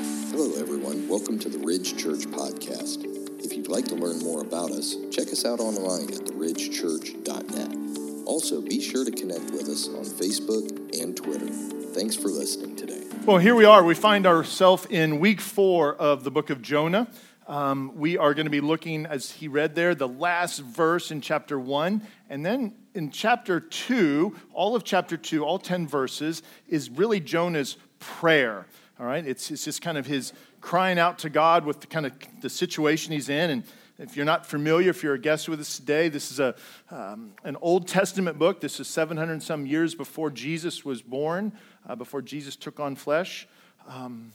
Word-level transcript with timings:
Hello, 0.00 0.58
everyone. 0.58 1.06
Welcome 1.08 1.38
to 1.40 1.50
the 1.50 1.58
Ridge 1.58 2.02
Church 2.02 2.20
Podcast. 2.20 3.04
If 3.44 3.52
you'd 3.52 3.68
like 3.68 3.84
to 3.88 3.94
learn 3.94 4.18
more 4.20 4.40
about 4.40 4.70
us, 4.70 4.96
check 5.10 5.28
us 5.28 5.44
out 5.44 5.60
online 5.60 6.04
at 6.04 6.20
theridgechurch.net. 6.20 8.26
Also, 8.26 8.62
be 8.62 8.80
sure 8.80 9.04
to 9.04 9.10
connect 9.10 9.50
with 9.50 9.68
us 9.68 9.88
on 9.88 10.06
Facebook 10.06 10.98
and 10.98 11.14
Twitter. 11.14 11.48
Thanks 11.92 12.16
for 12.16 12.28
listening 12.28 12.76
today. 12.76 13.02
Well, 13.26 13.36
here 13.36 13.54
we 13.54 13.66
are. 13.66 13.84
We 13.84 13.94
find 13.94 14.26
ourselves 14.26 14.86
in 14.88 15.20
week 15.20 15.38
four 15.38 15.96
of 15.96 16.24
the 16.24 16.30
book 16.30 16.48
of 16.48 16.62
Jonah. 16.62 17.06
Um, 17.46 17.92
we 17.94 18.16
are 18.16 18.32
going 18.32 18.46
to 18.46 18.50
be 18.50 18.62
looking, 18.62 19.04
as 19.04 19.30
he 19.30 19.48
read 19.48 19.74
there, 19.74 19.94
the 19.94 20.08
last 20.08 20.60
verse 20.60 21.10
in 21.10 21.20
chapter 21.20 21.60
one. 21.60 22.00
And 22.30 22.46
then 22.46 22.72
in 22.94 23.10
chapter 23.10 23.60
two, 23.60 24.34
all 24.54 24.74
of 24.74 24.82
chapter 24.82 25.18
two, 25.18 25.44
all 25.44 25.58
10 25.58 25.86
verses, 25.86 26.42
is 26.68 26.88
really 26.88 27.20
Jonah's 27.20 27.76
prayer. 27.98 28.64
All 29.00 29.06
right, 29.06 29.26
it's, 29.26 29.50
it's 29.50 29.64
just 29.64 29.80
kind 29.80 29.96
of 29.96 30.04
his 30.04 30.34
crying 30.60 30.98
out 30.98 31.20
to 31.20 31.30
God 31.30 31.64
with 31.64 31.80
the 31.80 31.86
kind 31.86 32.04
of 32.04 32.12
the 32.42 32.50
situation 32.50 33.14
he's 33.14 33.30
in. 33.30 33.48
And 33.48 33.64
if 33.98 34.14
you're 34.14 34.26
not 34.26 34.44
familiar, 34.44 34.90
if 34.90 35.02
you're 35.02 35.14
a 35.14 35.18
guest 35.18 35.48
with 35.48 35.58
us 35.58 35.78
today, 35.78 36.10
this 36.10 36.30
is 36.30 36.38
a, 36.38 36.54
um, 36.90 37.32
an 37.42 37.56
Old 37.62 37.88
Testament 37.88 38.38
book. 38.38 38.60
This 38.60 38.78
is 38.78 38.88
700 38.88 39.42
some 39.42 39.64
years 39.64 39.94
before 39.94 40.28
Jesus 40.28 40.84
was 40.84 41.00
born, 41.00 41.52
uh, 41.88 41.94
before 41.94 42.20
Jesus 42.20 42.56
took 42.56 42.78
on 42.78 42.94
flesh. 42.94 43.48
Um, 43.88 44.34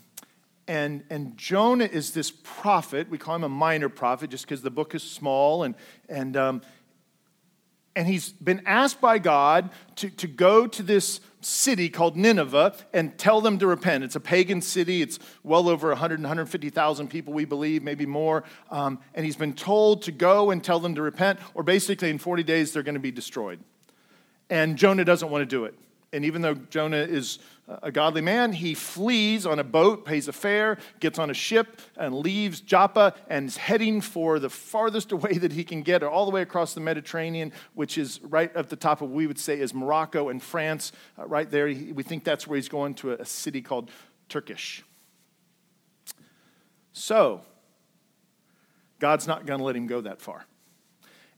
and, 0.68 1.04
and 1.12 1.38
Jonah 1.38 1.86
is 1.86 2.13
this 2.13 2.32
prophet. 2.32 3.08
We 3.08 3.20
call 3.20 3.36
him 3.36 3.44
a 3.44 3.50
minor 3.50 3.88
prophet 3.88 4.32
just 4.32 4.46
because 4.46 4.63
the 4.63 4.72
book 4.72 4.96
is 4.96 5.04
small. 5.04 5.62
And, 5.62 5.76
and 6.10 6.36
um, 6.36 6.62
and 7.95 8.08
he's 8.08 8.30
been 8.30 8.62
asked 8.66 8.99
by 8.99 9.20
God 9.20 9.70
to, 9.98 10.09
to 10.09 10.27
go 10.27 10.67
to 10.67 10.84
this 10.84 11.22
city 11.40 11.90
called 11.90 12.18
Nineveh 12.18 12.76
and 12.91 13.18
tell 13.18 13.40
them 13.40 13.59
to 13.59 13.68
repent. 13.68 14.04
It's 14.04 14.16
a 14.16 14.20
pagan 14.20 14.62
city. 14.62 15.02
It's 15.02 15.20
well 15.44 15.70
over 15.70 15.90
100 15.90 16.20
150,000 16.20 17.08
people, 17.08 17.34
we 17.34 17.45
believe, 17.45 17.84
maybe 17.84 18.05
more. 18.05 18.43
Um, 18.71 18.99
and 19.13 19.26
he's 19.26 19.35
been 19.35 19.54
told 19.54 20.02
to 20.04 20.12
go 20.12 20.52
and 20.52 20.63
tell 20.63 20.79
them 20.79 20.96
to 20.96 21.02
repent, 21.02 21.40
or 21.54 21.63
basically 21.63 22.10
in 22.10 22.18
40 22.18 22.43
days 22.43 22.74
they're 22.74 22.84
going 22.84 22.96
to 22.96 22.99
be 22.99 23.12
destroyed. 23.12 23.60
And 24.49 24.76
Jonah 24.77 25.05
doesn't 25.05 25.30
want 25.30 25.43
to 25.43 25.46
do 25.46 25.65
it. 25.65 25.76
And 26.12 26.26
even 26.26 26.41
though 26.41 26.55
Jonah 26.55 26.98
is 26.98 27.40
a 27.68 27.91
godly 27.91 28.21
man, 28.21 28.54
he 28.54 28.76
flees 28.76 29.46
on 29.46 29.58
a 29.58 29.63
boat, 29.63 30.05
pays 30.05 30.27
a 30.27 30.34
fare, 30.34 30.77
gets 30.99 31.18
on 31.18 31.32
a 31.32 31.34
ship, 31.34 31.82
and 31.98 32.13
leaves 32.13 32.62
Joppa 32.62 33.16
and 33.27 33.48
is 33.48 33.58
heading 33.58 34.02
for 34.02 34.38
the 34.38 34.49
farthest 34.49 35.12
away 35.12 35.38
that 35.40 35.52
he 35.52 35.63
can 35.63 35.82
get, 35.82 36.04
or 36.04 36.10
all 36.10 36.26
the 36.26 36.32
way 36.32 36.41
across 36.41 36.74
the 36.74 36.82
Mediterranean, 36.82 37.52
which 37.74 37.98
is 37.98 38.21
right 38.24 38.55
at 38.55 38.70
the 38.70 38.76
top 38.76 39.02
of 39.02 39.10
what 39.10 39.16
we 39.16 39.26
would 39.26 39.40
say 39.40 39.60
is 39.60 39.74
Morocco 39.74 40.30
and 40.30 40.43
France. 40.43 40.91
Uh, 41.18 41.26
right 41.26 41.49
there, 41.49 41.66
we 41.66 42.04
think 42.04 42.24
that's 42.24 42.46
where 42.46 42.55
he's 42.55 42.70
going 42.70 42.93
to 42.96 43.13
a, 43.13 43.16
a 43.16 43.26
city 43.26 43.62
called 43.62 43.90
Tarshish. 44.30 44.84
So, 46.93 47.41
God's 48.99 49.27
not 49.27 49.46
going 49.46 49.60
to 49.60 49.66
let 49.66 49.76
him 49.76 49.88
go 49.88 50.02
that 50.02 50.21
far. 50.21 50.46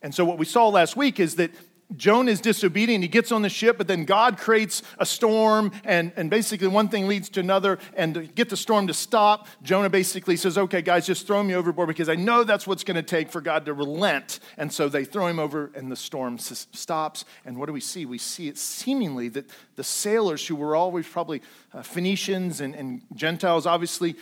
And 0.01 0.13
so, 0.13 0.25
what 0.25 0.37
we 0.37 0.45
saw 0.45 0.67
last 0.67 0.97
week 0.97 1.19
is 1.19 1.35
that 1.35 1.51
Jonah 1.95 2.31
is 2.31 2.41
disobedient. 2.41 3.01
He 3.01 3.07
gets 3.07 3.31
on 3.31 3.41
the 3.43 3.49
ship, 3.49 3.77
but 3.77 3.87
then 3.87 4.03
God 4.03 4.37
creates 4.37 4.83
a 4.97 5.05
storm, 5.05 5.71
and, 5.85 6.11
and 6.17 6.29
basically 6.29 6.67
one 6.67 6.89
thing 6.89 7.07
leads 7.07 7.29
to 7.29 7.39
another. 7.39 7.79
And 7.95 8.13
to 8.15 8.23
get 8.23 8.49
the 8.49 8.57
storm 8.57 8.87
to 8.87 8.93
stop, 8.93 9.47
Jonah 9.63 9.89
basically 9.89 10.35
says, 10.35 10.57
Okay, 10.57 10.81
guys, 10.81 11.07
just 11.07 11.25
throw 11.25 11.41
me 11.41 11.55
overboard 11.55 11.87
because 11.87 12.09
I 12.09 12.15
know 12.15 12.43
that's 12.43 12.67
what's 12.67 12.83
going 12.83 12.95
to 12.95 13.03
take 13.03 13.29
for 13.29 13.39
God 13.39 13.65
to 13.65 13.73
relent. 13.73 14.39
And 14.57 14.71
so 14.71 14.89
they 14.89 15.05
throw 15.05 15.27
him 15.27 15.39
over, 15.39 15.71
and 15.75 15.89
the 15.89 15.95
storm 15.95 16.37
stops. 16.39 17.23
And 17.45 17.57
what 17.57 17.67
do 17.67 17.73
we 17.73 17.79
see? 17.79 18.05
We 18.05 18.17
see 18.17 18.49
it 18.49 18.57
seemingly 18.57 19.29
that 19.29 19.49
the 19.77 19.83
sailors, 19.83 20.45
who 20.45 20.57
were 20.57 20.75
always 20.75 21.07
probably 21.07 21.41
uh, 21.73 21.83
Phoenicians 21.83 22.59
and, 22.59 22.75
and 22.75 23.01
Gentiles, 23.15 23.65
obviously 23.65 24.17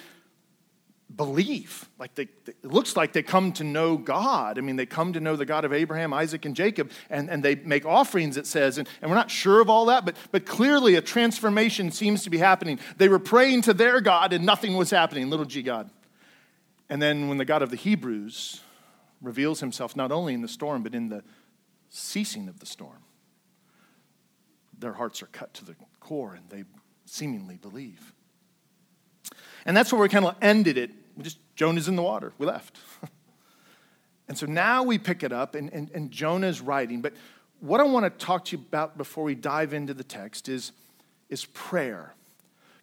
believe. 1.14 1.90
Like 2.00 2.16
they, 2.16 2.28
it 2.48 2.66
looks 2.66 2.96
like 2.96 3.14
they 3.14 3.24
come 3.24 3.52
to 3.54 3.64
know 3.64 3.98
God. 3.98 4.58
I 4.58 4.62
mean, 4.62 4.76
they 4.76 4.86
come 4.86 5.14
to 5.14 5.20
know 5.20 5.36
the 5.36 5.46
God 5.46 5.66
of 5.66 5.74
Abraham, 5.74 6.14
Isaac, 6.14 6.46
and 6.46 6.56
Jacob, 6.56 6.92
and, 7.10 7.30
and 7.30 7.44
they 7.44 7.56
make 7.56 7.86
offerings, 7.86 8.38
it 8.38 8.48
says. 8.48 8.78
And, 8.78 8.88
and 9.02 9.10
we're 9.10 9.18
not 9.18 9.32
sure 9.32 9.62
of 9.62 9.70
all 9.70 9.86
that, 9.86 10.06
but, 10.06 10.16
but 10.32 10.46
clearly 10.46 10.96
a 10.96 11.02
transformation 11.02 11.92
seems 11.92 12.24
to 12.24 12.30
be 12.30 12.38
happening. 12.38 12.80
They 12.98 13.10
were 13.10 13.20
praying 13.20 13.64
to 13.64 13.74
their 13.74 14.02
God, 14.02 14.34
and 14.34 14.46
nothing 14.46 14.76
was 14.76 14.90
happening, 14.90 15.30
little 15.30 15.46
g 15.46 15.62
God. 15.62 15.90
And 16.90 17.02
then 17.02 17.30
when 17.30 17.38
the 17.38 17.46
God 17.46 17.62
of 17.62 17.70
the 17.70 17.78
Hebrews 17.78 18.62
reveals 19.22 19.60
himself 19.60 19.96
not 19.96 20.12
only 20.12 20.34
in 20.34 20.42
the 20.42 20.48
storm, 20.48 20.84
but 20.84 20.94
in 20.94 21.10
the 21.10 21.24
ceasing 21.90 22.48
of 22.48 22.60
the 22.60 22.66
storm, 22.66 23.04
their 24.78 24.94
hearts 24.94 25.24
are 25.24 25.28
cut 25.28 25.54
to 25.56 25.66
the 25.66 25.76
core 26.00 26.34
and 26.34 26.50
they 26.50 26.64
seemingly 27.06 27.58
believe. 27.58 28.15
And 29.66 29.76
that's 29.76 29.92
where 29.92 30.02
we 30.02 30.10
kind 30.10 30.26
of 30.26 30.36
ended 30.42 30.78
it. 30.78 30.92
We 31.16 31.24
just, 31.24 31.40
Jonah's 31.56 31.88
in 31.88 31.96
the 31.96 32.04
water. 32.04 32.34
We 32.38 32.46
left. 32.46 32.78
and 34.28 34.38
so 34.38 34.46
now 34.46 34.84
we 34.84 34.98
pick 34.98 35.24
it 35.24 35.32
up, 35.32 35.56
and, 35.56 35.72
and, 35.74 35.90
and 35.92 36.12
Jonah's 36.12 36.62
writing. 36.62 37.02
But 37.02 37.14
what 37.60 37.80
I 37.80 37.84
want 37.84 38.06
to 38.06 38.26
talk 38.26 38.46
to 38.46 38.58
you 38.58 38.64
about 38.68 38.98
before 38.98 39.24
we 39.24 39.34
dive 39.36 39.74
into 39.74 39.94
the 39.94 40.04
text 40.04 40.48
is, 40.50 40.72
is 41.30 41.46
prayer. 41.46 42.14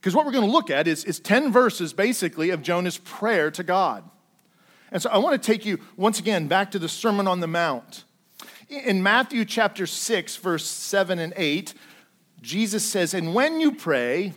Because 0.00 0.16
what 0.16 0.26
we're 0.26 0.32
going 0.32 0.46
to 0.46 0.50
look 0.50 0.70
at 0.70 0.88
is, 0.88 1.04
is 1.04 1.20
10 1.20 1.52
verses 1.52 1.92
basically 1.92 2.50
of 2.50 2.62
Jonah's 2.62 2.98
prayer 2.98 3.50
to 3.52 3.62
God. 3.62 4.02
And 4.90 5.00
so 5.00 5.08
I 5.10 5.18
want 5.18 5.40
to 5.40 5.46
take 5.46 5.64
you 5.64 5.78
once 5.96 6.18
again 6.18 6.48
back 6.48 6.72
to 6.72 6.78
the 6.78 6.88
Sermon 6.88 7.28
on 7.28 7.40
the 7.40 7.46
Mount. 7.46 8.04
In 8.68 9.02
Matthew 9.02 9.44
chapter 9.44 9.86
6, 9.86 10.36
verse 10.36 10.66
7 10.66 11.18
and 11.18 11.32
8, 11.36 11.74
Jesus 12.40 12.84
says, 12.84 13.14
And 13.14 13.34
when 13.34 13.60
you 13.60 13.72
pray, 13.72 14.34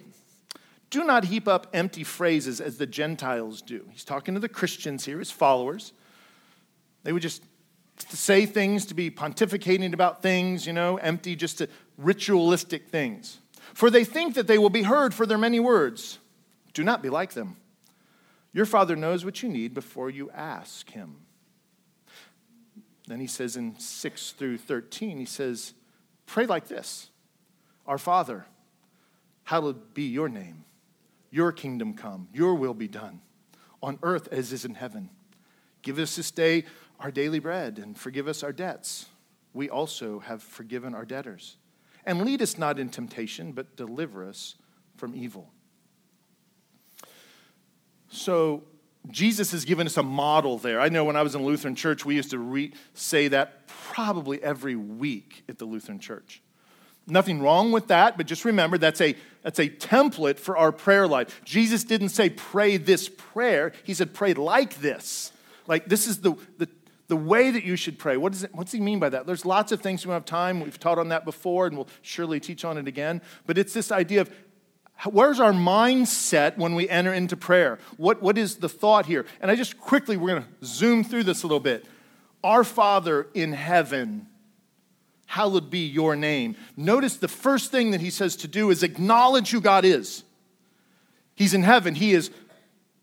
do 0.96 1.04
not 1.04 1.26
heap 1.26 1.46
up 1.48 1.68
empty 1.74 2.06
phrases 2.06 2.62
as 2.62 2.78
the 2.78 2.88
Gentiles 2.88 3.62
do. 3.62 3.86
He's 3.92 4.06
talking 4.06 4.34
to 4.34 4.40
the 4.40 4.48
Christians 4.48 5.04
here, 5.04 5.20
his 5.20 5.30
followers. 5.30 5.92
They 7.04 7.12
would 7.12 7.22
just 7.22 7.44
say 8.10 8.46
things 8.46 8.86
to 8.86 8.94
be 8.94 9.12
pontificating 9.12 9.94
about 9.94 10.22
things, 10.22 10.66
you 10.66 10.72
know, 10.72 10.96
empty, 10.98 11.36
just 11.36 11.62
ritualistic 11.98 12.88
things. 12.88 13.40
For 13.74 13.90
they 13.90 14.06
think 14.06 14.36
that 14.36 14.48
they 14.48 14.58
will 14.58 14.70
be 14.70 14.84
heard 14.84 15.14
for 15.14 15.26
their 15.26 15.38
many 15.38 15.60
words. 15.60 16.18
Do 16.74 16.82
not 16.82 17.04
be 17.04 17.10
like 17.10 17.34
them. 17.34 17.58
Your 18.54 18.66
Father 18.66 18.96
knows 18.96 19.26
what 19.26 19.44
you 19.44 19.50
need 19.50 19.74
before 19.74 20.10
you 20.10 20.32
ask 20.32 20.90
Him. 20.92 21.18
Then 23.06 23.20
he 23.20 23.28
says 23.28 23.58
in 23.58 23.78
6 23.78 24.32
through 24.32 24.60
13, 24.60 25.18
he 25.18 25.26
says, 25.26 25.74
Pray 26.26 26.46
like 26.46 26.70
this 26.70 27.10
Our 27.86 27.98
Father, 27.98 28.46
hallowed 29.44 29.94
be 29.94 30.04
your 30.04 30.30
name. 30.30 30.64
Your 31.36 31.52
kingdom 31.52 31.96
come, 31.96 32.30
your 32.32 32.56
will 32.56 32.74
be 32.74 32.88
done, 32.88 33.20
on 33.84 34.00
earth 34.04 34.30
as 34.32 34.54
is 34.54 34.64
in 34.64 34.74
heaven. 34.74 35.10
Give 35.82 36.00
us 36.00 36.16
this 36.16 36.32
day 36.32 36.64
our 36.98 37.12
daily 37.12 37.40
bread, 37.40 37.78
and 37.78 38.00
forgive 38.00 38.30
us 38.30 38.42
our 38.42 38.54
debts. 38.54 39.08
We 39.54 39.70
also 39.70 40.20
have 40.20 40.42
forgiven 40.42 40.96
our 40.96 41.04
debtors. 41.04 41.58
And 42.06 42.24
lead 42.24 42.42
us 42.42 42.58
not 42.58 42.80
in 42.80 42.88
temptation, 42.88 43.52
but 43.52 43.76
deliver 43.76 44.24
us 44.26 44.56
from 44.96 45.14
evil. 45.14 45.52
So, 48.08 48.64
Jesus 49.12 49.52
has 49.52 49.66
given 49.66 49.88
us 49.88 49.98
a 49.98 50.04
model 50.04 50.58
there. 50.58 50.80
I 50.80 50.88
know 50.88 51.04
when 51.04 51.18
I 51.18 51.22
was 51.22 51.36
in 51.36 51.44
Lutheran 51.44 51.76
church, 51.76 52.06
we 52.06 52.16
used 52.16 52.32
to 52.32 52.40
re- 52.40 52.72
say 52.94 53.28
that 53.28 53.68
probably 53.68 54.42
every 54.42 54.78
week 54.78 55.44
at 55.50 55.58
the 55.58 55.66
Lutheran 55.66 56.00
church. 56.00 56.42
Nothing 57.08 57.42
wrong 57.42 57.74
with 57.74 57.88
that, 57.88 58.16
but 58.16 58.26
just 58.26 58.46
remember 58.46 58.78
that's 58.78 59.02
a, 59.02 59.16
that's 59.46 59.60
a 59.60 59.70
template 59.70 60.40
for 60.40 60.58
our 60.58 60.72
prayer 60.72 61.08
life. 61.08 61.40
Jesus 61.46 61.84
didn't 61.84 62.10
say 62.10 62.32
pray 62.32 62.78
this 62.78 63.08
prayer, 63.08 63.74
he 63.84 63.94
said 63.94 64.12
pray 64.12 64.34
like 64.34 64.78
this. 64.82 65.32
Like 65.68 65.86
this 65.86 66.08
is 66.08 66.22
the, 66.22 66.36
the, 66.58 66.68
the 67.10 67.16
way 67.16 67.52
that 67.52 67.64
you 67.64 67.76
should 67.76 68.00
pray. 68.00 68.18
What 68.18 68.32
does, 68.32 68.44
it, 68.44 68.56
what 68.56 68.64
does 68.64 68.74
he 68.74 68.80
mean 68.80 68.98
by 68.98 69.10
that? 69.10 69.28
There's 69.28 69.46
lots 69.46 69.72
of 69.72 69.82
things 69.82 70.04
we 70.04 70.10
don't 70.10 70.16
have 70.16 70.26
time. 70.26 70.62
We've 70.62 70.80
taught 70.80 70.98
on 70.98 71.10
that 71.10 71.26
before, 71.26 71.68
and 71.68 71.78
we'll 71.78 71.88
surely 72.02 72.40
teach 72.40 72.66
on 72.66 72.80
it 72.80 72.88
again. 72.88 73.22
But 73.46 73.60
it's 73.60 73.72
this 73.72 73.92
idea 73.92 74.22
of 74.22 74.32
where's 75.12 75.40
our 75.40 75.54
mindset 75.54 76.58
when 76.58 76.74
we 76.74 76.90
enter 76.90 77.14
into 77.14 77.38
prayer? 77.38 77.78
What, 77.98 78.24
what 78.24 78.40
is 78.40 78.56
the 78.56 78.70
thought 78.70 79.06
here? 79.06 79.28
And 79.42 79.52
I 79.52 79.56
just 79.56 79.80
quickly, 79.80 80.18
we're 80.18 80.40
going 80.40 80.44
to 80.44 80.66
zoom 80.66 81.04
through 81.04 81.24
this 81.24 81.44
a 81.44 81.46
little 81.46 81.60
bit. 81.60 81.86
Our 82.44 82.64
Father 82.64 83.28
in 83.36 83.54
heaven 83.54 84.26
hallowed 85.26 85.70
be 85.70 85.86
your 85.86 86.16
name. 86.16 86.56
Notice 86.78 87.18
the 87.18 87.28
first 87.28 87.72
thing 87.72 87.92
that 87.92 88.02
he 88.02 88.10
says 88.10 88.36
to 88.38 88.48
do 88.48 88.70
is 88.70 88.84
acknowledge 88.84 89.52
who 89.52 89.62
God 89.62 89.86
is. 89.86 90.24
He's 91.36 91.54
in 91.54 91.64
heaven, 91.64 91.96
he 91.96 92.14
is 92.14 92.32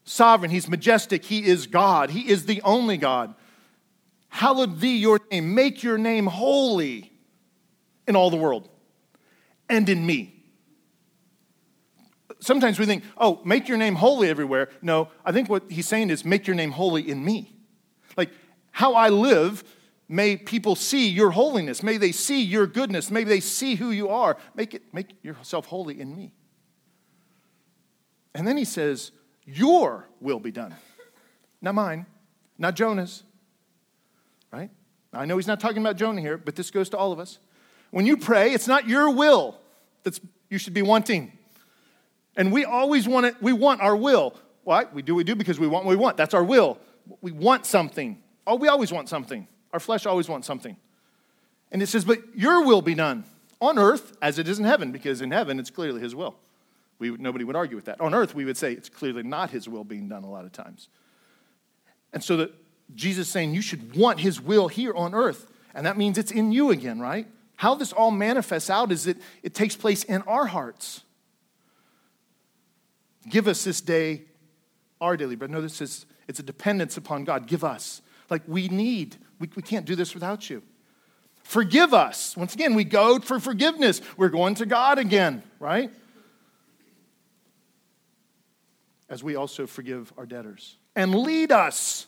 sovereign, 0.05 0.51
he's 0.51 0.69
majestic, 0.69 1.25
he 1.25 1.45
is 1.45 1.67
God, 1.67 2.11
he 2.11 2.29
is 2.29 2.47
the 2.47 2.63
only 2.63 2.97
God. 2.97 3.35
Hallowed 4.29 4.81
be 4.81 4.97
your 4.97 5.21
name. 5.31 5.55
Make 5.55 5.83
your 5.83 5.99
name 5.99 6.27
holy 6.27 7.13
in 8.09 8.17
all 8.17 8.31
the 8.31 8.37
world 8.37 8.69
and 9.69 9.87
in 9.89 10.07
me. 10.07 10.43
Sometimes 12.41 12.79
we 12.79 12.87
think, 12.87 13.05
oh, 13.19 13.43
make 13.45 13.69
your 13.69 13.77
name 13.77 13.95
holy 13.95 14.31
everywhere. 14.31 14.71
No, 14.81 15.11
I 15.23 15.33
think 15.33 15.51
what 15.51 15.71
he's 15.71 15.87
saying 15.87 16.09
is 16.09 16.25
make 16.25 16.47
your 16.47 16.57
name 16.57 16.71
holy 16.71 17.07
in 17.09 17.23
me. 17.23 17.55
Like 18.17 18.31
how 18.71 18.95
I 18.95 19.11
live 19.11 19.63
May 20.09 20.37
people 20.37 20.77
see 20.77 21.09
your 21.09 21.31
holiness. 21.31 21.83
May 21.83 21.97
they 21.97 22.13
see 22.13 22.43
your 22.43 22.67
goodness. 22.67 23.11
May 23.11 23.25
they 23.25 23.41
see 23.41 23.77
who 23.77 23.91
you 23.91 24.09
are. 24.09 24.37
Make, 24.55 24.75
it, 24.75 24.83
make 24.93 25.15
yourself 25.23 25.67
holy 25.67 26.01
in 26.01 26.15
me. 26.15 26.33
And 28.35 28.47
then 28.47 28.57
he 28.57 28.65
says, 28.65 29.13
your 29.45 30.09
will 30.21 30.41
be 30.41 30.51
done. 30.51 30.75
Not 31.61 31.75
mine, 31.75 32.07
not 32.59 32.75
Jonah's, 32.75 33.23
right? 34.53 34.71
I 35.13 35.27
know 35.27 35.37
he's 35.37 35.47
not 35.47 35.61
talking 35.61 35.79
about 35.79 35.97
Jonah 35.97 36.21
here, 36.21 36.37
but 36.37 36.57
this 36.57 36.71
goes 36.71 36.89
to 36.91 36.97
all 36.97 37.13
of 37.13 37.19
us. 37.19 37.39
When 37.91 38.07
you 38.07 38.17
pray, 38.17 38.53
it's 38.53 38.67
not 38.67 38.89
your 38.89 39.11
will 39.11 39.59
that 40.03 40.19
you 40.49 40.59
should 40.59 40.75
be 40.75 40.83
wanting. 40.83 41.33
And 42.37 42.53
we 42.53 42.65
always 42.65 43.07
want 43.07 43.27
it, 43.27 43.37
we 43.41 43.53
want 43.53 43.81
our 43.81 43.95
will. 43.95 44.35
Why? 44.65 44.87
We 44.93 45.03
do 45.03 45.15
we 45.15 45.25
do 45.25 45.35
because 45.35 45.61
we 45.61 45.67
want 45.67 45.85
what 45.85 45.91
we 45.91 45.97
want. 45.97 46.17
That's 46.17 46.35
our 46.35 46.45
will. 46.45 46.79
We 47.21 47.33
want 47.33 47.67
something. 47.67 48.23
Oh, 48.47 48.57
we 48.57 48.69
always 48.69 48.93
want 48.93 49.09
something. 49.09 49.47
Our 49.73 49.81
flesh 49.81 50.07
always 50.07 50.29
wants 50.29 50.47
something. 50.47 50.77
And 51.71 51.83
it 51.83 51.87
says, 51.87 52.05
but 52.05 52.19
your 52.37 52.65
will 52.65 52.83
be 52.83 52.95
done 52.95 53.25
on 53.61 53.79
earth 53.79 54.17
as 54.21 54.39
it 54.39 54.49
is 54.49 54.59
in 54.59 54.65
heaven, 54.65 54.93
because 54.93 55.21
in 55.23 55.31
heaven 55.31 55.59
it's 55.59 55.71
clearly 55.71 56.01
his 56.01 56.15
will. 56.15 56.37
We, 56.99 57.11
nobody 57.11 57.45
would 57.45 57.57
argue 57.57 57.77
with 57.77 57.87
that. 57.87 58.01
On 58.01 58.15
earth, 58.15 58.35
we 58.35 58.45
would 58.45 58.57
say 58.57 58.73
it's 58.73 58.89
clearly 58.89 59.23
not 59.23 59.51
his 59.51 59.69
will 59.69 59.85
being 59.85 60.09
done 60.09 60.25
a 60.25 60.31
lot 60.31 60.45
of 60.45 60.53
times. 60.53 60.89
And 62.13 62.23
so 62.23 62.37
that 62.37 62.53
Jesus 62.95 63.29
saying 63.29 63.55
you 63.55 63.63
should 63.63 63.97
want 63.97 64.21
his 64.21 64.41
will 64.41 64.69
here 64.69 64.95
on 64.95 65.15
earth. 65.15 65.51
And 65.75 65.87
that 65.87 65.97
means 65.97 66.19
it's 66.19 66.31
in 66.31 66.53
you 66.53 66.71
again, 66.71 67.01
right? 67.01 67.27
How 67.57 67.75
this 67.75 67.93
all 67.93 68.11
manifests 68.11 68.69
out 68.69 68.93
is 68.93 69.05
that 69.05 69.17
it 69.43 69.55
takes 69.55 69.77
place 69.77 70.05
in 70.05 70.23
our 70.23 70.47
hearts. 70.47 71.03
Give 73.29 73.49
us 73.49 73.65
this 73.65 73.81
day 73.81 74.23
our 75.01 75.17
daily 75.17 75.37
bread. 75.37 75.51
No, 75.51 75.61
this 75.61 75.81
is 75.81 76.07
it's 76.29 76.39
a 76.39 76.43
dependence 76.43 76.97
upon 76.97 77.25
God. 77.25 77.47
Give 77.47 77.65
us. 77.65 78.03
Like 78.31 78.43
we 78.47 78.69
need, 78.69 79.17
we, 79.43 79.49
we 79.57 79.63
can't 79.63 79.85
do 79.85 79.97
this 79.97 80.15
without 80.15 80.49
you. 80.49 80.63
Forgive 81.43 81.93
us. 81.93 82.37
Once 82.37 82.55
again, 82.55 82.77
we 82.77 82.85
go 82.85 83.19
for 83.19 83.41
forgiveness. 83.41 84.01
We're 84.17 84.29
going 84.29 84.55
to 84.55 84.67
God 84.67 85.01
again, 85.01 85.43
right? 85.59 85.91
As 89.09 89.25
we 89.25 89.35
also 89.35 89.67
forgive 89.67 90.13
our 90.17 90.27
debtors. 90.27 90.77
And 90.95 91.13
lead 91.13 91.51
us. 91.51 92.07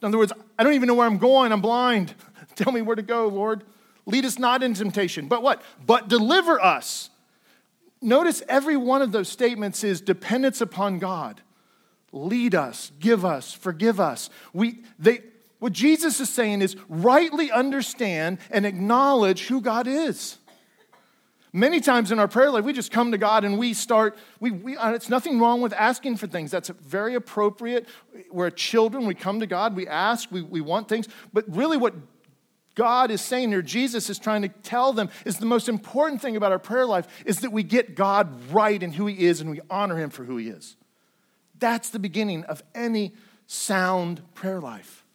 In 0.00 0.08
other 0.08 0.16
words, 0.16 0.32
I 0.58 0.64
don't 0.64 0.72
even 0.72 0.86
know 0.86 0.94
where 0.94 1.06
I'm 1.06 1.18
going. 1.18 1.52
I'm 1.52 1.60
blind. 1.60 2.14
Tell 2.56 2.72
me 2.72 2.80
where 2.80 2.96
to 2.96 3.02
go, 3.02 3.28
Lord. 3.28 3.62
Lead 4.06 4.24
us 4.24 4.38
not 4.38 4.62
in 4.62 4.72
temptation. 4.72 5.28
But 5.28 5.42
what? 5.42 5.60
But 5.84 6.08
deliver 6.08 6.58
us. 6.58 7.10
Notice 8.00 8.42
every 8.48 8.78
one 8.78 9.02
of 9.02 9.12
those 9.12 9.28
statements 9.28 9.84
is 9.84 10.00
dependence 10.00 10.62
upon 10.62 11.00
God. 11.00 11.42
Lead 12.12 12.54
us, 12.54 12.92
give 12.98 13.26
us, 13.26 13.52
forgive 13.52 14.00
us. 14.00 14.30
We, 14.54 14.84
they, 14.98 15.20
what 15.58 15.72
Jesus 15.72 16.20
is 16.20 16.28
saying 16.28 16.62
is 16.62 16.76
rightly 16.88 17.50
understand 17.50 18.38
and 18.50 18.66
acknowledge 18.66 19.46
who 19.46 19.60
God 19.60 19.86
is. 19.86 20.38
Many 21.52 21.80
times 21.80 22.12
in 22.12 22.18
our 22.18 22.28
prayer 22.28 22.50
life, 22.50 22.64
we 22.64 22.74
just 22.74 22.92
come 22.92 23.12
to 23.12 23.18
God 23.18 23.42
and 23.42 23.58
we 23.58 23.72
start, 23.72 24.18
we, 24.40 24.50
we, 24.50 24.76
uh, 24.76 24.92
it's 24.92 25.08
nothing 25.08 25.40
wrong 25.40 25.62
with 25.62 25.72
asking 25.72 26.18
for 26.18 26.26
things. 26.26 26.50
That's 26.50 26.68
very 26.68 27.14
appropriate. 27.14 27.88
We're 28.30 28.50
children, 28.50 29.06
we 29.06 29.14
come 29.14 29.40
to 29.40 29.46
God, 29.46 29.74
we 29.74 29.88
ask, 29.88 30.30
we, 30.30 30.42
we 30.42 30.60
want 30.60 30.86
things. 30.86 31.08
But 31.32 31.46
really, 31.48 31.78
what 31.78 31.94
God 32.74 33.10
is 33.10 33.22
saying 33.22 33.48
here, 33.48 33.62
Jesus 33.62 34.10
is 34.10 34.18
trying 34.18 34.42
to 34.42 34.48
tell 34.48 34.92
them, 34.92 35.08
is 35.24 35.38
the 35.38 35.46
most 35.46 35.66
important 35.66 36.20
thing 36.20 36.36
about 36.36 36.52
our 36.52 36.58
prayer 36.58 36.84
life 36.84 37.08
is 37.24 37.40
that 37.40 37.52
we 37.52 37.62
get 37.62 37.94
God 37.94 38.52
right 38.52 38.82
in 38.82 38.92
who 38.92 39.06
He 39.06 39.24
is 39.24 39.40
and 39.40 39.50
we 39.50 39.62
honor 39.70 39.96
Him 39.96 40.10
for 40.10 40.24
who 40.24 40.36
He 40.36 40.48
is. 40.48 40.76
That's 41.58 41.88
the 41.88 41.98
beginning 41.98 42.44
of 42.44 42.62
any 42.74 43.14
sound 43.46 44.20
prayer 44.34 44.60
life. 44.60 45.05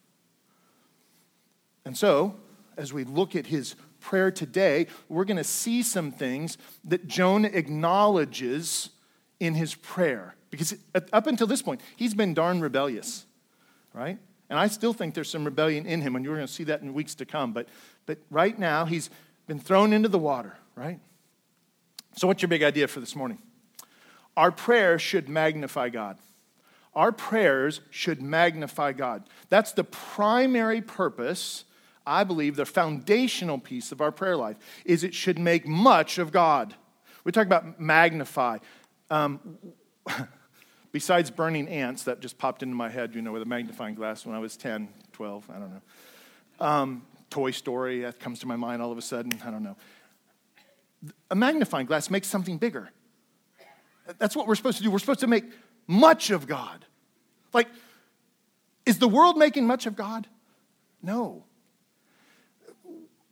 And 1.84 1.96
so, 1.96 2.36
as 2.76 2.92
we 2.92 3.04
look 3.04 3.34
at 3.36 3.46
his 3.46 3.74
prayer 4.00 4.30
today, 4.30 4.86
we're 5.08 5.24
going 5.24 5.36
to 5.36 5.44
see 5.44 5.82
some 5.82 6.10
things 6.10 6.58
that 6.84 7.06
Jonah 7.06 7.50
acknowledges 7.52 8.90
in 9.40 9.54
his 9.54 9.74
prayer. 9.74 10.34
Because 10.50 10.74
up 11.12 11.26
until 11.26 11.46
this 11.46 11.62
point, 11.62 11.80
he's 11.96 12.14
been 12.14 12.34
darn 12.34 12.60
rebellious, 12.60 13.24
right? 13.94 14.18
And 14.50 14.58
I 14.58 14.66
still 14.68 14.92
think 14.92 15.14
there's 15.14 15.30
some 15.30 15.44
rebellion 15.44 15.86
in 15.86 16.02
him, 16.02 16.14
and 16.14 16.24
you're 16.24 16.36
going 16.36 16.46
to 16.46 16.52
see 16.52 16.64
that 16.64 16.82
in 16.82 16.92
weeks 16.92 17.14
to 17.16 17.24
come. 17.24 17.52
But, 17.52 17.68
but 18.04 18.18
right 18.30 18.58
now, 18.58 18.84
he's 18.84 19.08
been 19.46 19.58
thrown 19.58 19.92
into 19.92 20.08
the 20.08 20.18
water, 20.18 20.56
right? 20.76 21.00
So, 22.16 22.26
what's 22.26 22.42
your 22.42 22.50
big 22.50 22.62
idea 22.62 22.86
for 22.86 23.00
this 23.00 23.16
morning? 23.16 23.38
Our 24.36 24.52
prayer 24.52 24.98
should 24.98 25.28
magnify 25.28 25.88
God. 25.88 26.18
Our 26.94 27.12
prayers 27.12 27.80
should 27.90 28.20
magnify 28.20 28.92
God. 28.92 29.24
That's 29.48 29.72
the 29.72 29.84
primary 29.84 30.82
purpose 30.82 31.64
I 32.06 32.24
believe 32.24 32.56
the 32.56 32.66
foundational 32.66 33.58
piece 33.58 33.92
of 33.92 34.00
our 34.00 34.12
prayer 34.12 34.36
life 34.36 34.56
is 34.84 35.04
it 35.04 35.14
should 35.14 35.38
make 35.38 35.66
much 35.66 36.18
of 36.18 36.32
God. 36.32 36.74
We 37.24 37.32
talk 37.32 37.46
about 37.46 37.80
magnify. 37.80 38.58
Um, 39.10 39.58
besides 40.92 41.30
burning 41.30 41.68
ants, 41.68 42.04
that 42.04 42.20
just 42.20 42.38
popped 42.38 42.62
into 42.62 42.74
my 42.74 42.88
head, 42.88 43.14
you 43.14 43.22
know, 43.22 43.32
with 43.32 43.42
a 43.42 43.46
magnifying 43.46 43.94
glass 43.94 44.26
when 44.26 44.34
I 44.34 44.38
was 44.38 44.56
10, 44.56 44.88
12, 45.12 45.50
I 45.50 45.52
don't 45.54 45.70
know. 45.70 46.66
Um, 46.66 47.02
Toy 47.30 47.50
Story, 47.50 48.00
that 48.02 48.20
comes 48.20 48.40
to 48.40 48.46
my 48.46 48.56
mind 48.56 48.82
all 48.82 48.92
of 48.92 48.98
a 48.98 49.02
sudden, 49.02 49.32
I 49.44 49.50
don't 49.50 49.62
know. 49.62 49.76
A 51.30 51.34
magnifying 51.34 51.86
glass 51.86 52.10
makes 52.10 52.28
something 52.28 52.58
bigger. 52.58 52.90
That's 54.18 54.36
what 54.36 54.46
we're 54.46 54.54
supposed 54.54 54.78
to 54.78 54.82
do. 54.82 54.90
We're 54.90 54.98
supposed 54.98 55.20
to 55.20 55.26
make 55.26 55.44
much 55.86 56.30
of 56.30 56.46
God. 56.46 56.84
Like, 57.52 57.68
is 58.84 58.98
the 58.98 59.08
world 59.08 59.36
making 59.36 59.66
much 59.66 59.86
of 59.86 59.96
God? 59.96 60.26
No. 61.02 61.44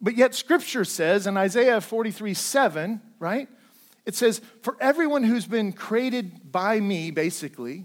But 0.01 0.17
yet, 0.17 0.35
Scripture 0.35 0.85
says 0.85 1.27
in 1.27 1.37
Isaiah 1.37 1.81
43 1.81 2.35
7, 2.35 3.01
right? 3.19 3.49
It 4.07 4.15
says, 4.15 4.41
For 4.63 4.77
everyone 4.81 5.25
who's 5.25 5.47
been 5.47 5.73
created 5.73 6.51
by 6.51 6.81
me, 6.81 7.11
basically, 7.11 7.85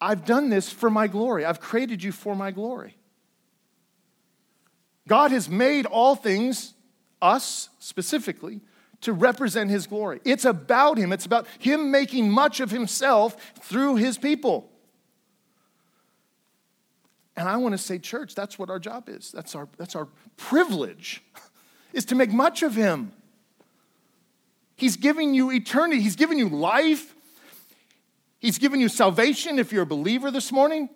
I've 0.00 0.24
done 0.24 0.48
this 0.48 0.70
for 0.70 0.90
my 0.90 1.08
glory. 1.08 1.44
I've 1.44 1.60
created 1.60 2.02
you 2.02 2.12
for 2.12 2.36
my 2.36 2.50
glory. 2.50 2.96
God 5.08 5.32
has 5.32 5.48
made 5.48 5.86
all 5.86 6.14
things, 6.14 6.74
us 7.20 7.68
specifically, 7.78 8.60
to 9.00 9.12
represent 9.12 9.70
his 9.70 9.86
glory. 9.86 10.20
It's 10.24 10.44
about 10.44 10.98
him, 10.98 11.12
it's 11.12 11.26
about 11.26 11.46
him 11.58 11.90
making 11.90 12.30
much 12.30 12.60
of 12.60 12.70
himself 12.70 13.36
through 13.62 13.96
his 13.96 14.18
people. 14.18 14.70
And 17.38 17.48
I 17.48 17.56
want 17.56 17.72
to 17.72 17.78
say, 17.78 18.00
church, 18.00 18.34
that's 18.34 18.58
what 18.58 18.68
our 18.68 18.80
job 18.80 19.08
is. 19.08 19.30
That's 19.30 19.54
our, 19.54 19.68
that's 19.76 19.94
our 19.94 20.08
privilege, 20.36 21.22
is 21.92 22.04
to 22.06 22.16
make 22.16 22.32
much 22.32 22.64
of 22.64 22.74
Him. 22.74 23.12
He's 24.74 24.96
giving 24.96 25.34
you 25.34 25.52
eternity, 25.52 26.02
He's 26.02 26.16
giving 26.16 26.36
you 26.36 26.48
life, 26.48 27.14
He's 28.40 28.58
given 28.58 28.80
you 28.80 28.88
salvation 28.88 29.60
if 29.60 29.72
you're 29.72 29.84
a 29.84 29.86
believer 29.86 30.32
this 30.32 30.50
morning. 30.50 30.88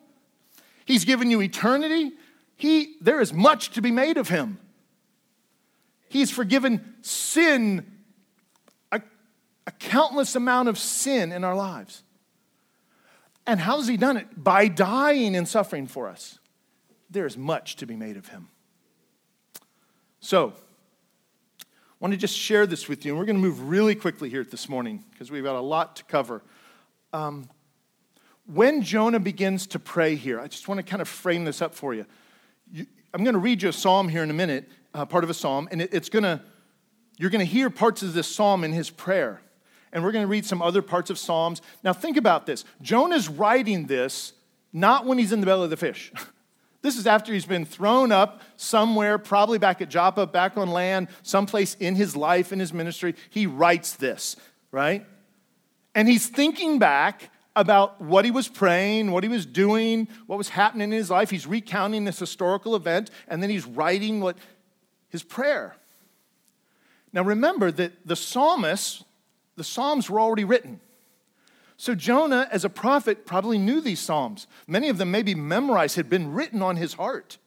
He's 0.85 1.05
given 1.05 1.31
you 1.31 1.41
eternity. 1.41 2.11
He, 2.57 2.97
there 3.01 3.21
is 3.21 3.33
much 3.33 3.71
to 3.75 3.81
be 3.81 3.93
made 3.93 4.17
of 4.17 4.29
Him. 4.29 4.59
He's 6.09 6.33
forgiven 6.33 6.95
sin, 7.03 7.87
a, 8.91 9.01
a 9.69 9.71
countless 9.71 10.35
amount 10.35 10.69
of 10.69 10.77
sin 10.77 11.31
in 11.31 11.45
our 11.45 11.55
lives. 11.55 12.03
And 13.47 13.61
how 13.61 13.77
has 13.77 13.87
he 13.87 13.97
done 13.97 14.17
it? 14.17 14.27
By 14.37 14.67
dying 14.67 15.37
and 15.37 15.47
suffering 15.47 15.87
for 15.87 16.09
us. 16.09 16.41
There 17.13 17.27
is 17.27 17.37
much 17.37 17.77
to 17.77 17.87
be 17.87 17.95
made 17.95 18.17
of 18.17 18.29
him. 18.29 18.49
So, 20.21 20.55
I 21.61 21.65
want 22.01 22.13
to 22.13 22.19
just 22.19 22.37
share 22.37 22.67
this 22.67 22.89
with 22.89 23.05
you, 23.05 23.13
and 23.13 23.19
we're 23.19 23.27
going 23.27 23.37
to 23.37 23.43
move 23.43 23.69
really 23.69 23.95
quickly 23.95 24.29
here 24.29 24.43
this 24.45 24.69
morning 24.69 25.05
because 25.11 25.31
we've 25.31 25.45
got 25.45 25.57
a 25.57 25.61
lot 25.61 25.97
to 25.97 26.05
cover. 26.05 26.43
Um, 27.13 27.49
when 28.47 28.83
Jonah 28.83 29.21
begins 29.21 29.67
to 29.69 29.79
pray 29.79 30.15
here, 30.17 30.41
I 30.41 30.49
just 30.49 30.67
want 30.69 30.79
to 30.79 30.83
kind 30.83 31.03
of 31.03 31.07
frame 31.07 31.45
this 31.45 31.63
up 31.63 31.75
for 31.75 31.95
you. 31.95 32.07
you 32.73 32.87
I'm 33.15 33.23
going 33.23 33.35
to 33.35 33.41
read 33.41 33.63
you 33.63 33.69
a 33.69 33.73
psalm 33.73 34.09
here 34.09 34.23
in 34.23 34.31
a 34.31 34.35
minute, 34.35 34.69
uh, 34.95 35.05
part 35.05 35.23
of 35.23 35.31
a 35.31 35.35
psalm, 35.35 35.69
and 35.71 35.83
it, 35.83 35.93
it's 35.93 36.09
going 36.09 36.25
to, 36.25 36.41
you're 37.19 37.31
going 37.31 37.45
to 37.45 37.53
hear 37.53 37.71
parts 37.71 38.03
of 38.03 38.15
this 38.15 38.27
psalm 38.27 38.65
in 38.65 38.73
his 38.73 38.91
prayer 38.91 39.43
and 39.93 40.03
we're 40.03 40.13
going 40.13 40.25
to 40.25 40.29
read 40.29 40.47
some 40.47 40.63
other 40.63 40.81
parts 40.81 41.11
of 41.11 41.19
Psalms. 41.19 41.61
Now, 41.85 41.93
think 41.93 42.17
about 42.17 42.47
this 42.47 42.65
Jonah's 42.81 43.29
writing 43.29 43.87
this 43.87 44.33
not 44.73 45.05
when 45.05 45.19
he's 45.19 45.33
in 45.33 45.41
the 45.41 45.47
belly 45.47 45.65
of 45.65 45.71
the 45.71 45.77
fish. 45.77 46.11
This 46.83 46.99
is 46.99 47.07
after 47.07 47.33
he's 47.33 47.47
been 47.47 47.65
thrown 47.65 48.11
up 48.11 48.43
somewhere, 48.57 49.17
probably 49.17 49.59
back 49.59 49.81
at 49.81 49.89
Joppa, 49.89 50.27
back 50.27 50.57
on 50.57 50.69
land, 50.69 51.09
someplace 51.23 51.75
in 51.79 51.95
his 51.95 52.17
life, 52.17 52.53
in 52.53 52.59
his 52.59 52.73
ministry. 52.73 53.15
He 53.31 53.47
writes 53.47 53.95
this, 53.95 54.37
right? 54.73 55.07
And 55.95 56.09
he's 56.09 56.27
thinking 56.27 56.81
back 56.81 57.31
about 57.55 58.01
what 58.01 58.25
he 58.25 58.31
was 58.31 58.49
praying, 58.49 59.13
what 59.13 59.23
he 59.23 59.29
was 59.29 59.47
doing, 59.47 60.09
what 60.27 60.39
was 60.39 60.49
happening 60.49 60.91
in 60.91 60.99
his 60.99 61.11
life. 61.11 61.31
He's 61.31 61.47
recounting 61.47 62.05
this 62.05 62.19
historical 62.19 62.75
event, 62.75 63.11
and 63.29 63.43
then 63.43 63.51
he's 63.51 63.67
writing 63.67 64.21
what 64.21 64.37
his 65.09 65.23
prayer. 65.23 65.77
Now 67.13 67.23
remember 67.23 67.71
that 67.71 68.07
the 68.07 68.17
psalmists, 68.17 69.05
the 69.57 69.65
Psalms 69.65 70.09
were 70.09 70.19
already 70.19 70.45
written. 70.45 70.81
So 71.77 71.95
Jonah, 71.95 72.49
as 72.51 72.65
a 72.65 72.71
prophet, 72.71 73.27
probably 73.27 73.59
knew 73.59 73.81
these 73.81 74.01
Psalms. 74.01 74.47
Many 74.67 74.89
of 74.89 74.99
them 74.99 75.11
maybe 75.11 75.35
memorized, 75.35 75.97
had 75.97 76.09
been 76.09 76.33
written 76.33 76.63
on 76.63 76.77
his 76.77 76.95
heart, 76.95 77.39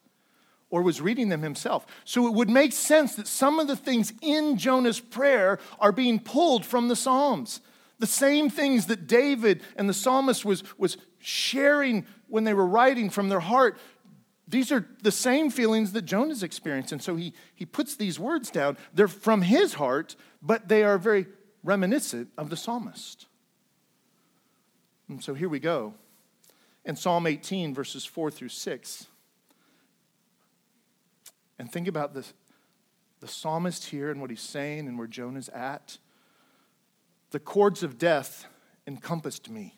or 0.70 0.82
was 0.82 1.00
reading 1.00 1.30
them 1.30 1.42
himself. 1.42 1.86
So 2.04 2.28
it 2.28 2.34
would 2.34 2.50
make 2.50 2.74
sense 2.74 3.16
that 3.16 3.28
some 3.28 3.60
of 3.60 3.68
the 3.68 3.76
things 3.76 4.14
in 4.22 4.58
Jonah's 4.58 5.00
prayer 5.00 5.60
are 5.80 5.92
being 5.92 6.20
pulled 6.20 6.66
from 6.66 6.88
the 6.88 6.96
Psalms. 6.96 7.62
The 8.00 8.08
same 8.08 8.50
things 8.50 8.88
that 8.88 9.08
David 9.08 9.62
and 9.78 9.88
the 9.88 9.94
psalmist 9.94 10.44
was, 10.44 10.64
was 10.78 10.98
sharing 11.20 12.06
when 12.28 12.44
they 12.44 12.54
were 12.54 12.66
writing 12.66 13.10
from 13.10 13.30
their 13.30 13.40
heart. 13.40 13.78
These 14.48 14.72
are 14.72 14.86
the 15.02 15.12
same 15.12 15.50
feelings 15.50 15.94
that 15.94 16.04
Jonah's 16.04 16.44
experienced. 16.44 16.92
And 16.92 17.02
so 17.02 17.16
he, 17.16 17.34
he 17.56 17.66
puts 17.66 17.96
these 17.96 18.20
words 18.20 18.52
down. 18.52 18.78
They're 18.94 19.08
from 19.08 19.44
his 19.44 19.76
heart, 19.76 20.16
but 20.42 20.68
they 20.68 20.84
are 20.84 20.98
very 20.98 21.28
reminiscent 21.64 22.30
of 22.38 22.50
the 22.50 22.58
psalmist. 22.58 23.28
And 25.08 25.24
so 25.24 25.34
here 25.34 25.50
we 25.50 25.60
go. 25.60 25.94
In 26.84 26.96
Psalm 26.96 27.28
18, 27.28 27.74
verses 27.74 28.06
4 28.06 28.32
through 28.32 28.50
6. 28.50 29.08
And 31.58 31.72
think 31.72 31.88
about 31.88 32.14
this, 32.14 32.34
the 33.22 33.28
psalmist 33.28 33.86
here 33.86 34.12
and 34.12 34.20
what 34.20 34.30
he's 34.30 34.42
saying 34.42 34.88
and 34.88 34.98
where 34.98 35.08
Jonah's 35.08 35.50
at. 35.50 35.98
The 37.32 37.40
cords 37.40 37.82
of 37.82 37.98
death 37.98 38.46
encompassed 38.86 39.50
me. 39.50 39.78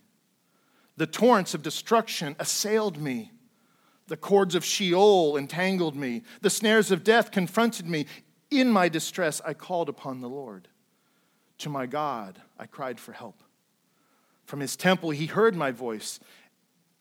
The 0.97 1.07
torrents 1.07 1.53
of 1.53 1.61
destruction 1.61 2.35
assailed 2.39 2.97
me. 2.97 3.31
The 4.07 4.17
cords 4.17 4.55
of 4.55 4.65
Sheol 4.65 5.37
entangled 5.37 5.95
me. 5.95 6.23
The 6.41 6.49
snares 6.49 6.91
of 6.91 7.03
death 7.03 7.31
confronted 7.31 7.87
me. 7.87 8.05
In 8.49 8.71
my 8.71 8.89
distress, 8.89 9.41
I 9.45 9.53
called 9.53 9.89
upon 9.89 10.21
the 10.21 10.29
Lord. 10.29 10.67
To 11.59 11.69
my 11.69 11.85
God, 11.85 12.41
I 12.57 12.65
cried 12.65 12.99
for 12.99 13.11
help. 13.11 13.43
From 14.47 14.61
his 14.61 14.77
temple, 14.77 15.09
he 15.09 15.25
heard 15.25 15.57
my 15.57 15.71
voice, 15.71 16.21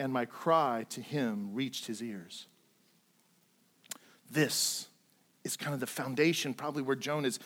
and 0.01 0.13
my 0.13 0.25
cry 0.25 0.85
to 0.91 1.01
him 1.01 1.55
reached 1.55 1.87
his 1.87 2.03
ears. 2.03 2.49
This 4.29 4.89
is 5.45 5.57
kind 5.57 5.73
of 5.73 5.79
the 5.79 5.87
foundation, 5.87 6.55
probably 6.55 6.83
where 6.83 6.97
Jonah 6.97 7.29
is 7.29 7.39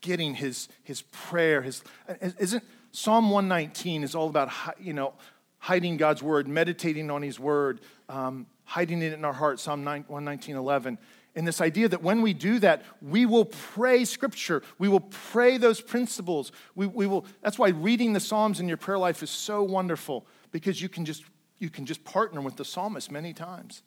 getting 0.00 0.34
his, 0.34 0.68
his 0.82 1.02
prayer. 1.02 1.62
His, 1.62 1.84
isn't 2.20 2.64
Psalm 2.90 3.30
119 3.30 4.02
is 4.02 4.16
all 4.16 4.28
about, 4.28 4.50
you 4.80 4.92
know, 4.92 5.14
hiding 5.58 5.98
God's 5.98 6.20
word, 6.20 6.48
meditating 6.48 7.08
on 7.08 7.22
his 7.22 7.38
word, 7.38 7.80
um, 8.08 8.46
hiding 8.64 9.02
it 9.02 9.12
in 9.12 9.24
our 9.24 9.32
heart, 9.32 9.60
Psalm 9.60 9.84
119, 9.84 10.56
11. 10.56 10.98
And 11.34 11.46
this 11.46 11.60
idea 11.60 11.88
that 11.88 12.02
when 12.02 12.20
we 12.20 12.34
do 12.34 12.58
that, 12.58 12.84
we 13.00 13.24
will 13.24 13.46
pray 13.46 14.04
scripture. 14.04 14.62
We 14.78 14.88
will 14.88 15.00
pray 15.00 15.56
those 15.56 15.80
principles. 15.80 16.52
We, 16.74 16.86
we 16.86 17.06
will, 17.06 17.24
that's 17.40 17.58
why 17.58 17.70
reading 17.70 18.12
the 18.12 18.20
Psalms 18.20 18.60
in 18.60 18.68
your 18.68 18.76
prayer 18.76 18.98
life 18.98 19.22
is 19.22 19.30
so 19.30 19.62
wonderful 19.62 20.26
because 20.50 20.82
you 20.82 20.90
can 20.90 21.06
just, 21.06 21.24
you 21.58 21.70
can 21.70 21.86
just 21.86 22.04
partner 22.04 22.42
with 22.42 22.56
the 22.56 22.64
psalmist 22.64 23.10
many 23.10 23.32
times. 23.32 23.82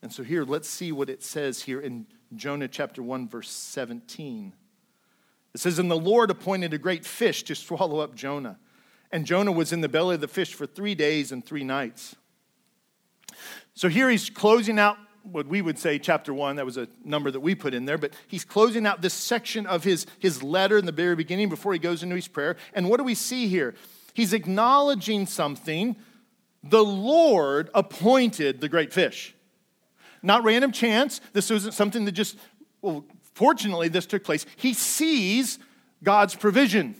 And 0.00 0.10
so 0.10 0.22
here, 0.22 0.44
let's 0.44 0.68
see 0.68 0.92
what 0.92 1.10
it 1.10 1.22
says 1.22 1.62
here 1.62 1.80
in 1.80 2.06
Jonah 2.34 2.68
chapter 2.68 3.02
1, 3.02 3.28
verse 3.28 3.50
17. 3.50 4.54
It 5.54 5.60
says, 5.60 5.78
And 5.78 5.90
the 5.90 5.96
Lord 5.96 6.30
appointed 6.30 6.72
a 6.72 6.78
great 6.78 7.04
fish 7.04 7.42
to 7.44 7.54
swallow 7.54 8.00
up 8.00 8.14
Jonah. 8.14 8.58
And 9.12 9.26
Jonah 9.26 9.52
was 9.52 9.72
in 9.72 9.82
the 9.82 9.88
belly 9.88 10.14
of 10.14 10.22
the 10.22 10.28
fish 10.28 10.54
for 10.54 10.66
three 10.66 10.94
days 10.94 11.32
and 11.32 11.44
three 11.44 11.64
nights. 11.64 12.16
So 13.74 13.88
here 13.88 14.08
he's 14.08 14.30
closing 14.30 14.78
out 14.78 14.96
what 15.24 15.46
we 15.46 15.62
would 15.62 15.78
say 15.78 15.98
chapter 15.98 16.34
one. 16.34 16.56
That 16.56 16.64
was 16.64 16.76
a 16.76 16.88
number 17.04 17.30
that 17.30 17.40
we 17.40 17.54
put 17.54 17.74
in 17.74 17.84
there, 17.84 17.98
but 17.98 18.12
he's 18.26 18.44
closing 18.44 18.86
out 18.86 19.02
this 19.02 19.14
section 19.14 19.66
of 19.66 19.84
his, 19.84 20.06
his 20.18 20.42
letter 20.42 20.78
in 20.78 20.86
the 20.86 20.92
very 20.92 21.16
beginning 21.16 21.48
before 21.48 21.72
he 21.72 21.78
goes 21.78 22.02
into 22.02 22.16
his 22.16 22.28
prayer. 22.28 22.56
And 22.74 22.88
what 22.88 22.98
do 22.98 23.04
we 23.04 23.14
see 23.14 23.48
here? 23.48 23.74
He's 24.14 24.32
acknowledging 24.32 25.26
something. 25.26 25.96
The 26.62 26.84
Lord 26.84 27.70
appointed 27.74 28.60
the 28.60 28.68
great 28.68 28.92
fish. 28.92 29.34
Not 30.22 30.44
random 30.44 30.72
chance. 30.72 31.20
This 31.32 31.50
wasn't 31.50 31.74
something 31.74 32.04
that 32.04 32.12
just, 32.12 32.36
well, 32.80 33.04
fortunately, 33.34 33.88
this 33.88 34.06
took 34.06 34.24
place. 34.24 34.46
He 34.56 34.74
sees 34.74 35.58
God's 36.02 36.34
provision, 36.34 36.96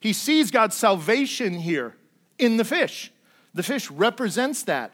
he 0.00 0.12
sees 0.12 0.50
God's 0.50 0.74
salvation 0.74 1.54
here 1.54 1.94
in 2.38 2.56
the 2.56 2.64
fish. 2.64 3.12
The 3.52 3.62
fish 3.62 3.90
represents 3.90 4.62
that. 4.64 4.92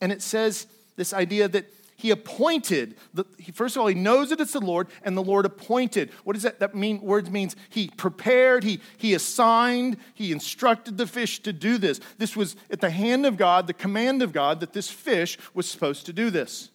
And 0.00 0.12
it 0.12 0.22
says 0.22 0.66
this 1.00 1.14
idea 1.14 1.48
that 1.48 1.64
he 1.96 2.10
appointed. 2.10 2.94
The, 3.14 3.24
he, 3.38 3.52
first 3.52 3.74
of 3.74 3.80
all, 3.80 3.86
he 3.86 3.94
knows 3.94 4.28
that 4.28 4.38
it's 4.38 4.52
the 4.52 4.60
Lord, 4.60 4.86
and 5.02 5.16
the 5.16 5.22
Lord 5.22 5.46
appointed. 5.46 6.10
What 6.24 6.34
does 6.34 6.42
that, 6.42 6.60
that 6.60 6.74
mean? 6.74 7.00
Words 7.00 7.30
means 7.30 7.56
he 7.70 7.88
prepared, 7.96 8.64
he, 8.64 8.80
he 8.98 9.14
assigned, 9.14 9.96
he 10.12 10.30
instructed 10.30 10.98
the 10.98 11.06
fish 11.06 11.40
to 11.40 11.54
do 11.54 11.78
this. 11.78 12.00
This 12.18 12.36
was 12.36 12.54
at 12.70 12.82
the 12.82 12.90
hand 12.90 13.24
of 13.24 13.38
God, 13.38 13.66
the 13.66 13.72
command 13.72 14.20
of 14.20 14.34
God, 14.34 14.60
that 14.60 14.74
this 14.74 14.90
fish 14.90 15.38
was 15.54 15.66
supposed 15.66 16.04
to 16.04 16.12
do 16.12 16.28
this. 16.28 16.68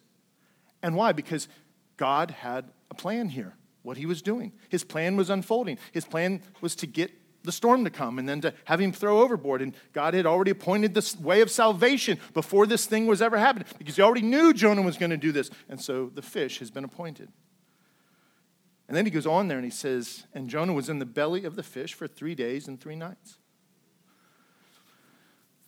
And 0.82 0.96
why? 0.96 1.12
Because 1.12 1.46
God 1.96 2.32
had 2.32 2.64
a 2.90 2.96
plan 2.96 3.28
here, 3.28 3.54
what 3.84 3.96
he 3.96 4.06
was 4.06 4.22
doing. 4.22 4.50
His 4.68 4.82
plan 4.82 5.16
was 5.16 5.30
unfolding. 5.30 5.78
His 5.92 6.04
plan 6.04 6.42
was 6.60 6.74
to 6.76 6.88
get 6.88 7.12
the 7.46 7.52
storm 7.52 7.84
to 7.84 7.90
come 7.90 8.18
and 8.18 8.28
then 8.28 8.40
to 8.42 8.52
have 8.64 8.80
him 8.80 8.92
throw 8.92 9.20
overboard. 9.20 9.62
And 9.62 9.74
God 9.92 10.14
had 10.14 10.26
already 10.26 10.50
appointed 10.50 10.92
this 10.94 11.18
way 11.18 11.40
of 11.40 11.50
salvation 11.50 12.18
before 12.34 12.66
this 12.66 12.86
thing 12.86 13.06
was 13.06 13.22
ever 13.22 13.38
happening 13.38 13.66
because 13.78 13.96
he 13.96 14.02
already 14.02 14.22
knew 14.22 14.52
Jonah 14.52 14.82
was 14.82 14.98
going 14.98 15.10
to 15.10 15.16
do 15.16 15.32
this. 15.32 15.50
And 15.68 15.80
so 15.80 16.10
the 16.14 16.22
fish 16.22 16.58
has 16.58 16.70
been 16.70 16.84
appointed. 16.84 17.30
And 18.88 18.96
then 18.96 19.04
he 19.04 19.10
goes 19.10 19.26
on 19.26 19.48
there 19.48 19.58
and 19.58 19.64
he 19.64 19.70
says, 19.70 20.26
And 20.34 20.48
Jonah 20.48 20.72
was 20.72 20.88
in 20.88 20.98
the 20.98 21.06
belly 21.06 21.44
of 21.44 21.56
the 21.56 21.62
fish 21.62 21.94
for 21.94 22.06
three 22.06 22.34
days 22.34 22.68
and 22.68 22.80
three 22.80 22.96
nights. 22.96 23.38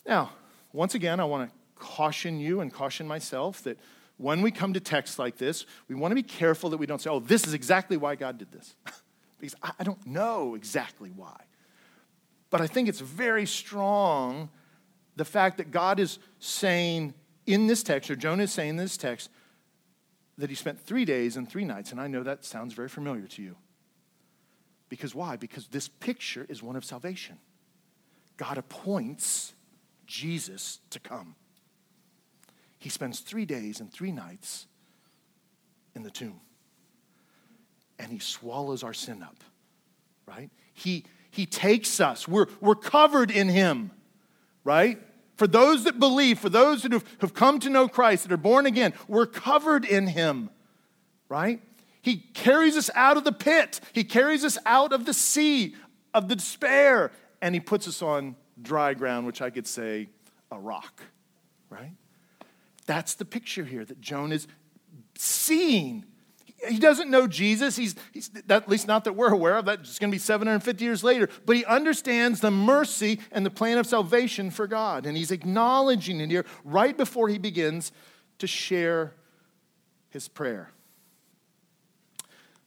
Now, 0.06 0.32
once 0.72 0.94
again, 0.94 1.20
I 1.20 1.24
want 1.24 1.50
to 1.50 1.56
caution 1.76 2.38
you 2.40 2.60
and 2.60 2.72
caution 2.72 3.06
myself 3.06 3.62
that 3.62 3.78
when 4.16 4.42
we 4.42 4.50
come 4.50 4.72
to 4.72 4.80
texts 4.80 5.18
like 5.18 5.38
this, 5.38 5.64
we 5.88 5.94
want 5.94 6.10
to 6.10 6.16
be 6.16 6.22
careful 6.22 6.70
that 6.70 6.76
we 6.76 6.86
don't 6.86 7.00
say, 7.00 7.10
oh, 7.10 7.20
this 7.20 7.46
is 7.46 7.54
exactly 7.54 7.96
why 7.96 8.16
God 8.16 8.38
did 8.38 8.50
this. 8.50 8.74
because 9.40 9.54
I 9.78 9.84
don't 9.84 10.04
know 10.06 10.54
exactly 10.54 11.10
why. 11.14 11.36
But 12.50 12.60
I 12.60 12.66
think 12.66 12.88
it's 12.88 13.00
very 13.00 13.46
strong 13.46 14.48
the 15.16 15.24
fact 15.24 15.58
that 15.58 15.70
God 15.70 15.98
is 15.98 16.18
saying 16.38 17.12
in 17.46 17.66
this 17.66 17.82
text, 17.82 18.10
or 18.10 18.16
Jonah 18.16 18.44
is 18.44 18.52
saying 18.52 18.70
in 18.70 18.76
this 18.76 18.96
text, 18.96 19.30
that 20.36 20.48
he 20.48 20.54
spent 20.54 20.80
three 20.80 21.04
days 21.04 21.36
and 21.36 21.48
three 21.48 21.64
nights. 21.64 21.90
And 21.90 22.00
I 22.00 22.06
know 22.06 22.22
that 22.22 22.44
sounds 22.44 22.72
very 22.74 22.88
familiar 22.88 23.26
to 23.26 23.42
you. 23.42 23.56
Because 24.88 25.14
why? 25.14 25.36
Because 25.36 25.66
this 25.66 25.88
picture 25.88 26.46
is 26.48 26.62
one 26.62 26.76
of 26.76 26.84
salvation. 26.84 27.38
God 28.36 28.56
appoints 28.56 29.54
Jesus 30.06 30.78
to 30.90 31.00
come. 31.00 31.34
He 32.78 32.88
spends 32.88 33.20
three 33.20 33.44
days 33.44 33.80
and 33.80 33.92
three 33.92 34.12
nights 34.12 34.66
in 35.94 36.04
the 36.04 36.10
tomb. 36.10 36.40
And 37.98 38.12
he 38.12 38.20
swallows 38.20 38.84
our 38.84 38.94
sin 38.94 39.22
up, 39.22 39.42
right? 40.26 40.50
He, 40.72 41.04
he 41.30 41.46
takes 41.46 42.00
us. 42.00 42.26
We're, 42.26 42.46
we're 42.60 42.74
covered 42.74 43.30
in 43.30 43.48
Him, 43.48 43.90
right? 44.64 44.98
For 45.36 45.46
those 45.46 45.84
that 45.84 45.98
believe, 45.98 46.38
for 46.38 46.48
those 46.48 46.82
that 46.82 46.92
have, 46.92 47.04
have 47.20 47.34
come 47.34 47.60
to 47.60 47.70
know 47.70 47.88
Christ, 47.88 48.24
that 48.24 48.32
are 48.32 48.36
born 48.36 48.66
again, 48.66 48.92
we're 49.06 49.26
covered 49.26 49.84
in 49.84 50.08
Him, 50.08 50.50
right? 51.28 51.60
He 52.02 52.16
carries 52.34 52.76
us 52.76 52.90
out 52.94 53.16
of 53.16 53.24
the 53.24 53.32
pit, 53.32 53.80
He 53.92 54.04
carries 54.04 54.44
us 54.44 54.58
out 54.66 54.92
of 54.92 55.04
the 55.04 55.14
sea, 55.14 55.74
of 56.14 56.28
the 56.28 56.36
despair, 56.36 57.12
and 57.40 57.54
He 57.54 57.60
puts 57.60 57.86
us 57.86 58.02
on 58.02 58.34
dry 58.60 58.94
ground, 58.94 59.26
which 59.26 59.42
I 59.42 59.50
could 59.50 59.66
say 59.66 60.08
a 60.50 60.58
rock, 60.58 61.02
right? 61.70 61.92
That's 62.86 63.14
the 63.14 63.24
picture 63.24 63.64
here 63.64 63.84
that 63.84 64.00
Jonah 64.00 64.34
is 64.34 64.48
seeing 65.16 66.04
he 66.66 66.78
doesn't 66.78 67.10
know 67.10 67.26
Jesus. 67.26 67.76
He's, 67.76 67.94
he's 68.12 68.30
at 68.48 68.68
least 68.68 68.88
not 68.88 69.04
that 69.04 69.12
we're 69.12 69.32
aware 69.32 69.56
of. 69.56 69.64
That's 69.64 69.98
going 69.98 70.10
to 70.10 70.14
be 70.14 70.18
750 70.18 70.84
years 70.84 71.04
later. 71.04 71.28
But 71.46 71.56
he 71.56 71.64
understands 71.64 72.40
the 72.40 72.50
mercy 72.50 73.20
and 73.30 73.46
the 73.46 73.50
plan 73.50 73.78
of 73.78 73.86
salvation 73.86 74.50
for 74.50 74.66
God. 74.66 75.06
And 75.06 75.16
he's 75.16 75.30
acknowledging 75.30 76.20
it 76.20 76.30
here 76.30 76.44
right 76.64 76.96
before 76.96 77.28
he 77.28 77.38
begins 77.38 77.92
to 78.38 78.46
share 78.46 79.14
his 80.10 80.26
prayer. 80.26 80.70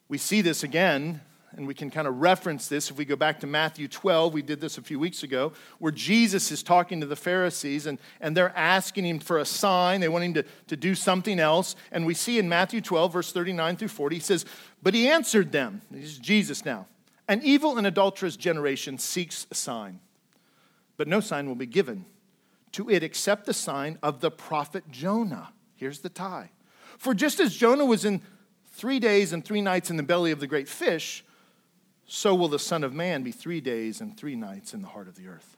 We 0.08 0.18
see 0.18 0.42
this 0.42 0.64
again 0.64 1.22
and 1.56 1.68
we 1.68 1.74
can 1.74 1.90
kind 1.90 2.08
of 2.08 2.22
reference 2.22 2.68
this 2.68 2.90
if 2.90 2.98
we 2.98 3.06
go 3.06 3.16
back 3.16 3.40
to 3.42 3.48
Matthew 3.48 3.88
12. 3.88 4.34
We 4.34 4.42
did 4.42 4.62
this 4.62 4.78
a 4.78 4.82
few 4.82 5.00
weeks 5.00 5.24
ago, 5.24 5.52
where 5.80 5.92
Jesus 5.92 6.52
is 6.52 6.64
talking 6.64 7.02
to 7.02 7.06
the 7.06 7.16
Pharisees 7.16 7.88
and, 7.88 8.00
and 8.20 8.36
they're 8.36 8.56
asking 8.58 9.06
him 9.06 9.20
for 9.20 9.38
a 9.38 9.46
sign. 9.46 10.00
They 10.00 10.10
want 10.10 10.24
him 10.24 10.34
to, 10.36 10.46
to 10.68 10.78
do 10.78 10.96
something 10.96 11.40
else. 11.40 11.76
And 11.92 12.06
we 12.06 12.14
see 12.14 12.40
in 12.40 12.48
Matthew 12.48 12.82
12, 12.82 13.14
verse 13.14 13.32
39 13.32 13.76
through 13.78 13.90
40, 13.90 14.16
he 14.16 14.22
says, 14.22 14.46
But 14.82 14.94
he 14.94 15.10
answered 15.10 15.52
them, 15.52 15.82
this 15.92 16.06
is 16.06 16.18
Jesus 16.20 16.64
now, 16.64 16.88
an 17.28 17.42
evil 17.44 17.78
and 17.78 17.86
adulterous 17.86 18.38
generation 18.38 18.98
seeks 18.98 19.46
a 19.52 19.56
sign, 19.56 20.00
but 20.98 21.08
no 21.08 21.20
sign 21.20 21.48
will 21.48 21.56
be 21.56 21.66
given 21.66 22.06
to 22.74 22.90
it 22.90 23.04
except 23.04 23.46
the 23.46 23.54
sign 23.54 23.98
of 24.02 24.22
the 24.22 24.32
prophet 24.32 24.86
Jonah. 24.92 25.50
Here's 25.76 26.00
the 26.00 26.10
tie. 26.10 26.52
For 26.98 27.14
just 27.14 27.40
as 27.40 27.56
Jonah 27.56 27.86
was 27.86 28.06
in 28.06 28.22
three 28.72 29.00
days 29.00 29.34
and 29.34 29.44
three 29.44 29.62
nights 29.62 29.90
in 29.90 29.98
the 29.98 30.04
belly 30.04 30.32
of 30.32 30.40
the 30.40 30.48
great 30.48 30.70
fish, 30.70 31.24
so 32.14 32.36
will 32.36 32.50
the 32.50 32.60
Son 32.60 32.84
of 32.84 32.94
Man 32.94 33.24
be 33.24 33.32
three 33.32 33.62
days 33.62 34.02
and 34.02 34.18
three 34.18 34.36
nights 34.36 34.74
in 34.74 34.82
the 34.82 34.90
heart 34.90 35.08
of 35.08 35.16
the 35.16 35.28
earth. 35.28 35.56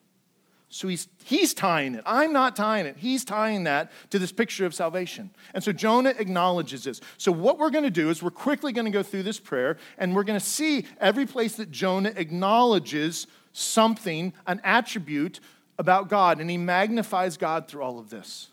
So 0.69 0.87
he's, 0.87 1.07
he's 1.23 1.51
tying 1.51 1.95
it. 1.95 2.03
I'm 2.05 2.31
not 2.31 2.55
tying 2.55 2.85
it. 2.85 2.95
He's 2.95 3.25
tying 3.25 3.63
that 3.63 3.91
to 4.11 4.19
this 4.19 4.31
picture 4.31 4.63
of 4.67 4.75
salvation. 4.75 5.31
And 5.55 5.63
so 5.63 5.71
Jonah 5.71 6.13
acknowledges 6.15 6.83
this. 6.83 7.01
So, 7.17 7.31
what 7.31 7.57
we're 7.57 7.71
going 7.71 7.85
to 7.85 7.89
do 7.89 8.11
is 8.11 8.21
we're 8.21 8.29
quickly 8.29 8.71
going 8.71 8.85
to 8.85 8.91
go 8.91 9.01
through 9.01 9.23
this 9.23 9.39
prayer 9.39 9.77
and 9.97 10.15
we're 10.15 10.23
going 10.23 10.39
to 10.39 10.45
see 10.45 10.85
every 10.99 11.25
place 11.25 11.55
that 11.55 11.71
Jonah 11.71 12.13
acknowledges 12.15 13.25
something, 13.51 14.31
an 14.45 14.61
attribute 14.63 15.39
about 15.79 16.07
God, 16.07 16.39
and 16.39 16.51
he 16.51 16.57
magnifies 16.57 17.35
God 17.35 17.67
through 17.67 17.81
all 17.81 17.97
of 17.97 18.11
this, 18.11 18.49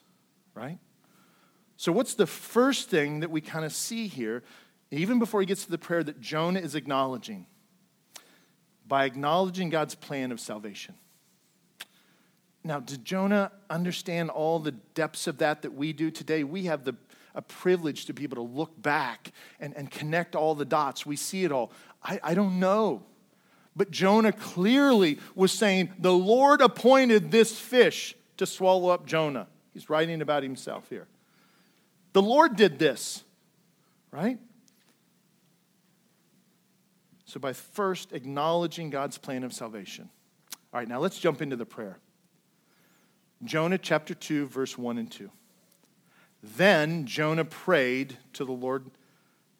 right? 0.55 0.79
So, 1.77 1.93
what's 1.93 2.15
the 2.15 2.27
first 2.27 2.89
thing 2.89 3.21
that 3.21 3.31
we 3.31 3.43
kind 3.43 3.67
of 3.67 3.75
see 3.75 4.07
here, 4.07 4.43
even 4.91 5.19
before 5.19 5.41
he 5.41 5.47
gets 5.47 5.67
to 5.67 5.71
the 5.71 5.77
prayer 5.77 6.03
that 6.03 6.19
Jonah 6.19 6.61
is 6.61 6.75
acknowledging? 6.75 7.45
By 8.91 9.05
acknowledging 9.05 9.71
God's 9.71 9.95
plan 9.95 10.33
of 10.33 10.41
salvation. 10.41 10.97
Now, 12.65 12.81
did 12.81 13.05
Jonah 13.07 13.53
understand 13.71 14.31
all 14.31 14.59
the 14.59 14.73
depths 14.73 15.27
of 15.27 15.39
that 15.39 15.63
that 15.63 15.73
we 15.73 15.93
do 15.95 16.11
today? 16.11 16.45
We 16.45 16.65
have 16.65 16.85
the 16.85 16.97
a 17.35 17.43
privilege 17.43 18.07
to 18.07 18.13
be 18.13 18.25
able 18.25 18.35
to 18.37 18.43
look 18.43 18.81
back 18.83 19.33
and, 19.61 19.73
and 19.77 19.89
connect 19.89 20.35
all 20.35 20.57
the 20.57 20.65
dots. 20.65 21.07
We 21.07 21.15
see 21.15 21.45
it 21.45 21.53
all. 21.53 21.71
I, 22.03 22.19
I 22.25 22.35
don't 22.35 22.59
know. 22.59 23.05
But 23.77 23.93
Jonah 23.93 24.33
clearly 24.33 25.19
was 25.35 25.53
saying, 25.53 25.93
The 25.99 26.13
Lord 26.13 26.61
appointed 26.61 27.31
this 27.31 27.59
fish 27.59 28.17
to 28.37 28.47
swallow 28.47 28.89
up 28.89 29.07
Jonah. 29.07 29.47
He's 29.73 29.89
writing 29.89 30.21
about 30.21 30.43
himself 30.43 30.89
here. 30.89 31.07
The 32.13 32.23
Lord 32.23 32.57
did 32.57 32.79
this, 32.79 33.23
right? 34.11 34.39
So, 37.31 37.39
by 37.39 37.53
first 37.53 38.13
acknowledging 38.13 38.91
God's 38.91 39.17
plan 39.17 39.45
of 39.45 39.53
salvation. 39.53 40.11
All 40.75 40.81
right, 40.81 40.89
now 40.89 40.99
let's 40.99 41.17
jump 41.17 41.41
into 41.41 41.55
the 41.55 41.65
prayer. 41.65 41.97
Jonah 43.45 43.79
chapter 43.79 44.15
2, 44.15 44.47
verse 44.47 44.77
1 44.77 44.99
and 44.99 45.09
2. 45.09 45.31
Then 46.43 47.07
Jonah 47.07 47.45
prayed 47.45 48.19
to 48.33 48.45
the 48.45 48.51
Lord 48.51 48.91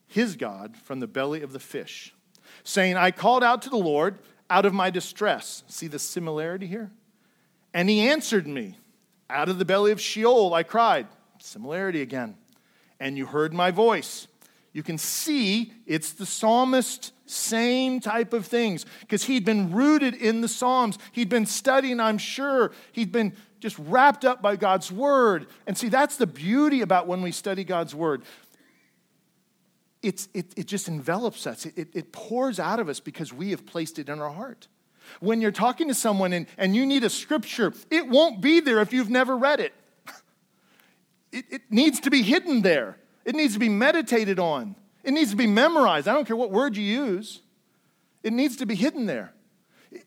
his 0.09 0.35
God 0.35 0.77
from 0.79 0.99
the 0.99 1.07
belly 1.07 1.43
of 1.43 1.53
the 1.53 1.61
fish, 1.61 2.13
saying, 2.65 2.97
I 2.97 3.13
called 3.13 3.45
out 3.45 3.63
to 3.63 3.71
the 3.71 3.77
Lord 3.77 4.19
out 4.51 4.67
of 4.67 4.75
my 4.75 4.91
distress. 4.91 5.63
See 5.69 5.87
the 5.87 6.01
similarity 6.01 6.67
here? 6.67 6.91
And 7.73 7.89
he 7.89 8.01
answered 8.01 8.49
me. 8.49 8.79
Out 9.31 9.49
of 9.49 9.61
the 9.61 9.65
belly 9.65 9.93
of 9.93 10.01
Sheol 10.01 10.55
I 10.55 10.65
cried. 10.65 11.07
Similarity 11.39 12.03
again. 12.03 12.35
And 12.99 13.17
you 13.17 13.27
heard 13.27 13.55
my 13.55 13.71
voice. 13.71 14.27
You 14.73 14.83
can 14.83 14.99
see 14.99 15.73
it's 15.87 16.13
the 16.13 16.27
psalmist, 16.27 17.13
same 17.31 18.01
type 18.01 18.33
of 18.33 18.47
things, 18.47 18.87
because 19.01 19.25
he'd 19.25 19.45
been 19.45 19.73
rooted 19.73 20.15
in 20.15 20.41
the 20.41 20.49
Psalms. 20.49 20.99
He'd 21.13 21.29
been 21.29 21.47
studying, 21.47 22.01
I'm 22.01 22.19
sure. 22.19 22.73
He'd 22.93 23.13
been 23.13 23.35
just 23.61 23.79
wrapped 23.79 24.25
up 24.25 24.43
by 24.43 24.57
God's 24.57 24.91
word. 24.91 25.47
And 25.67 25.77
see, 25.77 25.89
that's 25.89 26.17
the 26.17 26.27
beauty 26.27 26.81
about 26.81 27.07
when 27.07 27.23
we 27.23 27.31
study 27.31 27.63
God's 27.63 27.95
word. 27.95 28.23
It's, 30.03 30.29
it, 30.33 30.47
it 30.57 30.67
just 30.67 30.89
envelops 30.89 31.47
us, 31.47 31.67
it, 31.67 31.89
it 31.93 32.11
pours 32.11 32.59
out 32.59 32.81
of 32.81 32.89
us 32.89 33.01
because 33.01 33.33
we 33.33 33.51
have 33.51 33.67
placed 33.67 33.99
it 33.99 34.09
in 34.09 34.19
our 34.19 34.31
heart. 34.31 34.67
When 35.21 35.41
you're 35.41 35.51
talking 35.51 35.89
to 35.89 35.95
someone 35.95 36.33
and, 36.33 36.47
and 36.57 36.75
you 36.75 36.87
need 36.87 37.05
a 37.05 37.11
scripture, 37.11 37.75
it 37.91 38.09
won't 38.09 38.41
be 38.41 38.61
there 38.61 38.81
if 38.81 38.93
you've 38.93 39.11
never 39.11 39.37
read 39.37 39.61
it. 39.61 39.75
It, 41.33 41.45
it 41.49 41.63
needs 41.71 42.01
to 42.01 42.11
be 42.11 42.23
hidden 42.23 42.63
there, 42.63 42.97
it 43.25 43.37
needs 43.37 43.53
to 43.55 43.61
be 43.61 43.69
meditated 43.69 44.41
on, 44.41 44.75
it 45.03 45.13
needs 45.13 45.31
to 45.31 45.37
be 45.37 45.47
memorized. 45.47 46.09
I 46.09 46.15
don't 46.15 46.27
care 46.27 46.37
what 46.37 46.51
word 46.51 46.77
you 46.77 46.85
use, 46.85 47.41
it 48.23 48.33
needs 48.33 48.57
to 48.57 48.67
be 48.67 48.75
hidden 48.75 49.07
there 49.07 49.33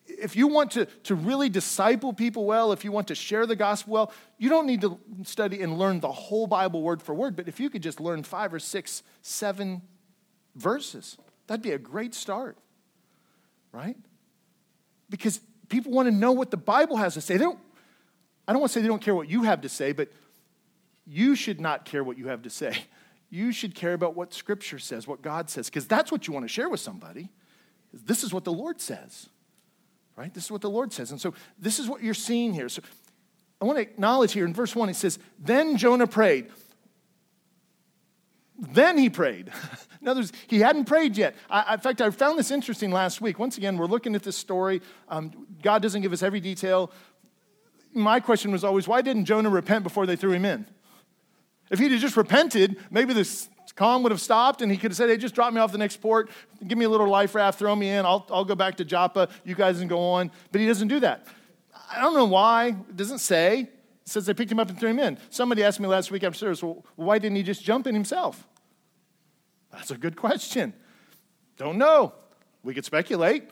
if 0.07 0.35
you 0.35 0.47
want 0.47 0.71
to, 0.71 0.85
to 0.85 1.15
really 1.15 1.49
disciple 1.49 2.13
people 2.13 2.45
well, 2.45 2.71
if 2.71 2.85
you 2.85 2.91
want 2.91 3.07
to 3.07 3.15
share 3.15 3.45
the 3.45 3.55
gospel 3.55 3.93
well, 3.93 4.13
you 4.37 4.49
don't 4.49 4.65
need 4.65 4.81
to 4.81 4.97
study 5.23 5.61
and 5.61 5.77
learn 5.77 5.99
the 5.99 6.11
whole 6.11 6.47
Bible 6.47 6.81
word 6.81 7.01
for 7.01 7.13
word, 7.13 7.35
but 7.35 7.47
if 7.47 7.59
you 7.59 7.69
could 7.69 7.83
just 7.83 7.99
learn 7.99 8.23
five 8.23 8.53
or 8.53 8.59
six, 8.59 9.03
seven 9.21 9.81
verses, 10.55 11.17
that'd 11.47 11.61
be 11.61 11.71
a 11.71 11.77
great 11.77 12.13
start, 12.13 12.57
right? 13.71 13.97
Because 15.09 15.41
people 15.67 15.91
want 15.91 16.07
to 16.07 16.15
know 16.15 16.31
what 16.31 16.51
the 16.51 16.57
Bible 16.57 16.97
has 16.97 17.15
to 17.15 17.21
say. 17.21 17.35
They 17.35 17.43
don't, 17.43 17.59
I 18.47 18.53
don't 18.53 18.61
want 18.61 18.71
to 18.71 18.79
say 18.79 18.81
they 18.81 18.87
don't 18.87 19.01
care 19.01 19.15
what 19.15 19.29
you 19.29 19.43
have 19.43 19.61
to 19.61 19.69
say, 19.69 19.91
but 19.91 20.09
you 21.05 21.35
should 21.35 21.59
not 21.59 21.83
care 21.83 22.03
what 22.03 22.17
you 22.17 22.27
have 22.27 22.43
to 22.43 22.49
say. 22.49 22.77
You 23.33 23.51
should 23.51 23.73
care 23.73 23.93
about 23.93 24.15
what 24.15 24.33
Scripture 24.33 24.77
says, 24.77 25.07
what 25.07 25.21
God 25.21 25.49
says, 25.49 25.65
because 25.67 25.87
that's 25.87 26.11
what 26.11 26.27
you 26.27 26.33
want 26.33 26.43
to 26.45 26.49
share 26.49 26.69
with 26.69 26.79
somebody. 26.79 27.29
This 27.91 28.23
is 28.23 28.33
what 28.33 28.43
the 28.43 28.53
Lord 28.53 28.79
says 28.79 29.29
right? 30.15 30.33
This 30.33 30.45
is 30.45 30.51
what 30.51 30.61
the 30.61 30.69
Lord 30.69 30.93
says. 30.93 31.11
And 31.11 31.19
so 31.19 31.33
this 31.57 31.79
is 31.79 31.87
what 31.87 32.03
you're 32.03 32.13
seeing 32.13 32.53
here. 32.53 32.69
So 32.69 32.81
I 33.61 33.65
want 33.65 33.77
to 33.77 33.81
acknowledge 33.81 34.33
here 34.33 34.45
in 34.45 34.53
verse 34.53 34.75
1, 34.75 34.87
he 34.87 34.93
says, 34.93 35.19
Then 35.39 35.77
Jonah 35.77 36.07
prayed. 36.07 36.49
Then 38.57 38.97
he 38.97 39.09
prayed. 39.09 39.51
in 40.01 40.07
other 40.07 40.21
words, 40.21 40.31
he 40.47 40.59
hadn't 40.59 40.85
prayed 40.85 41.17
yet. 41.17 41.35
I, 41.49 41.73
in 41.73 41.79
fact, 41.79 42.01
I 42.01 42.09
found 42.11 42.37
this 42.37 42.51
interesting 42.51 42.91
last 42.91 43.21
week. 43.21 43.39
Once 43.39 43.57
again, 43.57 43.77
we're 43.77 43.87
looking 43.87 44.15
at 44.15 44.23
this 44.23 44.37
story. 44.37 44.81
Um, 45.09 45.47
God 45.61 45.81
doesn't 45.81 46.01
give 46.01 46.13
us 46.13 46.21
every 46.21 46.39
detail. 46.39 46.91
My 47.93 48.19
question 48.19 48.51
was 48.51 48.63
always, 48.63 48.87
why 48.87 49.01
didn't 49.01 49.25
Jonah 49.25 49.49
repent 49.49 49.83
before 49.83 50.05
they 50.05 50.15
threw 50.15 50.31
him 50.31 50.45
in? 50.45 50.65
If 51.73 51.79
he'd 51.79 51.97
just 51.97 52.15
repented, 52.15 52.77
maybe 52.91 53.15
this 53.15 53.49
calm 53.75 54.03
would 54.03 54.11
have 54.11 54.21
stopped 54.21 54.61
and 54.61 54.71
he 54.71 54.77
could 54.77 54.91
have 54.91 54.95
said, 54.95 55.09
Hey, 55.09 55.17
just 55.17 55.33
drop 55.33 55.51
me 55.51 55.59
off 55.59 55.71
the 55.71 55.79
next 55.79 55.97
port, 55.97 56.29
give 56.67 56.77
me 56.77 56.85
a 56.85 56.89
little 56.89 57.07
life 57.07 57.33
raft, 57.33 57.57
throw 57.57 57.75
me 57.75 57.89
in, 57.89 58.05
I'll, 58.05 58.27
I'll 58.29 58.45
go 58.45 58.53
back 58.53 58.77
to 58.77 58.85
Joppa, 58.85 59.27
you 59.43 59.55
guys 59.55 59.79
can 59.79 59.87
go 59.87 59.99
on. 59.99 60.29
But 60.51 60.61
he 60.61 60.67
doesn't 60.67 60.87
do 60.87 60.99
that. 60.99 61.25
I 61.91 61.99
don't 61.99 62.13
know 62.13 62.25
why. 62.25 62.67
It 62.67 62.95
doesn't 62.95 63.17
say. 63.17 63.61
It 63.61 63.69
says 64.05 64.27
they 64.27 64.35
picked 64.35 64.51
him 64.51 64.59
up 64.59 64.69
and 64.69 64.79
threw 64.79 64.89
him 64.89 64.99
in. 64.99 65.17
Somebody 65.31 65.63
asked 65.63 65.79
me 65.79 65.87
last 65.87 66.11
week 66.11 66.23
after 66.23 66.37
service, 66.37 66.61
well, 66.61 66.85
why 66.95 67.17
didn't 67.17 67.37
he 67.37 67.43
just 67.43 67.63
jump 67.63 67.87
in 67.87 67.95
himself? 67.95 68.47
That's 69.71 69.89
a 69.89 69.97
good 69.97 70.15
question. 70.15 70.73
Don't 71.57 71.79
know. 71.79 72.13
We 72.61 72.75
could 72.75 72.85
speculate. 72.85 73.49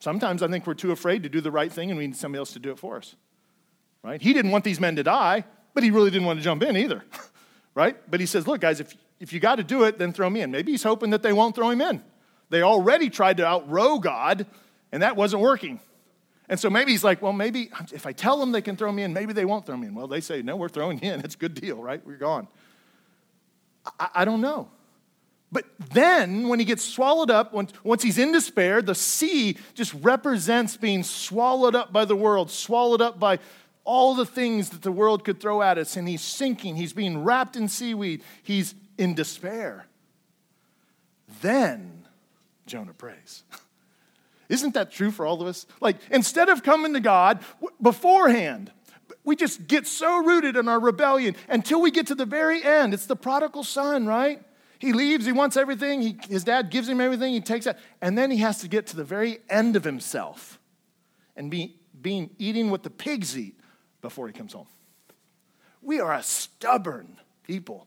Sometimes 0.00 0.42
I 0.42 0.48
think 0.48 0.66
we're 0.66 0.74
too 0.74 0.90
afraid 0.90 1.22
to 1.22 1.28
do 1.28 1.40
the 1.40 1.52
right 1.52 1.72
thing 1.72 1.90
and 1.90 1.98
we 1.98 2.08
need 2.08 2.16
somebody 2.16 2.40
else 2.40 2.52
to 2.54 2.58
do 2.58 2.72
it 2.72 2.78
for 2.80 2.96
us. 2.96 3.14
Right? 4.02 4.20
He 4.20 4.32
didn't 4.32 4.50
want 4.50 4.64
these 4.64 4.80
men 4.80 4.96
to 4.96 5.04
die, 5.04 5.44
but 5.74 5.82
he 5.82 5.90
really 5.90 6.10
didn't 6.10 6.26
want 6.26 6.38
to 6.38 6.44
jump 6.44 6.62
in 6.62 6.76
either. 6.76 7.04
right? 7.74 7.96
But 8.10 8.20
he 8.20 8.26
says, 8.26 8.46
look, 8.46 8.60
guys, 8.60 8.80
if, 8.80 8.96
if 9.18 9.32
you 9.32 9.40
got 9.40 9.56
to 9.56 9.64
do 9.64 9.84
it, 9.84 9.98
then 9.98 10.12
throw 10.12 10.28
me 10.28 10.40
in. 10.40 10.50
Maybe 10.50 10.72
he's 10.72 10.82
hoping 10.82 11.10
that 11.10 11.22
they 11.22 11.32
won't 11.32 11.54
throw 11.54 11.70
him 11.70 11.80
in. 11.80 12.02
They 12.50 12.62
already 12.62 13.10
tried 13.10 13.36
to 13.36 13.44
outrow 13.44 14.00
God, 14.00 14.46
and 14.92 15.02
that 15.02 15.16
wasn't 15.16 15.42
working. 15.42 15.80
And 16.48 16.58
so 16.58 16.68
maybe 16.68 16.90
he's 16.90 17.04
like, 17.04 17.22
well, 17.22 17.32
maybe 17.32 17.70
if 17.92 18.06
I 18.06 18.12
tell 18.12 18.38
them 18.38 18.50
they 18.50 18.60
can 18.60 18.76
throw 18.76 18.90
me 18.90 19.04
in, 19.04 19.12
maybe 19.12 19.32
they 19.32 19.44
won't 19.44 19.64
throw 19.64 19.76
me 19.76 19.86
in. 19.86 19.94
Well, 19.94 20.08
they 20.08 20.20
say, 20.20 20.42
no, 20.42 20.56
we're 20.56 20.68
throwing 20.68 21.00
you 21.00 21.12
in. 21.12 21.20
It's 21.20 21.36
a 21.36 21.38
good 21.38 21.54
deal, 21.54 21.80
right? 21.80 22.04
We're 22.04 22.16
gone. 22.16 22.48
I, 24.00 24.08
I 24.16 24.24
don't 24.24 24.40
know. 24.40 24.68
But 25.52 25.64
then, 25.92 26.48
when 26.48 26.60
he 26.60 26.64
gets 26.64 26.84
swallowed 26.84 27.30
up, 27.30 27.52
once, 27.52 27.72
once 27.82 28.02
he's 28.02 28.18
in 28.18 28.32
despair, 28.32 28.82
the 28.82 28.94
sea 28.94 29.56
just 29.74 29.94
represents 29.94 30.76
being 30.76 31.02
swallowed 31.02 31.74
up 31.74 31.92
by 31.92 32.04
the 32.04 32.14
world, 32.14 32.50
swallowed 32.50 33.00
up 33.00 33.18
by 33.18 33.38
all 33.84 34.14
the 34.14 34.26
things 34.26 34.70
that 34.70 34.82
the 34.82 34.92
world 34.92 35.24
could 35.24 35.40
throw 35.40 35.62
at 35.62 35.78
us. 35.78 35.96
And 35.96 36.08
he's 36.08 36.22
sinking, 36.22 36.76
he's 36.76 36.92
being 36.92 37.24
wrapped 37.24 37.56
in 37.56 37.68
seaweed, 37.68 38.22
he's 38.42 38.74
in 38.98 39.14
despair. 39.14 39.86
Then 41.40 42.06
Jonah 42.66 42.94
prays. 42.94 43.44
Isn't 44.48 44.74
that 44.74 44.90
true 44.90 45.10
for 45.10 45.24
all 45.24 45.40
of 45.40 45.46
us? 45.46 45.66
Like, 45.80 45.96
instead 46.10 46.48
of 46.48 46.62
coming 46.64 46.92
to 46.94 47.00
God 47.00 47.40
beforehand, 47.80 48.72
we 49.22 49.36
just 49.36 49.68
get 49.68 49.86
so 49.86 50.24
rooted 50.24 50.56
in 50.56 50.66
our 50.66 50.80
rebellion 50.80 51.36
until 51.48 51.80
we 51.80 51.92
get 51.92 52.08
to 52.08 52.16
the 52.16 52.26
very 52.26 52.64
end. 52.64 52.92
It's 52.92 53.06
the 53.06 53.16
prodigal 53.16 53.62
son, 53.62 54.06
right? 54.06 54.42
He 54.80 54.92
leaves, 54.92 55.26
he 55.26 55.32
wants 55.32 55.56
everything, 55.56 56.00
he, 56.00 56.18
his 56.28 56.42
dad 56.42 56.70
gives 56.70 56.88
him 56.88 57.00
everything, 57.00 57.34
he 57.34 57.40
takes 57.40 57.66
that, 57.66 57.78
and 58.00 58.16
then 58.16 58.30
he 58.30 58.38
has 58.38 58.60
to 58.60 58.68
get 58.68 58.86
to 58.88 58.96
the 58.96 59.04
very 59.04 59.38
end 59.48 59.76
of 59.76 59.84
himself 59.84 60.58
and 61.36 61.50
be 61.50 61.76
being 62.00 62.30
eating 62.38 62.70
what 62.70 62.82
the 62.82 62.90
pigs 62.90 63.36
eat 63.36 63.59
before 64.00 64.26
he 64.26 64.32
comes 64.32 64.52
home. 64.52 64.66
We 65.82 66.00
are 66.00 66.12
a 66.12 66.22
stubborn 66.22 67.18
people 67.44 67.86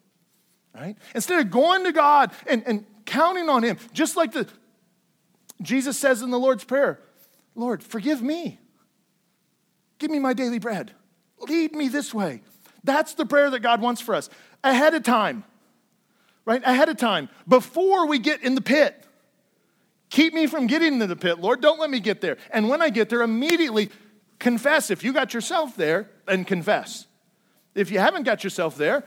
right? 0.73 0.97
Instead 1.13 1.39
of 1.39 1.51
going 1.51 1.83
to 1.85 1.91
God 1.91 2.31
and, 2.47 2.63
and 2.65 2.85
counting 3.05 3.49
on 3.49 3.63
Him, 3.63 3.77
just 3.93 4.15
like 4.15 4.31
the 4.31 4.47
Jesus 5.61 5.97
says 5.97 6.21
in 6.21 6.31
the 6.31 6.39
Lord's 6.39 6.63
Prayer, 6.63 6.99
Lord, 7.55 7.83
forgive 7.83 8.21
me. 8.21 8.59
Give 9.99 10.11
me 10.11 10.19
my 10.19 10.33
daily 10.33 10.59
bread. 10.59 10.91
Lead 11.39 11.73
me 11.75 11.87
this 11.87 12.13
way. 12.13 12.41
That's 12.83 13.13
the 13.13 13.25
prayer 13.25 13.49
that 13.51 13.59
God 13.59 13.81
wants 13.81 14.01
for 14.01 14.15
us 14.15 14.29
ahead 14.63 14.93
of 14.93 15.03
time, 15.03 15.43
right? 16.45 16.61
Ahead 16.65 16.89
of 16.89 16.97
time, 16.97 17.29
before 17.47 18.07
we 18.07 18.19
get 18.19 18.41
in 18.43 18.55
the 18.55 18.61
pit. 18.61 18.99
Keep 20.09 20.35
me 20.35 20.45
from 20.45 20.67
getting 20.67 20.93
into 20.93 21.07
the 21.07 21.15
pit, 21.15 21.39
Lord. 21.39 21.59
Don't 21.59 21.79
let 21.79 21.89
me 21.89 21.99
get 21.99 22.21
there. 22.21 22.37
And 22.51 22.69
when 22.69 22.83
I 22.83 22.91
get 22.91 23.09
there, 23.09 23.23
immediately 23.23 23.89
confess. 24.43 24.91
If 24.91 25.03
you 25.03 25.11
got 25.11 25.33
yourself 25.33 25.75
there, 25.75 26.09
and 26.27 26.45
confess. 26.45 27.07
If 27.73 27.89
you 27.89 27.97
haven't 27.97 28.23
got 28.23 28.43
yourself 28.43 28.77
there, 28.77 29.03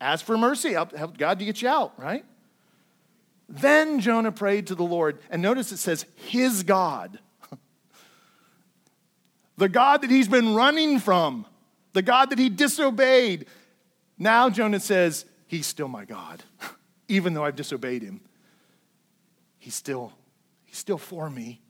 Ask 0.00 0.24
for 0.24 0.38
mercy, 0.38 0.72
help, 0.72 0.96
help 0.96 1.18
God 1.18 1.38
to 1.40 1.44
get 1.44 1.60
you 1.60 1.68
out, 1.68 1.92
right? 1.98 2.24
Then 3.48 4.00
Jonah 4.00 4.32
prayed 4.32 4.68
to 4.68 4.74
the 4.74 4.84
Lord, 4.84 5.18
and 5.28 5.42
notice 5.42 5.72
it 5.72 5.76
says, 5.76 6.06
his 6.16 6.62
God. 6.62 7.18
the 9.58 9.68
God 9.68 10.00
that 10.02 10.10
he's 10.10 10.28
been 10.28 10.54
running 10.54 11.00
from, 11.00 11.44
the 11.92 12.02
God 12.02 12.30
that 12.30 12.38
he 12.38 12.48
disobeyed. 12.48 13.46
Now 14.18 14.48
Jonah 14.48 14.80
says, 14.80 15.26
He's 15.46 15.66
still 15.66 15.88
my 15.88 16.04
God, 16.04 16.44
even 17.08 17.34
though 17.34 17.44
I've 17.44 17.56
disobeyed 17.56 18.02
him. 18.02 18.20
He's 19.58 19.74
still, 19.74 20.12
he's 20.64 20.78
still 20.78 20.96
for 20.96 21.28
me. 21.28 21.60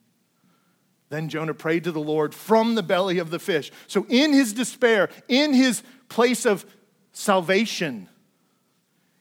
Then 1.10 1.28
Jonah 1.28 1.54
prayed 1.54 1.84
to 1.84 1.92
the 1.92 2.00
Lord 2.00 2.34
from 2.34 2.76
the 2.76 2.82
belly 2.82 3.18
of 3.18 3.30
the 3.30 3.40
fish. 3.40 3.70
So, 3.88 4.06
in 4.08 4.32
his 4.32 4.52
despair, 4.52 5.10
in 5.28 5.52
his 5.52 5.82
place 6.08 6.46
of 6.46 6.64
salvation, 7.12 8.08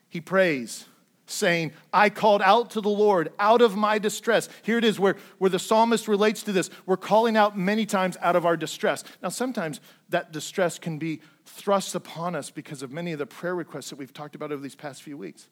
he 0.08 0.22
prays, 0.22 0.86
saying, 1.26 1.74
I 1.92 2.12
called 2.12 2.44
out 2.44 2.72
to 2.72 2.82
the 2.82 2.90
Lord 2.90 3.32
out 3.40 3.62
of 3.62 3.76
my 3.76 3.98
distress. 3.98 4.50
Here 4.62 4.78
it 4.78 4.84
is 4.84 5.00
where, 5.00 5.16
where 5.40 5.50
the 5.50 5.60
psalmist 5.60 6.08
relates 6.08 6.44
to 6.44 6.52
this. 6.52 6.70
We're 6.86 6.98
calling 6.98 7.36
out 7.36 7.58
many 7.58 7.88
times 7.88 8.18
out 8.22 8.36
of 8.36 8.46
our 8.46 8.56
distress. 8.56 9.04
Now, 9.22 9.30
sometimes 9.30 9.82
that 10.10 10.32
distress 10.32 10.78
can 10.78 11.00
be 11.00 11.22
thrust 11.46 11.96
upon 11.96 12.36
us 12.36 12.52
because 12.52 12.84
of 12.84 12.92
many 12.92 13.14
of 13.14 13.20
the 13.20 13.26
prayer 13.26 13.56
requests 13.56 13.90
that 13.90 13.98
we've 13.98 14.14
talked 14.14 14.36
about 14.36 14.52
over 14.52 14.62
these 14.62 14.76
past 14.76 15.02
few 15.02 15.18
weeks 15.18 15.48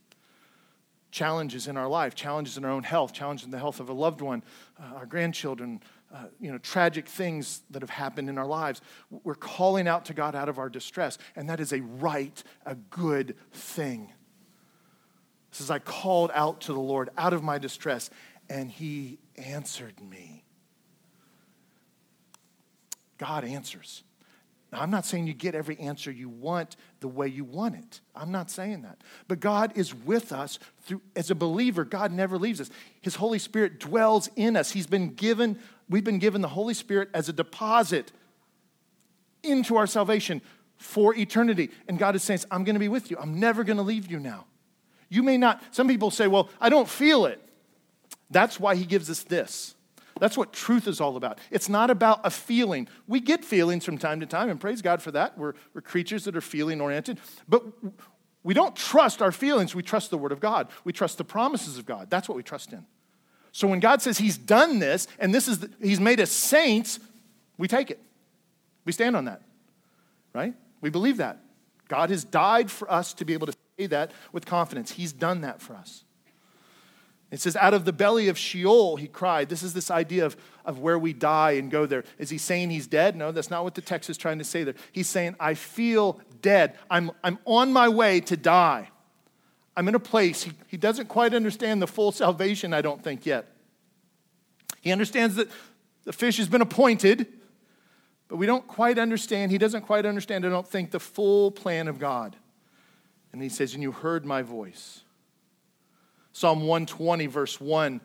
challenges 1.10 1.68
in 1.68 1.78
our 1.78 1.88
life, 1.88 2.16
challenges 2.16 2.58
in 2.58 2.66
our 2.66 2.72
own 2.72 2.84
health, 2.84 3.14
challenges 3.14 3.46
in 3.46 3.52
the 3.52 3.58
health 3.58 3.80
of 3.80 3.90
a 3.90 3.94
loved 3.94 4.22
one, 4.22 4.44
uh, 4.80 4.98
our 4.98 5.06
grandchildren, 5.06 5.82
uh, 6.14 6.26
you 6.40 6.52
know, 6.52 6.58
tragic 6.58 7.08
things 7.08 7.62
that 7.70 7.82
have 7.82 7.90
happened 7.90 8.30
in 8.30 8.38
our 8.38 8.46
lives. 8.46 8.82
We're 9.10 9.36
calling 9.36 9.88
out 9.88 10.06
to 10.06 10.14
God 10.14 10.36
out 10.36 10.50
of 10.50 10.58
our 10.58 10.70
distress, 10.70 11.18
and 11.36 11.50
that 11.50 11.60
is 11.60 11.74
a 11.74 11.82
right, 11.82 12.42
a 12.66 12.76
good 12.76 13.36
thing. 13.52 14.12
This 15.52 15.62
is 15.62 15.72
I 15.72 15.80
called 15.80 16.32
out 16.34 16.62
to 16.62 16.74
the 16.74 16.80
Lord 16.80 17.10
out 17.18 17.34
of 17.34 17.44
my 17.44 17.58
distress, 17.58 18.10
and 18.50 18.72
He 18.72 19.20
answered 19.36 20.00
me. 20.02 20.44
God 23.18 23.44
answers. 23.44 24.04
Now, 24.72 24.82
I'm 24.82 24.92
not 24.92 25.06
saying 25.06 25.28
you 25.28 25.34
get 25.34 25.56
every 25.56 25.80
answer 25.80 26.12
you 26.12 26.28
want 26.28 26.76
the 27.00 27.08
way 27.08 27.28
you 27.28 27.46
want 27.46 27.76
it. 27.76 28.02
I'm 28.14 28.32
not 28.32 28.52
saying 28.52 28.82
that. 28.82 29.02
But 29.28 29.40
God 29.40 29.72
is 29.76 29.96
with 29.96 30.34
us 30.34 30.60
through 30.82 31.02
as 31.16 31.32
a 31.32 31.36
believer, 31.36 31.86
God 31.86 32.12
never 32.12 32.38
leaves 32.38 32.60
us. 32.60 32.70
His 33.02 33.16
Holy 33.16 33.40
Spirit 33.40 33.80
dwells 33.80 34.30
in 34.36 34.58
us. 34.58 34.72
He's 34.72 34.88
been 34.88 35.14
given, 35.14 35.60
we've 35.90 36.04
been 36.04 36.20
given 36.20 36.42
the 36.42 36.48
Holy 36.48 36.74
Spirit 36.74 37.10
as 37.14 37.30
a 37.30 37.34
deposit 37.34 38.12
into 39.44 39.78
our 39.78 39.88
salvation 39.88 40.42
for 40.78 41.16
eternity. 41.16 41.72
And 41.88 41.98
God 41.98 42.16
is 42.16 42.24
saying, 42.24 42.42
I'm 42.52 42.64
going 42.64 42.76
to 42.76 42.80
be 42.80 42.88
with 42.88 43.10
you. 43.10 43.18
I'm 43.20 43.40
never 43.40 43.64
going 43.64 43.78
to 43.78 43.84
leave 43.84 44.10
you 44.10 44.20
now. 44.20 44.46
You 45.10 45.24
may 45.24 45.38
not, 45.38 45.64
some 45.72 45.88
people 45.88 46.12
say, 46.12 46.28
well, 46.28 46.50
I 46.60 46.70
don't 46.70 46.90
feel 46.90 47.26
it. 47.26 47.42
That's 48.30 48.60
why 48.60 48.76
he 48.76 48.86
gives 48.86 49.10
us 49.10 49.24
this. 49.24 49.76
That's 50.20 50.38
what 50.38 50.52
truth 50.52 50.88
is 50.88 51.00
all 51.00 51.16
about. 51.16 51.40
It's 51.52 51.70
not 51.70 51.90
about 51.90 52.22
a 52.24 52.30
feeling. 52.30 52.88
We 53.08 53.20
get 53.20 53.46
feelings 53.46 53.86
from 53.86 53.98
time 53.98 54.20
to 54.20 54.26
time, 54.26 54.50
and 54.50 54.60
praise 54.60 54.82
God 54.82 55.02
for 55.02 55.12
that. 55.12 55.38
We're, 55.38 55.54
we're 55.74 55.82
creatures 55.82 56.26
that 56.26 56.36
are 56.36 56.42
feeling 56.42 56.82
oriented. 56.82 57.20
But 57.48 57.64
we 58.44 58.54
don't 58.54 58.76
trust 58.76 59.22
our 59.22 59.32
feelings. 59.32 59.76
We 59.76 59.84
trust 59.84 60.10
the 60.10 60.18
Word 60.18 60.32
of 60.32 60.40
God. 60.40 60.70
We 60.84 60.92
trust 60.92 61.18
the 61.18 61.24
promises 61.24 61.78
of 61.78 61.86
God. 61.86 62.10
That's 62.10 62.28
what 62.28 62.36
we 62.36 62.44
trust 62.44 62.74
in. 62.74 62.86
So 63.58 63.68
when 63.68 63.80
God 63.80 64.04
says 64.04 64.20
He's 64.20 64.38
done 64.38 64.78
this, 64.78 65.08
and 65.18 65.34
this 65.34 65.48
is 65.48 65.58
the, 65.58 65.72
He's 65.82 66.00
made 66.00 66.20
us 66.20 66.30
saints, 66.30 67.00
we 67.58 67.68
take 67.68 67.90
it. 67.90 68.00
We 68.86 68.92
stand 68.92 69.16
on 69.16 69.26
that, 69.26 69.42
right? 70.32 70.54
We 70.80 70.92
believe 70.92 71.18
that. 71.18 71.40
God 71.88 72.12
has 72.12 72.24
died 72.24 72.70
for 72.70 72.90
us 72.92 73.16
to 73.16 73.26
be 73.26 73.34
able 73.34 73.48
to 73.48 73.54
say 73.80 73.88
that 73.88 74.12
with 74.32 74.46
confidence. 74.46 74.92
He's 74.92 75.12
done 75.12 75.42
that 75.42 75.60
for 75.60 75.74
us. 75.74 76.04
It 77.32 77.40
says, 77.40 77.56
out 77.56 77.74
of 77.74 77.84
the 77.84 77.92
belly 77.92 78.28
of 78.28 78.38
Sheol, 78.38 78.96
he 78.96 79.08
cried. 79.08 79.50
This 79.50 79.64
is 79.64 79.74
this 79.74 79.90
idea 79.90 80.28
of, 80.28 80.38
of 80.64 80.78
where 80.78 81.00
we 81.00 81.12
die 81.12 81.54
and 81.54 81.72
go 81.72 81.88
there. 81.88 82.04
Is 82.20 82.30
he 82.30 82.38
saying 82.38 82.70
he's 82.70 82.86
dead? 82.86 83.16
No, 83.16 83.32
that's 83.32 83.50
not 83.50 83.64
what 83.64 83.74
the 83.74 83.82
text 83.82 84.08
is 84.12 84.18
trying 84.18 84.38
to 84.38 84.46
say 84.46 84.66
there. 84.66 84.76
He's 84.92 85.10
saying, 85.10 85.36
I 85.40 85.56
feel 85.56 86.22
dead. 86.44 86.78
I'm, 86.92 87.10
I'm 87.24 87.40
on 87.46 87.74
my 87.74 87.90
way 87.90 88.20
to 88.20 88.38
die. 88.38 88.90
I'm 89.78 89.88
in 89.88 89.94
a 89.94 90.00
place. 90.00 90.42
He, 90.42 90.52
he 90.68 90.76
doesn't 90.76 91.08
quite 91.08 91.36
understand 91.36 91.84
the 91.84 91.88
full 91.88 92.12
salvation, 92.12 92.74
I 92.74 92.82
don't 92.82 93.02
think, 93.02 93.28
yet. 93.28 93.54
He 94.82 94.92
understands 94.92 95.36
that 95.36 95.50
the 96.04 96.12
fish 96.12 96.38
has 96.38 96.50
been 96.50 96.62
appointed, 96.62 97.28
but 98.28 98.38
we 98.38 98.48
don't 98.48 98.68
quite 98.68 98.98
understand. 98.98 99.52
He 99.52 99.60
doesn't 99.60 99.84
quite 99.84 100.08
understand, 100.08 100.48
I 100.48 100.50
don't 100.50 100.68
think, 100.68 100.90
the 100.90 101.00
full 101.00 101.52
plan 101.52 101.88
of 101.88 102.00
God. 102.00 102.36
And 103.32 103.42
he 103.42 103.50
says, 103.50 103.76
And 103.76 103.84
you 103.84 103.92
heard 103.92 104.26
my 104.26 104.42
voice. 104.42 105.02
Psalm 106.34 106.62
120, 106.62 107.28
verse 107.28 107.62
1, 107.62 108.02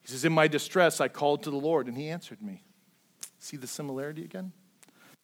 he 0.00 0.08
says, 0.08 0.24
In 0.24 0.32
my 0.32 0.48
distress, 0.48 1.02
I 1.02 1.08
called 1.08 1.42
to 1.42 1.50
the 1.50 1.56
Lord, 1.56 1.86
and 1.86 1.98
he 1.98 2.08
answered 2.08 2.40
me. 2.40 2.64
See 3.38 3.58
the 3.58 3.66
similarity 3.66 4.24
again? 4.24 4.52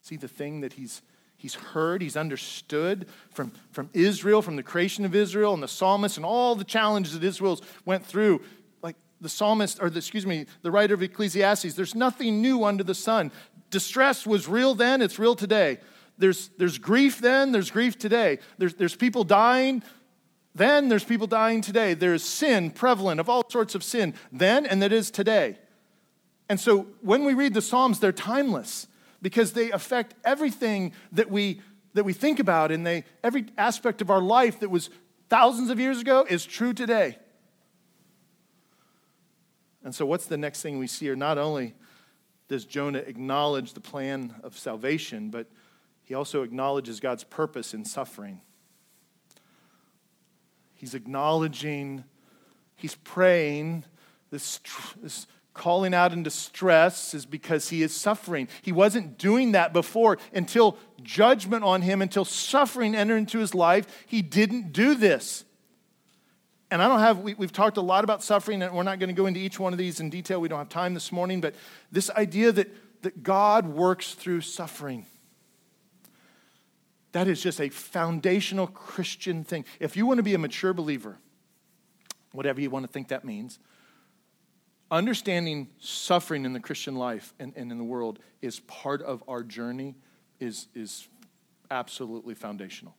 See 0.03 0.15
the 0.15 0.27
thing 0.27 0.61
that 0.61 0.73
he's, 0.73 1.01
he's 1.37 1.53
heard, 1.55 2.01
he's 2.01 2.17
understood 2.17 3.07
from, 3.31 3.51
from 3.71 3.89
Israel, 3.93 4.41
from 4.41 4.55
the 4.55 4.63
creation 4.63 5.05
of 5.05 5.15
Israel, 5.15 5.53
and 5.53 5.63
the 5.63 5.67
psalmist, 5.67 6.17
and 6.17 6.25
all 6.25 6.55
the 6.55 6.63
challenges 6.63 7.13
that 7.13 7.23
Israel's 7.23 7.61
went 7.85 8.05
through. 8.05 8.41
Like 8.81 8.95
the 9.21 9.29
psalmist, 9.29 9.81
or 9.81 9.89
the, 9.89 9.99
excuse 9.99 10.25
me, 10.25 10.47
the 10.63 10.71
writer 10.71 10.93
of 10.93 11.01
Ecclesiastes, 11.01 11.73
there's 11.75 11.95
nothing 11.95 12.41
new 12.41 12.63
under 12.63 12.83
the 12.83 12.95
sun. 12.95 13.31
Distress 13.69 14.25
was 14.25 14.47
real 14.47 14.75
then, 14.75 15.01
it's 15.01 15.19
real 15.19 15.35
today. 15.35 15.77
There's, 16.17 16.49
there's 16.57 16.79
grief 16.79 17.21
then, 17.21 17.51
there's 17.51 17.69
grief 17.69 17.97
today. 17.97 18.39
There's, 18.57 18.73
there's 18.73 18.95
people 18.95 19.23
dying, 19.23 19.83
then 20.55 20.89
there's 20.89 21.03
people 21.03 21.27
dying 21.27 21.61
today. 21.61 21.93
There's 21.93 22.23
sin 22.23 22.71
prevalent 22.71 23.19
of 23.19 23.29
all 23.29 23.47
sorts 23.47 23.75
of 23.75 23.83
sin 23.83 24.15
then 24.31 24.65
and 24.65 24.81
that 24.81 24.91
is 24.91 25.11
today. 25.11 25.57
And 26.49 26.59
so 26.59 26.87
when 27.01 27.25
we 27.25 27.35
read 27.35 27.53
the 27.53 27.61
Psalms, 27.61 27.99
they're 27.99 28.11
timeless 28.11 28.87
because 29.21 29.53
they 29.53 29.71
affect 29.71 30.15
everything 30.23 30.93
that 31.11 31.29
we 31.29 31.61
that 31.93 32.03
we 32.03 32.13
think 32.13 32.39
about 32.39 32.71
and 32.71 32.85
they 32.85 33.03
every 33.23 33.47
aspect 33.57 34.01
of 34.01 34.09
our 34.11 34.21
life 34.21 34.59
that 34.59 34.69
was 34.69 34.89
thousands 35.29 35.69
of 35.69 35.79
years 35.79 35.99
ago 35.99 36.25
is 36.29 36.45
true 36.45 36.73
today. 36.73 37.17
And 39.83 39.95
so 39.95 40.05
what's 40.05 40.25
the 40.25 40.37
next 40.37 40.61
thing 40.61 40.77
we 40.77 40.87
see 40.87 41.05
here? 41.05 41.15
Not 41.15 41.37
only 41.37 41.73
does 42.47 42.65
Jonah 42.65 42.99
acknowledge 42.99 43.73
the 43.73 43.79
plan 43.79 44.35
of 44.43 44.57
salvation, 44.57 45.29
but 45.29 45.47
he 46.03 46.13
also 46.13 46.43
acknowledges 46.43 46.99
God's 46.99 47.23
purpose 47.23 47.73
in 47.73 47.83
suffering. 47.83 48.41
He's 50.73 50.93
acknowledging, 50.93 52.03
he's 52.75 52.95
praying. 52.95 53.83
This, 54.29 54.59
this 55.01 55.25
calling 55.57 55.93
out 55.93 56.13
in 56.13 56.23
distress 56.23 57.13
is 57.13 57.25
because 57.25 57.69
he 57.69 57.83
is 57.83 57.93
suffering. 57.93 58.47
He 58.61 58.71
wasn't 58.71 59.17
doing 59.17 59.51
that 59.53 59.73
before 59.73 60.17
until 60.33 60.77
judgment 61.03 61.63
on 61.63 61.81
him, 61.81 62.01
until 62.01 62.25
suffering 62.25 62.95
entered 62.95 63.17
into 63.17 63.39
his 63.39 63.53
life. 63.53 64.05
He 64.07 64.21
didn't 64.21 64.71
do 64.71 64.95
this. 64.95 65.43
And 66.69 66.81
I 66.81 66.87
don't 66.87 66.99
have, 66.99 67.19
we, 67.19 67.33
have 67.33 67.53
talked 67.53 67.77
a 67.77 67.81
lot 67.81 68.03
about 68.03 68.23
suffering, 68.23 68.61
and 68.61 68.73
we're 68.73 68.83
not 68.83 68.99
going 68.99 69.09
to 69.09 69.13
go 69.13 69.25
into 69.25 69.39
each 69.39 69.59
one 69.59 69.73
of 69.73 69.79
these 69.79 69.99
in 69.99 70.09
detail. 70.09 70.41
We 70.41 70.49
don't 70.49 70.59
have 70.59 70.69
time 70.69 70.93
this 70.93 71.11
morning, 71.11 71.39
but 71.39 71.55
this 71.91 72.09
idea 72.11 72.51
that, 72.51 72.69
that 73.03 73.23
God 73.23 73.67
works 73.67 74.13
through 74.13 74.41
suffering. 74.41 75.05
That 77.13 77.27
is 77.27 77.41
just 77.41 77.61
a 77.61 77.69
foundational 77.69 78.67
Christian 78.67 79.43
thing. 79.43 79.63
If 79.79 79.95
you 79.95 80.05
want 80.05 80.17
to 80.17 80.23
be 80.23 80.33
a 80.33 80.37
mature 80.37 80.73
believer, 80.73 81.17
whatever 82.33 82.59
you 82.59 82.69
want 82.69 82.85
to 82.85 82.91
think 82.91 83.07
that 83.07 83.23
means, 83.23 83.59
understanding 84.89 85.67
suffering 85.79 86.45
in 86.45 86.53
the 86.53 86.59
Christian 86.59 86.95
life 86.95 87.33
and, 87.39 87.53
and 87.55 87.71
in 87.71 87.77
the 87.77 87.83
world 87.83 88.19
is 88.41 88.59
part 88.61 89.01
of 89.01 89.23
our 89.27 89.43
journey, 89.43 89.95
is, 90.39 90.67
is 90.75 91.07
absolutely 91.69 92.33
foundational. 92.33 92.95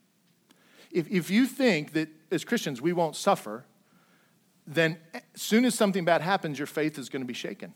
If, 0.90 1.10
if 1.10 1.30
you 1.30 1.46
think 1.46 1.92
that 1.92 2.08
as 2.30 2.44
Christians 2.44 2.80
we 2.80 2.92
won't 2.92 3.16
suffer, 3.16 3.64
then 4.66 4.98
as 5.14 5.22
soon 5.34 5.64
as 5.64 5.74
something 5.74 6.04
bad 6.04 6.20
happens, 6.20 6.58
your 6.58 6.66
faith 6.66 6.98
is 6.98 7.08
going 7.08 7.22
to 7.22 7.26
be 7.26 7.34
shaken. 7.34 7.74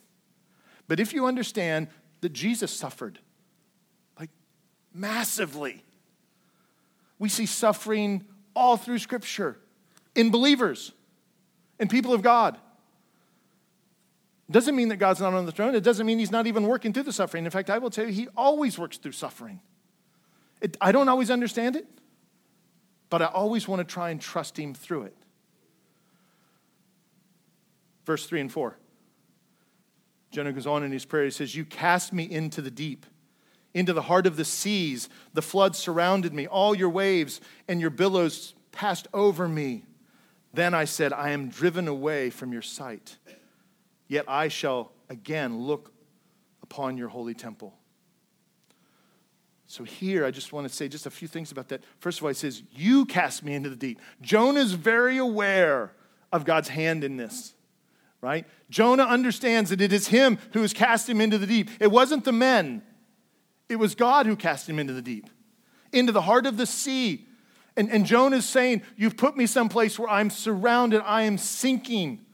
But 0.88 1.00
if 1.00 1.12
you 1.12 1.26
understand 1.26 1.88
that 2.20 2.32
Jesus 2.32 2.70
suffered, 2.70 3.18
like 4.18 4.30
massively, 4.92 5.84
we 7.18 7.28
see 7.28 7.46
suffering 7.46 8.24
all 8.54 8.76
through 8.76 8.98
Scripture 8.98 9.58
in 10.14 10.30
believers, 10.30 10.92
in 11.78 11.88
people 11.88 12.12
of 12.12 12.20
God. 12.22 12.58
Doesn't 14.52 14.76
mean 14.76 14.88
that 14.88 14.96
God's 14.96 15.20
not 15.20 15.34
on 15.34 15.46
the 15.46 15.52
throne. 15.52 15.74
It 15.74 15.82
doesn't 15.82 16.06
mean 16.06 16.18
He's 16.18 16.30
not 16.30 16.46
even 16.46 16.66
working 16.66 16.92
through 16.92 17.04
the 17.04 17.12
suffering. 17.12 17.44
In 17.44 17.50
fact, 17.50 17.70
I 17.70 17.78
will 17.78 17.90
tell 17.90 18.06
you, 18.06 18.12
He 18.12 18.28
always 18.36 18.78
works 18.78 18.98
through 18.98 19.12
suffering. 19.12 19.60
It, 20.60 20.76
I 20.80 20.92
don't 20.92 21.08
always 21.08 21.30
understand 21.30 21.76
it, 21.76 21.86
but 23.10 23.22
I 23.22 23.26
always 23.26 23.66
want 23.66 23.80
to 23.80 23.84
try 23.84 24.10
and 24.10 24.20
trust 24.20 24.58
Him 24.58 24.74
through 24.74 25.02
it. 25.04 25.16
Verse 28.04 28.26
3 28.26 28.40
and 28.40 28.52
4. 28.52 28.76
Jonah 30.30 30.52
goes 30.52 30.66
on 30.66 30.82
in 30.82 30.92
his 30.92 31.04
prayer. 31.04 31.24
He 31.24 31.30
says, 31.30 31.54
You 31.54 31.64
cast 31.64 32.12
me 32.12 32.24
into 32.24 32.62
the 32.62 32.70
deep 32.70 33.06
into 33.74 33.92
the 33.92 34.02
heart 34.02 34.26
of 34.26 34.36
the 34.36 34.44
seas. 34.44 35.08
The 35.34 35.42
flood 35.42 35.76
surrounded 35.76 36.32
me. 36.32 36.46
All 36.46 36.74
your 36.74 36.90
waves 36.90 37.40
and 37.68 37.80
your 37.80 37.90
billows 37.90 38.54
passed 38.70 39.08
over 39.12 39.48
me. 39.48 39.84
Then 40.54 40.74
I 40.74 40.84
said, 40.84 41.12
I 41.12 41.30
am 41.30 41.48
driven 41.48 41.88
away 41.88 42.30
from 42.30 42.52
your 42.52 42.62
sight. 42.62 43.16
Yet 44.12 44.26
I 44.28 44.48
shall 44.48 44.92
again 45.08 45.58
look 45.58 45.90
upon 46.62 46.98
your 46.98 47.08
holy 47.08 47.32
temple. 47.32 47.72
So 49.66 49.84
here, 49.84 50.26
I 50.26 50.30
just 50.30 50.52
want 50.52 50.68
to 50.68 50.74
say 50.74 50.86
just 50.86 51.06
a 51.06 51.10
few 51.10 51.26
things 51.26 51.50
about 51.50 51.70
that. 51.70 51.82
First 51.98 52.18
of 52.18 52.24
all, 52.24 52.28
he 52.28 52.34
says, 52.34 52.62
You 52.72 53.06
cast 53.06 53.42
me 53.42 53.54
into 53.54 53.70
the 53.70 53.76
deep. 53.76 53.98
Jonah 54.20 54.60
is 54.60 54.74
very 54.74 55.16
aware 55.16 55.92
of 56.30 56.44
God's 56.44 56.68
hand 56.68 57.04
in 57.04 57.16
this, 57.16 57.54
right? 58.20 58.46
Jonah 58.68 59.04
understands 59.04 59.70
that 59.70 59.80
it 59.80 59.94
is 59.94 60.08
him 60.08 60.36
who 60.52 60.60
has 60.60 60.74
cast 60.74 61.08
him 61.08 61.18
into 61.18 61.38
the 61.38 61.46
deep. 61.46 61.70
It 61.80 61.90
wasn't 61.90 62.26
the 62.26 62.32
men, 62.32 62.82
it 63.70 63.76
was 63.76 63.94
God 63.94 64.26
who 64.26 64.36
cast 64.36 64.68
him 64.68 64.78
into 64.78 64.92
the 64.92 65.00
deep, 65.00 65.30
into 65.90 66.12
the 66.12 66.20
heart 66.20 66.44
of 66.44 66.58
the 66.58 66.66
sea. 66.66 67.26
And, 67.78 67.90
and 67.90 68.04
Jonah 68.04 68.36
is 68.36 68.46
saying, 68.46 68.82
You've 68.94 69.16
put 69.16 69.38
me 69.38 69.46
someplace 69.46 69.98
where 69.98 70.10
I'm 70.10 70.28
surrounded, 70.28 71.00
I 71.00 71.22
am 71.22 71.38
sinking. 71.38 72.26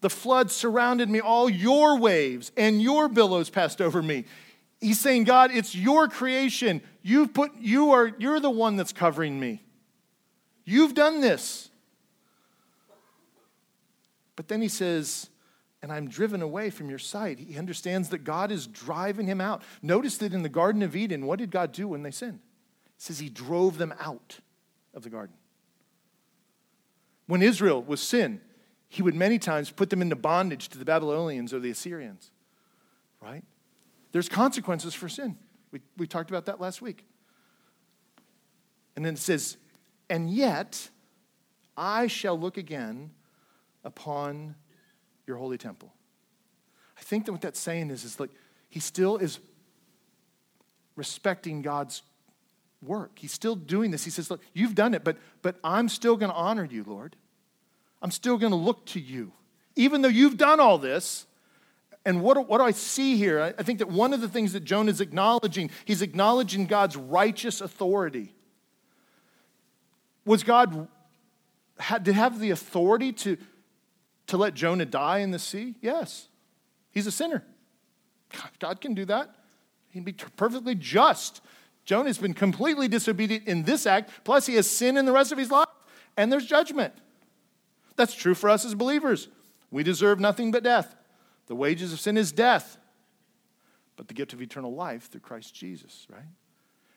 The 0.00 0.10
flood 0.10 0.50
surrounded 0.50 1.10
me, 1.10 1.20
all 1.20 1.48
your 1.50 1.98
waves 1.98 2.52
and 2.56 2.80
your 2.80 3.08
billows 3.08 3.50
passed 3.50 3.80
over 3.80 4.02
me. 4.02 4.24
He's 4.80 4.98
saying, 4.98 5.24
God, 5.24 5.50
it's 5.52 5.74
your 5.74 6.08
creation. 6.08 6.80
You've 7.02 7.34
put, 7.34 7.52
you 7.60 7.90
are, 7.90 8.12
you're 8.18 8.40
the 8.40 8.50
one 8.50 8.76
that's 8.76 8.94
covering 8.94 9.38
me. 9.38 9.62
You've 10.64 10.94
done 10.94 11.20
this. 11.20 11.70
But 14.36 14.48
then 14.48 14.62
he 14.62 14.68
says, 14.68 15.28
and 15.82 15.92
I'm 15.92 16.08
driven 16.08 16.40
away 16.40 16.70
from 16.70 16.88
your 16.88 16.98
sight. 16.98 17.38
He 17.38 17.58
understands 17.58 18.08
that 18.10 18.24
God 18.24 18.50
is 18.50 18.66
driving 18.66 19.26
him 19.26 19.40
out. 19.40 19.62
Notice 19.82 20.16
that 20.18 20.32
in 20.32 20.42
the 20.42 20.48
Garden 20.48 20.82
of 20.82 20.96
Eden, 20.96 21.26
what 21.26 21.38
did 21.38 21.50
God 21.50 21.72
do 21.72 21.88
when 21.88 22.02
they 22.02 22.10
sinned? 22.10 22.40
It 22.96 23.02
says 23.02 23.18
he 23.18 23.28
drove 23.28 23.76
them 23.76 23.94
out 24.00 24.40
of 24.94 25.02
the 25.02 25.10
garden. 25.10 25.36
When 27.26 27.42
Israel 27.42 27.82
was 27.82 28.00
sin, 28.00 28.40
he 28.90 29.02
would 29.02 29.14
many 29.14 29.38
times 29.38 29.70
put 29.70 29.88
them 29.88 30.02
into 30.02 30.16
bondage 30.16 30.68
to 30.68 30.76
the 30.76 30.84
Babylonians 30.84 31.54
or 31.54 31.60
the 31.60 31.70
Assyrians, 31.70 32.32
right? 33.22 33.44
There's 34.10 34.28
consequences 34.28 34.94
for 34.94 35.08
sin. 35.08 35.38
We, 35.70 35.80
we 35.96 36.08
talked 36.08 36.28
about 36.28 36.46
that 36.46 36.60
last 36.60 36.82
week. 36.82 37.06
And 38.96 39.04
then 39.04 39.14
it 39.14 39.20
says, 39.20 39.56
And 40.10 40.28
yet 40.28 40.90
I 41.76 42.08
shall 42.08 42.38
look 42.38 42.56
again 42.56 43.12
upon 43.84 44.56
your 45.24 45.36
holy 45.36 45.56
temple. 45.56 45.94
I 46.98 47.02
think 47.02 47.26
that 47.26 47.32
what 47.32 47.42
that's 47.42 47.60
saying 47.60 47.90
is, 47.90 48.02
is 48.02 48.18
like 48.18 48.30
he 48.68 48.80
still 48.80 49.18
is 49.18 49.38
respecting 50.96 51.62
God's 51.62 52.02
work. 52.82 53.20
He's 53.20 53.32
still 53.32 53.54
doing 53.54 53.92
this. 53.92 54.02
He 54.02 54.10
says, 54.10 54.32
Look, 54.32 54.42
you've 54.52 54.74
done 54.74 54.94
it, 54.94 55.04
but, 55.04 55.16
but 55.42 55.60
I'm 55.62 55.88
still 55.88 56.16
going 56.16 56.30
to 56.30 56.36
honor 56.36 56.64
you, 56.64 56.82
Lord. 56.84 57.14
I'm 58.02 58.10
still 58.10 58.38
going 58.38 58.52
to 58.52 58.56
look 58.56 58.86
to 58.86 59.00
you. 59.00 59.32
Even 59.76 60.02
though 60.02 60.08
you've 60.08 60.36
done 60.36 60.60
all 60.60 60.78
this, 60.78 61.26
and 62.04 62.22
what, 62.22 62.48
what 62.48 62.58
do 62.58 62.64
I 62.64 62.70
see 62.70 63.16
here? 63.16 63.54
I, 63.58 63.62
think 63.62 63.78
that 63.80 63.88
one 63.88 64.12
of 64.12 64.20
the 64.20 64.28
things 64.28 64.54
that 64.54 64.64
Jonah 64.64 64.90
is 64.90 65.00
acknowledging, 65.00 65.70
he's 65.84 66.00
acknowledging 66.00 66.66
God's 66.66 66.96
righteous 66.96 67.60
authority. 67.60 68.34
Was 70.24 70.42
God, 70.42 70.88
had, 71.78 72.04
did 72.04 72.14
have 72.14 72.40
the 72.40 72.50
authority 72.50 73.12
to, 73.12 73.36
to 74.28 74.36
let 74.38 74.54
Jonah 74.54 74.86
die 74.86 75.18
in 75.18 75.30
the 75.30 75.38
sea? 75.38 75.74
Yes. 75.82 76.28
He's 76.90 77.06
a 77.06 77.12
sinner. 77.12 77.44
God 78.58 78.80
can 78.80 78.94
do 78.94 79.04
that. 79.06 79.34
He'd 79.90 80.04
be 80.04 80.12
perfectly 80.12 80.74
just. 80.74 81.42
Jonah's 81.84 82.18
been 82.18 82.34
completely 82.34 82.88
disobedient 82.88 83.46
in 83.46 83.64
this 83.64 83.86
act, 83.86 84.10
plus 84.24 84.46
he 84.46 84.54
has 84.54 84.70
sin 84.70 84.96
in 84.96 85.04
the 85.04 85.12
rest 85.12 85.32
of 85.32 85.38
his 85.38 85.50
life, 85.50 85.68
and 86.16 86.32
there's 86.32 86.46
judgment. 86.46 86.94
That's 88.00 88.14
true 88.14 88.34
for 88.34 88.48
us 88.48 88.64
as 88.64 88.74
believers. 88.74 89.28
We 89.70 89.82
deserve 89.82 90.20
nothing 90.20 90.52
but 90.52 90.62
death. 90.62 90.96
The 91.48 91.54
wages 91.54 91.92
of 91.92 92.00
sin 92.00 92.16
is 92.16 92.32
death, 92.32 92.78
but 93.96 94.08
the 94.08 94.14
gift 94.14 94.32
of 94.32 94.40
eternal 94.40 94.74
life 94.74 95.10
through 95.10 95.20
Christ 95.20 95.54
Jesus, 95.54 96.06
right? 96.10 96.24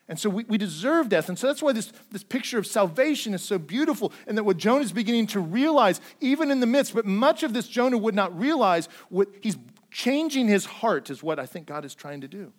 And 0.08 0.18
so 0.18 0.30
we, 0.30 0.44
we 0.44 0.56
deserve 0.56 1.10
death. 1.10 1.28
And 1.28 1.38
so 1.38 1.46
that's 1.46 1.60
why 1.60 1.72
this, 1.72 1.92
this 2.10 2.24
picture 2.24 2.56
of 2.58 2.66
salvation 2.66 3.34
is 3.34 3.42
so 3.42 3.58
beautiful. 3.58 4.14
And 4.26 4.38
that 4.38 4.44
what 4.44 4.56
Jonah 4.56 4.82
is 4.82 4.92
beginning 4.92 5.26
to 5.28 5.40
realize, 5.40 6.00
even 6.22 6.50
in 6.50 6.60
the 6.60 6.66
midst, 6.66 6.94
but 6.94 7.04
much 7.04 7.42
of 7.42 7.52
this 7.52 7.68
Jonah 7.68 7.98
would 7.98 8.14
not 8.14 8.38
realize, 8.38 8.88
what 9.10 9.28
he's 9.42 9.58
changing 9.90 10.48
his 10.48 10.64
heart, 10.64 11.10
is 11.10 11.22
what 11.22 11.38
I 11.38 11.44
think 11.44 11.66
God 11.66 11.84
is 11.84 11.94
trying 11.94 12.22
to 12.22 12.28
do. 12.28 12.50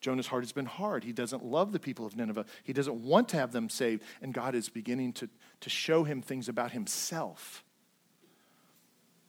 Jonah's 0.00 0.28
heart 0.28 0.44
has 0.44 0.52
been 0.52 0.66
hard. 0.66 1.04
He 1.04 1.12
doesn't 1.12 1.44
love 1.44 1.72
the 1.72 1.78
people 1.78 2.06
of 2.06 2.16
Nineveh. 2.16 2.46
He 2.64 2.72
doesn't 2.72 3.04
want 3.04 3.28
to 3.30 3.36
have 3.36 3.52
them 3.52 3.68
saved. 3.68 4.02
And 4.22 4.32
God 4.32 4.54
is 4.54 4.68
beginning 4.68 5.12
to, 5.14 5.28
to 5.60 5.70
show 5.70 6.04
him 6.04 6.22
things 6.22 6.48
about 6.48 6.72
himself. 6.72 7.62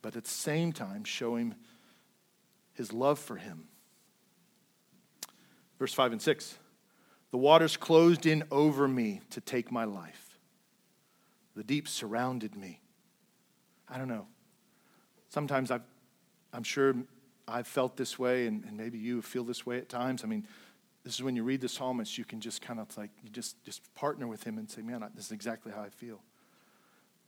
But 0.01 0.15
at 0.15 0.23
the 0.23 0.29
same 0.29 0.71
time, 0.71 1.03
show 1.03 1.35
him 1.35 1.55
his 2.73 2.93
love 2.93 3.19
for 3.19 3.35
him. 3.35 3.65
Verse 5.77 5.93
5 5.93 6.13
and 6.13 6.21
6 6.21 6.57
The 7.31 7.37
waters 7.37 7.75
closed 7.75 8.25
in 8.25 8.43
over 8.49 8.87
me 8.87 9.21
to 9.31 9.41
take 9.41 9.71
my 9.71 9.83
life, 9.83 10.37
the 11.55 11.63
deep 11.63 11.87
surrounded 11.87 12.55
me. 12.55 12.79
I 13.89 13.97
don't 13.97 14.07
know. 14.07 14.27
Sometimes 15.29 15.69
i 15.69 15.79
am 16.53 16.63
sure 16.63 16.95
I've 17.51 17.67
felt 17.67 17.97
this 17.97 18.17
way, 18.17 18.47
and, 18.47 18.63
and 18.65 18.77
maybe 18.77 18.97
you 18.97 19.21
feel 19.21 19.43
this 19.43 19.65
way 19.65 19.77
at 19.77 19.89
times. 19.89 20.23
I 20.23 20.27
mean, 20.27 20.47
this 21.03 21.15
is 21.15 21.23
when 21.23 21.35
you 21.35 21.43
read 21.43 21.61
the 21.61 21.69
psalmist, 21.69 22.17
you 22.17 22.25
can 22.25 22.39
just 22.39 22.61
kind 22.61 22.79
of 22.79 22.95
like, 22.97 23.09
you 23.23 23.29
just, 23.29 23.63
just 23.63 23.93
partner 23.95 24.27
with 24.27 24.43
him 24.43 24.57
and 24.57 24.69
say, 24.69 24.81
man, 24.81 25.03
this 25.15 25.25
is 25.25 25.31
exactly 25.31 25.71
how 25.71 25.81
I 25.81 25.89
feel. 25.89 26.21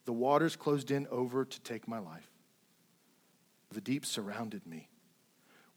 The 0.06 0.14
waters 0.14 0.56
closed 0.56 0.92
in 0.92 1.08
over 1.08 1.46
to 1.46 1.62
take 1.62 1.88
my 1.88 2.00
life. 2.00 2.30
The 3.72 3.82
deep 3.82 4.06
surrounded 4.06 4.66
me. 4.68 4.90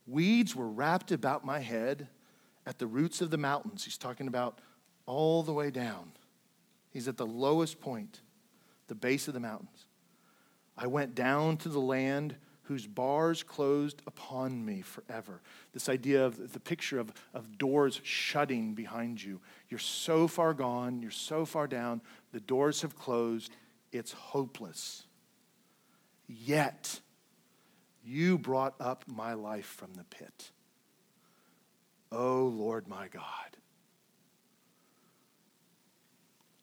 Weeds 0.06 0.54
were 0.54 0.68
wrapped 0.68 1.10
about 1.10 1.44
my 1.44 1.60
head 1.60 2.08
at 2.66 2.78
the 2.78 2.86
roots 2.86 3.20
of 3.20 3.30
the 3.30 3.38
mountains. 3.38 3.84
He's 3.84 3.98
talking 3.98 4.28
about 4.28 4.60
all 5.06 5.42
the 5.42 5.52
way 5.52 5.70
down. 5.70 6.12
He's 6.90 7.08
at 7.08 7.16
the 7.16 7.26
lowest 7.26 7.80
point, 7.80 8.20
the 8.88 8.94
base 8.94 9.28
of 9.28 9.34
the 9.34 9.40
mountains. 9.40 9.86
I 10.76 10.86
went 10.86 11.14
down 11.14 11.56
to 11.58 11.68
the 11.68 11.80
land 11.80 12.36
whose 12.66 12.86
bars 12.86 13.42
closed 13.42 14.02
upon 14.06 14.64
me 14.64 14.82
forever. 14.82 15.40
This 15.72 15.88
idea 15.88 16.24
of 16.24 16.52
the 16.52 16.60
picture 16.60 16.98
of, 16.98 17.12
of 17.32 17.58
doors 17.58 18.00
shutting 18.02 18.74
behind 18.74 19.22
you. 19.22 19.40
You're 19.68 19.78
so 19.78 20.26
far 20.26 20.52
gone, 20.52 21.00
you're 21.00 21.10
so 21.10 21.44
far 21.44 21.66
down, 21.68 22.00
the 22.32 22.40
doors 22.40 22.82
have 22.82 22.96
closed, 22.96 23.54
it's 23.92 24.12
hopeless. 24.12 25.04
Yet, 26.26 27.00
you 28.04 28.36
brought 28.36 28.74
up 28.80 29.04
my 29.06 29.34
life 29.34 29.66
from 29.66 29.94
the 29.94 30.04
pit. 30.04 30.50
Oh, 32.10 32.44
Lord 32.44 32.88
my 32.88 33.08
God. 33.08 33.22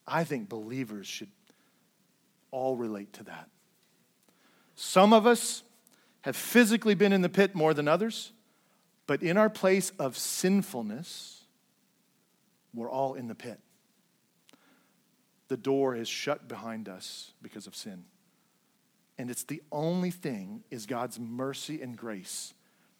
I 0.06 0.26
think 0.26 0.50
believers 0.50 1.08
should 1.08 1.32
all 2.52 2.76
relate 2.76 3.14
to 3.14 3.24
that. 3.24 3.50
Some 4.76 5.14
of 5.14 5.26
us 5.26 5.64
have 6.24 6.36
physically 6.36 6.96
been 6.96 7.14
in 7.14 7.22
the 7.22 7.30
pit 7.30 7.54
more 7.54 7.74
than 7.74 7.88
others, 7.88 8.32
but 9.08 9.22
in 9.22 9.38
our 9.38 9.50
place 9.50 9.92
of 10.00 10.18
sinfulness, 10.18 11.44
we're 12.74 12.90
all 12.90 13.14
in 13.14 13.28
the 13.28 13.36
pit. 13.36 13.60
The 15.50 15.58
door 15.58 15.96
is 15.96 16.08
shut 16.08 16.48
behind 16.48 16.90
us 16.90 17.32
because 17.42 17.68
of 17.68 17.76
sin. 17.76 18.06
And 19.18 19.30
it's 19.30 19.44
the 19.44 19.62
only 19.72 20.10
thing 20.10 20.64
is 20.72 20.86
God's 20.86 21.20
mercy 21.20 21.82
and 21.82 21.96
grace 21.96 22.54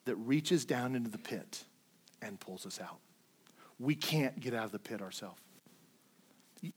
that 0.06 0.16
reaches 0.18 0.66
down 0.66 0.96
into 0.96 1.10
the 1.10 1.18
pit 1.18 1.64
and 2.22 2.40
pulls 2.40 2.66
us 2.66 2.80
out. 2.80 3.00
We 3.80 3.96
can't 3.96 4.40
get 4.40 4.54
out 4.54 4.66
of 4.66 4.72
the 4.72 4.80
pit 4.80 5.02
ourselves. 5.02 5.40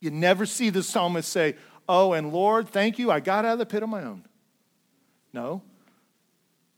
You 0.00 0.10
never 0.10 0.46
see 0.46 0.70
the 0.70 0.82
psalmist 0.82 1.30
say, 1.30 1.56
Oh, 1.88 2.14
and 2.14 2.32
Lord, 2.32 2.68
thank 2.68 2.98
you, 2.98 3.10
I 3.10 3.20
got 3.20 3.44
out 3.44 3.52
of 3.52 3.58
the 3.58 3.66
pit 3.66 3.82
on 3.82 3.90
my 3.90 4.02
own. 4.02 4.24
No. 5.32 5.62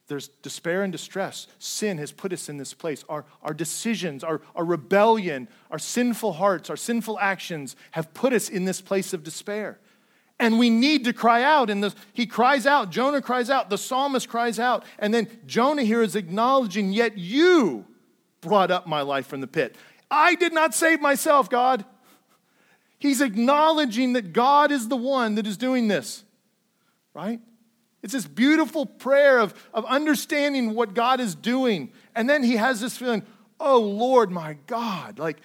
There's 0.09 0.29
despair 0.43 0.83
and 0.83 0.91
distress. 0.91 1.47
Sin 1.59 1.99
has 1.99 2.13
put 2.13 2.33
us 2.33 2.49
in 2.49 2.57
this 2.57 2.73
place. 2.73 3.05
Our, 3.11 3.27
our 3.43 3.53
decisions, 3.53 4.25
our, 4.25 4.41
our 4.57 4.65
rebellion, 4.65 5.49
our 5.71 5.79
sinful 5.79 6.33
hearts, 6.35 6.71
our 6.71 6.77
sinful 6.77 7.19
actions 7.19 7.77
have 7.93 8.13
put 8.15 8.33
us 8.33 8.49
in 8.49 8.65
this 8.65 8.81
place 8.81 9.13
of 9.13 9.23
despair. 9.23 9.79
And 10.41 10.59
we 10.59 10.71
need 10.71 11.05
to 11.05 11.13
cry 11.13 11.43
out. 11.43 11.69
And 11.69 11.85
the, 11.85 11.95
he 12.15 12.27
cries 12.27 12.67
out, 12.67 12.91
Jonah 12.91 13.21
cries 13.21 13.51
out, 13.51 13.69
the 13.69 13.77
psalmist 13.77 14.31
cries 14.31 14.59
out. 14.59 14.85
And 14.99 15.13
then 15.13 15.29
Jonah 15.47 15.85
here 15.85 16.03
is 16.03 16.17
acknowledging, 16.17 16.93
Yet 16.93 17.19
you 17.19 17.85
brought 18.41 18.71
up 18.71 18.87
my 18.87 19.03
life 19.03 19.27
from 19.27 19.43
the 19.43 19.47
pit. 19.47 19.77
I 20.11 20.37
did 20.37 20.55
not 20.55 20.75
save 20.75 21.03
myself, 21.03 21.51
God. 21.51 21.85
He's 22.99 23.21
acknowledging 23.21 24.15
that 24.15 24.33
God 24.33 24.73
is 24.73 24.89
the 24.89 24.97
one 24.97 25.35
that 25.35 25.47
is 25.47 25.59
doing 25.59 25.87
this, 25.87 26.25
right? 27.15 27.41
It's 28.03 28.13
this 28.13 28.27
beautiful 28.27 28.87
prayer 28.87 29.39
of, 29.39 29.55
of 29.75 29.85
understanding 29.87 30.75
what 30.75 30.95
God 30.95 31.21
is 31.21 31.35
doing. 31.35 31.93
And 32.15 32.31
then 32.31 32.43
he 32.43 32.57
has 32.57 32.81
this 32.81 32.97
feeling, 32.97 33.25
oh 33.59 33.81
Lord, 33.81 34.31
my 34.31 34.57
God, 34.67 35.19
like 35.19 35.39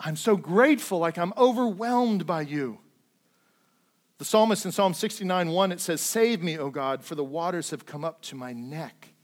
I'm 0.00 0.16
so 0.16 0.36
grateful, 0.36 0.98
like 0.98 1.18
I'm 1.18 1.32
overwhelmed 1.36 2.26
by 2.26 2.42
you. 2.42 2.78
The 4.20 4.26
psalmist 4.26 4.66
in 4.66 4.72
Psalm 4.72 4.92
69 4.92 5.48
1, 5.48 5.72
it 5.72 5.80
says, 5.80 6.02
Save 6.02 6.42
me, 6.42 6.58
O 6.58 6.68
God, 6.68 7.02
for 7.02 7.14
the 7.14 7.24
waters 7.24 7.70
have 7.70 7.86
come 7.86 8.04
up 8.04 8.20
to 8.22 8.36
my 8.36 8.52
neck. 8.52 9.14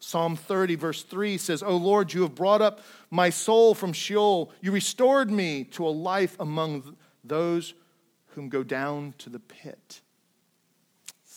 Psalm 0.00 0.36
30, 0.36 0.74
verse 0.74 1.02
3 1.02 1.38
says, 1.38 1.62
O 1.62 1.76
Lord, 1.78 2.12
you 2.12 2.20
have 2.20 2.34
brought 2.34 2.60
up 2.60 2.80
my 3.10 3.30
soul 3.30 3.74
from 3.74 3.94
Sheol. 3.94 4.52
You 4.60 4.70
restored 4.70 5.30
me 5.30 5.64
to 5.64 5.86
a 5.86 5.88
life 5.88 6.36
among 6.38 6.94
those 7.24 7.72
whom 8.34 8.50
go 8.50 8.62
down 8.62 9.14
to 9.16 9.30
the 9.30 9.38
pit. 9.38 10.01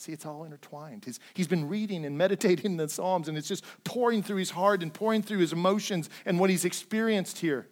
See, 0.06 0.12
it's 0.12 0.28
all 0.28 0.44
intertwined. 0.44 1.04
He's, 1.04 1.20
he's 1.34 1.48
been 1.48 1.68
reading 1.68 2.06
and 2.06 2.16
meditating 2.16 2.78
the 2.78 2.88
Psalms, 2.88 3.28
and 3.28 3.36
it's 3.36 3.48
just 3.48 3.66
pouring 3.84 4.22
through 4.22 4.38
his 4.38 4.52
heart 4.52 4.84
and 4.84 4.94
pouring 4.94 5.24
through 5.24 5.40
his 5.40 5.52
emotions 5.52 6.12
and 6.28 6.40
what 6.40 6.52
he's 6.52 6.64
experienced 6.64 7.40
here. 7.40 7.68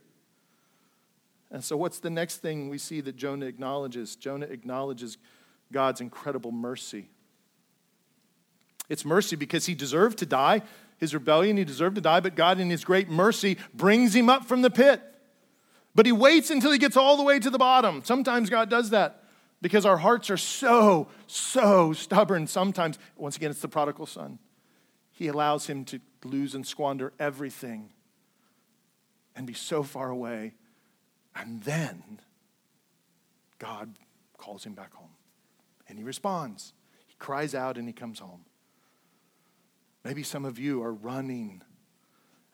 And 1.52 1.64
so, 1.64 1.78
what's 1.78 2.00
the 2.00 2.10
next 2.10 2.38
thing 2.38 2.70
we 2.70 2.80
see 2.80 3.02
that 3.02 3.18
Jonah 3.18 3.46
acknowledges? 3.46 4.16
Jonah 4.16 4.48
acknowledges 4.48 5.20
God's 5.72 6.02
incredible 6.02 6.52
mercy. 6.52 7.08
It's 8.90 9.06
mercy 9.06 9.36
because 9.36 9.68
he 9.68 9.76
deserved 9.76 10.18
to 10.18 10.26
die. 10.26 10.64
His 10.98 11.14
rebellion, 11.14 11.58
he 11.58 11.64
deserved 11.64 11.98
to 11.98 12.02
die, 12.02 12.20
but 12.20 12.34
God, 12.34 12.60
in 12.60 12.72
his 12.72 12.84
great 12.84 13.10
mercy, 13.10 13.60
brings 13.76 14.16
him 14.16 14.28
up 14.28 14.46
from 14.46 14.64
the 14.64 14.72
pit. 14.72 15.04
But 15.94 16.08
he 16.08 16.12
waits 16.12 16.50
until 16.50 16.72
he 16.72 16.80
gets 16.80 16.98
all 16.98 17.16
the 17.16 17.22
way 17.22 17.38
to 17.38 17.52
the 17.52 17.60
bottom. 17.60 18.02
Sometimes 18.04 18.50
God 18.50 18.72
does 18.72 18.90
that 18.90 19.23
because 19.64 19.86
our 19.86 19.96
hearts 19.96 20.30
are 20.30 20.38
so, 20.38 21.08
so 21.26 21.94
stubborn. 21.94 22.48
Sometimes, 22.48 23.00
once 23.16 23.38
again, 23.38 23.50
it's 23.50 23.62
the 23.62 23.70
prodigal 23.70 24.06
son. 24.06 24.38
He 25.14 25.30
allows 25.30 25.68
him 25.68 25.86
to 25.86 26.02
lose 26.26 26.54
and 26.54 26.68
squander 26.68 27.14
everything 27.18 27.94
and 29.38 29.48
be 29.48 29.54
so 29.54 29.82
far 29.82 30.10
away. 30.10 30.56
And 31.34 31.64
then 31.64 32.20
God 33.58 33.96
calls 34.38 34.66
him 34.66 34.74
back 34.74 34.94
home. 34.94 35.16
And 35.88 35.98
he 35.98 36.04
responds. 36.04 36.74
He 37.08 37.16
cries 37.18 37.56
out 37.56 37.78
and 37.78 37.88
he 37.88 37.94
comes 37.94 38.20
home. 38.20 38.42
Maybe 40.04 40.24
some 40.24 40.44
of 40.44 40.60
you 40.60 40.84
are 40.84 40.94
running 40.94 41.62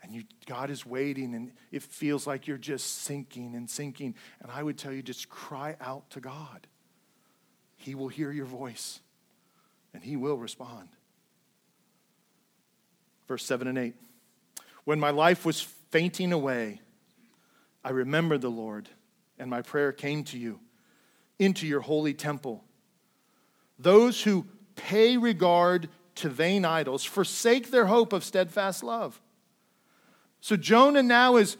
and 0.03 0.13
you, 0.13 0.25
God 0.45 0.69
is 0.69 0.85
waiting 0.85 1.33
and 1.33 1.53
it 1.71 1.81
feels 1.81 2.27
like 2.27 2.45
you're 2.45 2.59
just 2.59 2.99
sinking 2.99 3.55
and 3.55 3.67
sinking. 3.67 4.13
And 4.41 4.51
I 4.51 4.61
would 4.61 4.77
tell 4.77 4.93
you 4.93 5.01
just 5.01 5.27
cry 5.27 5.75
out 5.81 6.07
to 6.11 6.19
God. 6.19 6.67
He 7.79 7.95
will 7.95 8.09
hear 8.09 8.31
your 8.31 8.45
voice 8.45 8.99
and 9.93 10.03
He 10.03 10.15
will 10.15 10.37
respond. 10.37 10.89
Verse 13.27 13.43
7 13.45 13.67
and 13.67 13.77
8. 13.77 13.95
When 14.83 14.99
my 14.99 15.09
life 15.09 15.45
was 15.45 15.61
fainting 15.61 16.31
away, 16.31 16.81
I 17.83 17.91
remembered 17.91 18.41
the 18.41 18.49
Lord, 18.49 18.89
and 19.37 19.49
my 19.49 19.61
prayer 19.61 19.91
came 19.91 20.23
to 20.25 20.37
you 20.37 20.59
into 21.37 21.65
your 21.65 21.79
holy 21.79 22.13
temple. 22.13 22.63
Those 23.77 24.23
who 24.23 24.45
pay 24.75 25.17
regard 25.17 25.89
to 26.15 26.29
vain 26.29 26.65
idols 26.65 27.05
forsake 27.05 27.71
their 27.71 27.85
hope 27.85 28.11
of 28.11 28.25
steadfast 28.25 28.83
love. 28.83 29.21
So 30.41 30.57
Jonah 30.57 31.03
now 31.03 31.37
is 31.37 31.55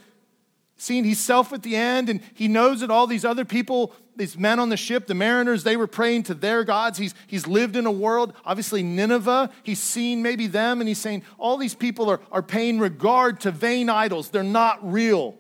seeing 0.80 1.04
he's 1.04 1.18
himself 1.18 1.52
at 1.52 1.62
the 1.62 1.76
end, 1.76 2.10
and 2.10 2.22
he 2.34 2.48
knows 2.48 2.80
that 2.80 2.90
all 2.90 3.06
these 3.06 3.26
other 3.26 3.44
people, 3.44 3.94
these 4.16 4.38
men 4.38 4.60
on 4.60 4.70
the 4.70 4.78
ship, 4.78 5.08
the 5.08 5.14
mariners, 5.14 5.64
they 5.64 5.76
were 5.76 5.88
praying 5.88 6.24
to 6.24 6.34
their 6.34 6.64
gods. 6.64 6.98
He's, 6.98 7.14
he's 7.28 7.46
lived 7.46 7.76
in 7.76 7.86
a 7.86 7.92
world, 7.92 8.34
obviously 8.46 8.82
Nineveh. 8.82 9.52
He's 9.62 9.80
seen 9.80 10.24
maybe 10.24 10.48
them, 10.48 10.80
and 10.80 10.88
he's 10.88 10.98
saying, 10.98 11.24
all 11.38 11.58
these 11.58 11.76
people 11.76 12.10
are, 12.10 12.22
are 12.32 12.42
paying 12.42 12.80
regard 12.80 13.42
to 13.42 13.52
vain 13.52 13.90
idols. 13.90 14.30
They're 14.30 14.42
not 14.42 14.80
real. 14.90 15.36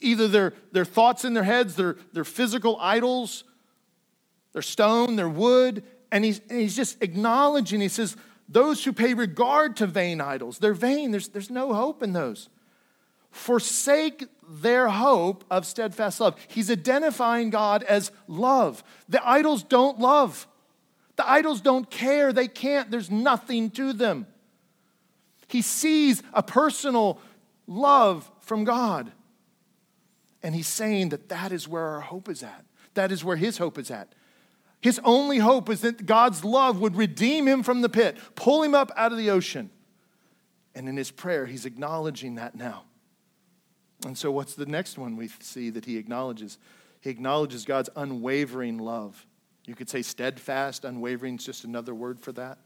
Either 0.00 0.28
their, 0.28 0.52
their 0.72 0.84
thoughts 0.84 1.24
in 1.24 1.32
their 1.32 1.44
heads, 1.44 1.74
their, 1.74 1.96
their 2.12 2.24
physical 2.24 2.76
idols, 2.80 3.44
their 4.52 4.62
stone, 4.62 5.16
their 5.16 5.30
wood, 5.30 5.82
and 6.12 6.24
he's, 6.24 6.42
and 6.50 6.60
he's 6.60 6.76
just 6.76 7.02
acknowledging, 7.02 7.80
he 7.80 7.88
says, 7.88 8.16
those 8.50 8.84
who 8.84 8.92
pay 8.92 9.14
regard 9.14 9.76
to 9.78 9.86
vain 9.86 10.20
idols, 10.20 10.58
they're 10.58 10.74
vain. 10.74 11.10
There's, 11.10 11.28
there's 11.28 11.50
no 11.50 11.72
hope 11.72 12.02
in 12.02 12.12
those. 12.12 12.50
Forsake 13.34 14.28
their 14.48 14.88
hope 14.88 15.44
of 15.50 15.66
steadfast 15.66 16.20
love. 16.20 16.38
He's 16.46 16.70
identifying 16.70 17.50
God 17.50 17.82
as 17.82 18.12
love. 18.28 18.84
The 19.08 19.26
idols 19.28 19.64
don't 19.64 19.98
love, 19.98 20.46
the 21.16 21.28
idols 21.28 21.60
don't 21.60 21.90
care. 21.90 22.32
They 22.32 22.46
can't, 22.46 22.92
there's 22.92 23.10
nothing 23.10 23.70
to 23.72 23.92
them. 23.92 24.28
He 25.48 25.62
sees 25.62 26.22
a 26.32 26.44
personal 26.44 27.20
love 27.66 28.30
from 28.38 28.62
God. 28.62 29.10
And 30.44 30.54
he's 30.54 30.68
saying 30.68 31.08
that 31.08 31.28
that 31.28 31.50
is 31.50 31.66
where 31.66 31.82
our 31.82 32.00
hope 32.02 32.28
is 32.28 32.44
at. 32.44 32.64
That 32.94 33.10
is 33.10 33.24
where 33.24 33.36
his 33.36 33.58
hope 33.58 33.78
is 33.78 33.90
at. 33.90 34.14
His 34.80 35.00
only 35.02 35.38
hope 35.38 35.68
is 35.70 35.80
that 35.80 36.06
God's 36.06 36.44
love 36.44 36.78
would 36.80 36.94
redeem 36.94 37.48
him 37.48 37.64
from 37.64 37.80
the 37.80 37.88
pit, 37.88 38.16
pull 38.36 38.62
him 38.62 38.76
up 38.76 38.92
out 38.96 39.10
of 39.10 39.18
the 39.18 39.30
ocean. 39.30 39.70
And 40.72 40.88
in 40.88 40.96
his 40.96 41.10
prayer, 41.10 41.46
he's 41.46 41.66
acknowledging 41.66 42.36
that 42.36 42.54
now. 42.54 42.84
And 44.04 44.16
so, 44.16 44.30
what's 44.30 44.54
the 44.54 44.66
next 44.66 44.98
one 44.98 45.16
we 45.16 45.28
see 45.40 45.70
that 45.70 45.84
he 45.84 45.96
acknowledges? 45.96 46.58
He 47.00 47.10
acknowledges 47.10 47.64
God's 47.64 47.90
unwavering 47.96 48.78
love. 48.78 49.26
You 49.66 49.74
could 49.74 49.88
say 49.88 50.02
steadfast, 50.02 50.84
unwavering 50.84 51.36
is 51.36 51.44
just 51.44 51.64
another 51.64 51.94
word 51.94 52.20
for 52.20 52.32
that. 52.32 52.58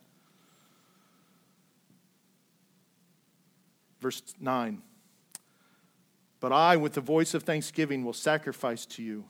Verse 4.00 4.22
9 4.40 4.82
But 6.40 6.52
I, 6.52 6.76
with 6.76 6.94
the 6.94 7.00
voice 7.00 7.34
of 7.34 7.42
thanksgiving, 7.42 8.04
will 8.04 8.12
sacrifice 8.12 8.86
to 8.86 9.02
you. 9.02 9.24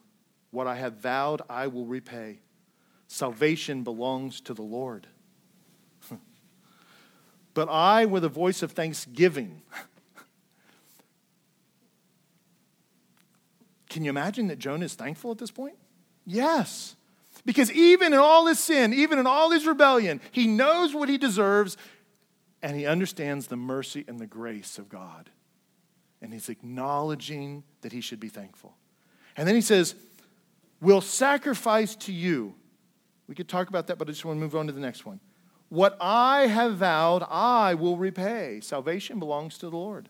What 0.51 0.67
I 0.67 0.77
have 0.77 0.95
vowed, 0.95 1.43
I 1.49 1.67
will 1.67 1.87
repay. 1.87 2.41
Salvation 3.07 3.85
belongs 3.85 4.41
to 4.43 4.55
the 4.55 4.63
Lord. 4.63 5.07
but 7.55 7.69
I, 7.69 8.07
with 8.07 8.25
a 8.25 8.29
voice 8.29 8.63
of 8.63 8.73
thanksgiving, 8.73 9.63
can 13.89 14.05
you 14.05 14.11
imagine 14.11 14.49
that 14.49 14.59
Jonah 14.59 14.85
is 14.85 14.95
thankful 14.95 15.31
at 15.31 15.39
this 15.39 15.51
point? 15.51 15.77
Yes. 16.27 16.97
Because 17.45 17.73
even 17.73 18.13
in 18.13 18.19
all 18.19 18.47
his 18.47 18.59
sin, 18.59 18.93
even 18.93 19.19
in 19.19 19.27
all 19.27 19.51
his 19.51 19.67
rebellion, 19.67 20.21
he 20.33 20.47
knows 20.47 20.95
what 20.95 21.09
he 21.09 21.19
deserves 21.19 21.77
and 22.63 22.77
he 22.77 22.87
understands 22.87 23.47
the 23.47 23.57
mercy 23.57 24.05
and 24.09 24.19
the 24.19 24.27
grace 24.27 24.79
of 24.79 24.89
God. 24.89 25.31
And 26.21 26.33
he's 26.33 26.49
acknowledging 26.49 27.63
that 27.83 27.93
he 27.93 28.01
should 28.01 28.19
be 28.19 28.29
thankful. 28.29 28.77
And 29.37 29.47
then 29.47 29.55
he 29.55 29.61
says, 29.61 29.95
Will 30.81 31.01
sacrifice 31.01 31.95
to 31.97 32.13
you 32.13 32.55
we 33.29 33.35
could 33.35 33.49
talk 33.49 33.69
about 33.69 33.87
that, 33.87 33.99
but 33.99 34.09
I 34.09 34.13
just 34.13 34.25
want 34.25 34.39
to 34.39 34.41
move 34.41 34.57
on 34.57 34.67
to 34.67 34.73
the 34.73 34.81
next 34.81 35.05
one. 35.05 35.21
What 35.69 35.99
I 36.01 36.47
have 36.47 36.79
vowed, 36.79 37.23
I 37.29 37.75
will 37.75 37.99
repay. 37.99 38.61
Salvation 38.61 39.19
belongs 39.19 39.59
to 39.59 39.69
the 39.69 39.77
Lord. 39.77 40.09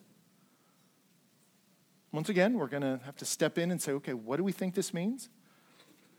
Once 2.12 2.28
again, 2.28 2.54
we're 2.54 2.68
going 2.68 2.82
to 2.82 3.00
have 3.04 3.16
to 3.16 3.24
step 3.24 3.58
in 3.58 3.70
and 3.70 3.80
say, 3.80 3.92
okay, 3.92 4.14
what 4.14 4.36
do 4.36 4.44
we 4.44 4.52
think 4.52 4.74
this 4.74 4.94
means? 4.94 5.28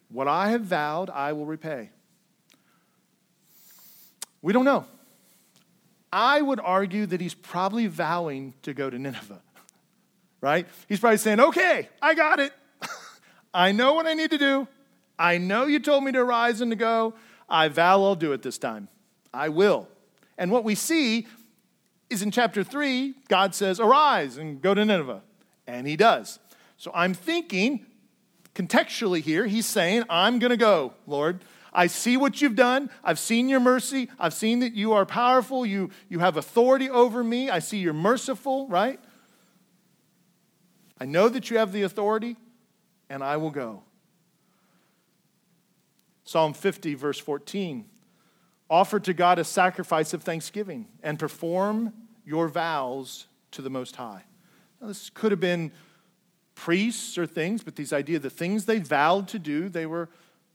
What 0.10 0.28
I 0.28 0.50
have 0.50 0.62
vowed, 0.62 1.10
I 1.10 1.34
will 1.34 1.46
repay. 1.46 1.90
We 4.42 4.54
don't 4.54 4.66
know. 4.66 4.86
I 6.12 6.42
would 6.42 6.60
argue 6.60 7.06
that 7.06 7.22
he's 7.22 7.34
probably 7.34 7.88
vowing 7.88 8.54
to 8.64 8.74
go 8.74 8.90
to 8.90 8.98
Nineveh, 8.98 9.42
right? 10.42 10.68
He's 10.88 11.00
probably 11.00 11.18
saying, 11.18 11.40
okay, 11.40 11.90
I 12.02 12.14
got 12.14 12.40
it. 12.40 12.54
I 13.54 13.72
know 13.72 13.94
what 13.94 14.08
I 14.08 14.14
need 14.14 14.32
to 14.32 14.38
do. 14.38 14.68
I 15.18 15.38
know 15.38 15.66
you 15.66 15.80
told 15.80 16.04
me 16.04 16.12
to 16.14 16.24
rise 16.24 16.62
and 16.62 16.72
to 16.72 16.76
go. 16.76 17.14
I 17.50 17.68
vow 17.68 18.04
I'll 18.04 18.16
do 18.16 18.32
it 18.32 18.42
this 18.42 18.58
time. 18.58 18.88
I 19.34 19.50
will. 19.50 19.88
And 20.38 20.52
what 20.52 20.64
we 20.64 20.76
see 20.76 21.28
is 22.10 22.22
in 22.22 22.32
chapter 22.32 22.64
3, 22.64 23.14
God 23.28 23.54
says, 23.54 23.80
Arise 23.80 24.38
and 24.38 24.62
go 24.62 24.74
to 24.74 24.86
Nineveh. 24.86 25.22
And 25.70 25.86
he 25.86 25.96
does. 25.96 26.40
So 26.78 26.92
I'm 26.96 27.14
thinking, 27.14 27.86
contextually 28.56 29.22
here, 29.22 29.46
he's 29.46 29.68
saying, 29.68 30.04
I'm 30.10 30.40
going 30.40 30.50
to 30.50 30.58
go, 30.58 30.94
Lord. 31.06 31.46
I 31.72 31.86
see 31.86 32.18
what 32.18 32.42
you've 32.42 32.56
done. 32.56 32.90
I've 33.04 33.20
seen 33.20 33.48
your 33.48 33.60
mercy. 33.60 34.10
I've 34.20 34.34
seen 34.34 34.62
that 34.62 34.74
you 34.74 34.94
are 34.94 35.06
powerful. 35.06 35.68
You, 35.68 35.92
you 36.10 36.18
have 36.18 36.36
authority 36.36 36.90
over 36.90 37.24
me. 37.24 37.52
I 37.52 37.60
see 37.60 37.78
you're 37.78 37.94
merciful, 37.94 38.68
right? 38.68 39.00
I 41.00 41.06
know 41.06 41.30
that 41.30 41.52
you 41.52 41.60
have 41.60 41.72
the 41.72 41.84
authority, 41.84 42.38
and 43.08 43.24
I 43.24 43.38
will 43.38 43.52
go. 43.52 43.84
Psalm 46.24 46.54
50, 46.54 46.96
verse 46.96 47.20
14 47.20 47.86
Offer 48.68 49.00
to 49.02 49.14
God 49.14 49.38
a 49.38 49.44
sacrifice 49.44 50.16
of 50.16 50.24
thanksgiving 50.24 50.88
and 51.04 51.20
perform 51.20 51.94
your 52.26 52.48
vows 52.48 53.28
to 53.52 53.62
the 53.62 53.70
Most 53.70 53.96
High. 53.96 54.24
Now, 54.82 54.88
this 54.88 55.10
could 55.10 55.32
have 55.32 55.40
been 55.40 55.72
priests 56.56 57.18
or 57.18 57.26
things, 57.26 57.64
but 57.64 57.76
these 57.76 57.94
idea, 57.94 58.20
the 58.20 58.30
things 58.30 58.66
they 58.66 58.80
vowed 58.80 59.28
to 59.30 59.40
do, 59.40 59.70
they 59.70 59.86
were, 59.86 60.10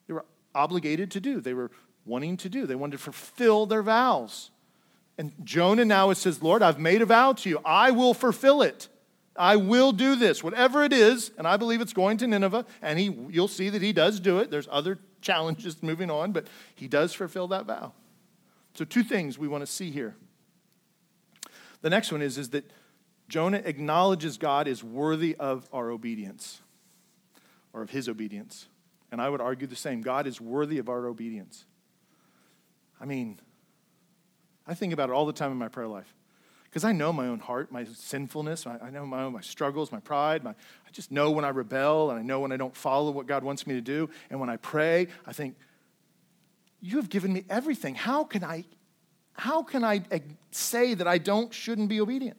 they 0.07 0.15
were 0.15 0.25
obligated 0.55 1.11
to 1.13 1.21
do. 1.21 1.41
They 1.41 1.55
were 1.55 1.71
wanting 2.05 2.37
to 2.39 2.49
do. 2.49 2.67
They 2.67 2.75
wanted 2.75 2.99
to 2.99 3.03
fulfill 3.03 3.67
their 3.67 3.83
vows. 3.83 4.51
And 5.17 5.33
Jonah 5.45 5.85
now 5.85 6.13
says, 6.13 6.43
Lord, 6.43 6.63
I've 6.63 6.79
made 6.79 7.03
a 7.03 7.07
vow 7.07 7.33
to 7.35 7.49
you. 7.49 7.61
I 7.65 7.91
will 7.91 8.15
fulfill 8.15 8.63
it. 8.63 8.89
I 9.37 9.57
will 9.57 9.93
do 9.93 10.15
this, 10.15 10.45
whatever 10.45 10.85
it 10.85 10.93
is, 10.93 11.33
and 11.37 11.47
I 11.47 11.57
believe 11.57 11.81
it's 11.81 11.93
going 11.93 12.19
to 12.19 12.27
Nineveh, 12.27 12.65
and 12.81 12.99
he, 12.99 13.17
you'll 13.31 13.49
see 13.49 13.69
that 13.69 13.83
he 13.83 13.93
does 13.93 14.21
do 14.21 14.39
it. 14.39 14.51
There's 14.51 14.69
other 14.71 15.01
challenges 15.21 15.83
moving 15.83 16.11
on, 16.11 16.31
but 16.31 16.47
he 16.75 16.87
does 16.87 17.13
fulfill 17.15 17.49
that 17.49 17.67
vow. 17.67 17.93
So, 18.75 18.85
two 18.85 19.03
things 19.03 19.37
we 19.37 19.49
want 19.49 19.63
to 19.63 19.67
see 19.67 19.91
here. 19.91 20.15
The 21.81 21.91
next 21.91 22.13
one 22.13 22.23
is, 22.23 22.39
is 22.39 22.51
that 22.51 22.71
Jonah 23.29 23.63
acknowledges 23.65 24.37
God 24.37 24.69
is 24.69 24.85
worthy 24.85 25.35
of 25.37 25.69
our 25.73 25.91
obedience 25.91 26.61
or 27.73 27.83
of 27.83 27.91
his 27.91 28.09
obedience. 28.09 28.69
And 29.11 29.21
I 29.21 29.29
would 29.29 29.41
argue 29.41 29.67
the 29.67 29.77
same. 29.77 30.03
God 30.03 30.27
is 30.27 30.41
worthy 30.41 30.79
of 30.79 30.89
our 30.89 31.07
obedience. 31.07 31.65
I 33.01 33.07
mean, 33.07 33.41
I 34.67 34.75
think 34.75 34.93
about 34.93 35.11
it 35.11 35.13
all 35.13 35.27
the 35.27 35.33
time 35.33 35.53
in 35.53 35.59
my 35.59 35.69
prayer 35.69 35.89
life 35.89 36.15
because 36.65 36.85
I 36.85 36.93
know 36.93 37.13
my 37.13 37.29
own 37.29 37.39
heart, 37.39 37.71
my 37.71 37.85
sinfulness. 37.85 38.67
I, 38.67 38.91
know 38.91 39.07
my 39.07 39.23
own 39.23 39.33
my 39.33 39.41
struggles, 39.41 39.93
my 39.93 40.01
pride. 40.01 40.43
My, 40.43 40.51
I 40.51 40.91
just 40.91 41.13
know 41.13 41.31
when 41.31 41.45
I 41.45 41.51
rebel 41.51 42.11
and 42.11 42.19
I 42.19 42.23
know 42.23 42.41
when 42.41 42.51
I 42.51 42.57
don't 42.57 42.75
follow 42.75 43.11
what 43.13 43.27
God 43.27 43.45
wants 43.45 43.67
me 43.67 43.75
to 43.75 43.81
do. 43.81 44.11
And 44.31 44.41
when 44.41 44.51
I 44.51 44.57
pray, 44.57 45.07
I 45.27 45.33
think, 45.33 45.57
"You 46.81 46.97
have 46.97 47.09
given 47.09 47.33
me 47.33 47.45
everything. 47.49 47.95
How 47.95 48.25
can 48.25 48.43
I, 48.43 48.65
how 49.35 49.63
can 49.63 49.85
I 49.85 50.03
eh, 50.11 50.19
say 50.51 50.95
that 50.95 51.07
I 51.07 51.19
don't 51.19 51.55
shouldn't 51.55 51.89
be 51.89 52.01
obedient?" 52.01 52.39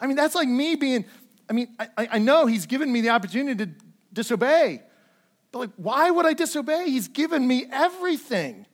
I 0.00 0.06
mean, 0.06 0.16
that's 0.16 0.34
like 0.34 0.48
me 0.48 0.76
being. 0.76 1.04
I 1.48 1.52
mean, 1.52 1.74
I, 1.78 2.08
I 2.12 2.18
know 2.18 2.46
He's 2.46 2.66
given 2.66 2.92
me 2.92 3.00
the 3.00 3.10
opportunity 3.10 3.66
to 3.66 3.72
disobey, 4.12 4.82
but 5.52 5.58
like, 5.58 5.70
why 5.76 6.10
would 6.10 6.26
I 6.26 6.32
disobey? 6.32 6.90
He's 6.90 7.08
given 7.08 7.46
me 7.46 7.66
everything. 7.70 8.66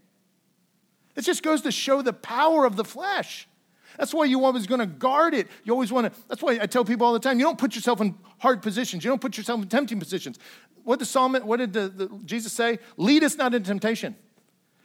It 1.14 1.23
just 1.23 1.43
goes 1.43 1.62
to 1.62 1.70
show 1.70 2.03
the 2.03 2.12
power 2.12 2.64
of 2.64 2.77
the 2.77 2.85
flesh. 2.85 3.47
That's 3.99 4.14
why 4.14 4.25
you 4.25 4.45
always 4.45 4.66
going 4.66 4.81
to 4.81 4.87
guard 4.87 5.35
it. 5.35 5.49
You 5.64 5.73
always 5.73 5.93
want 5.93 6.12
to, 6.12 6.20
that's 6.29 6.43
why 6.43 6.59
I 6.61 6.66
tell 6.66 6.85
people 6.85 7.07
all 7.07 7.12
the 7.12 7.18
time, 7.18 7.39
you 7.39 7.45
don't 7.45 7.59
put 7.59 7.75
yourself 7.75 8.01
in 8.01 8.14
hard 8.39 8.62
positions. 8.62 9.05
You 9.05 9.11
don't 9.11 9.20
put 9.20 9.37
yourself 9.37 9.62
in 9.62 9.68
tempting 9.68 9.99
positions. 9.99 10.39
What 10.85 10.99
did, 10.99 11.07
Psalm, 11.07 11.35
what 11.35 11.59
did 11.59 11.73
the, 11.73 11.89
the, 11.89 12.20
Jesus 12.25 12.53
say? 12.53 12.79
Lead 12.97 13.23
us 13.23 13.37
not 13.37 13.55
into 13.55 13.68
temptation. 13.68 14.16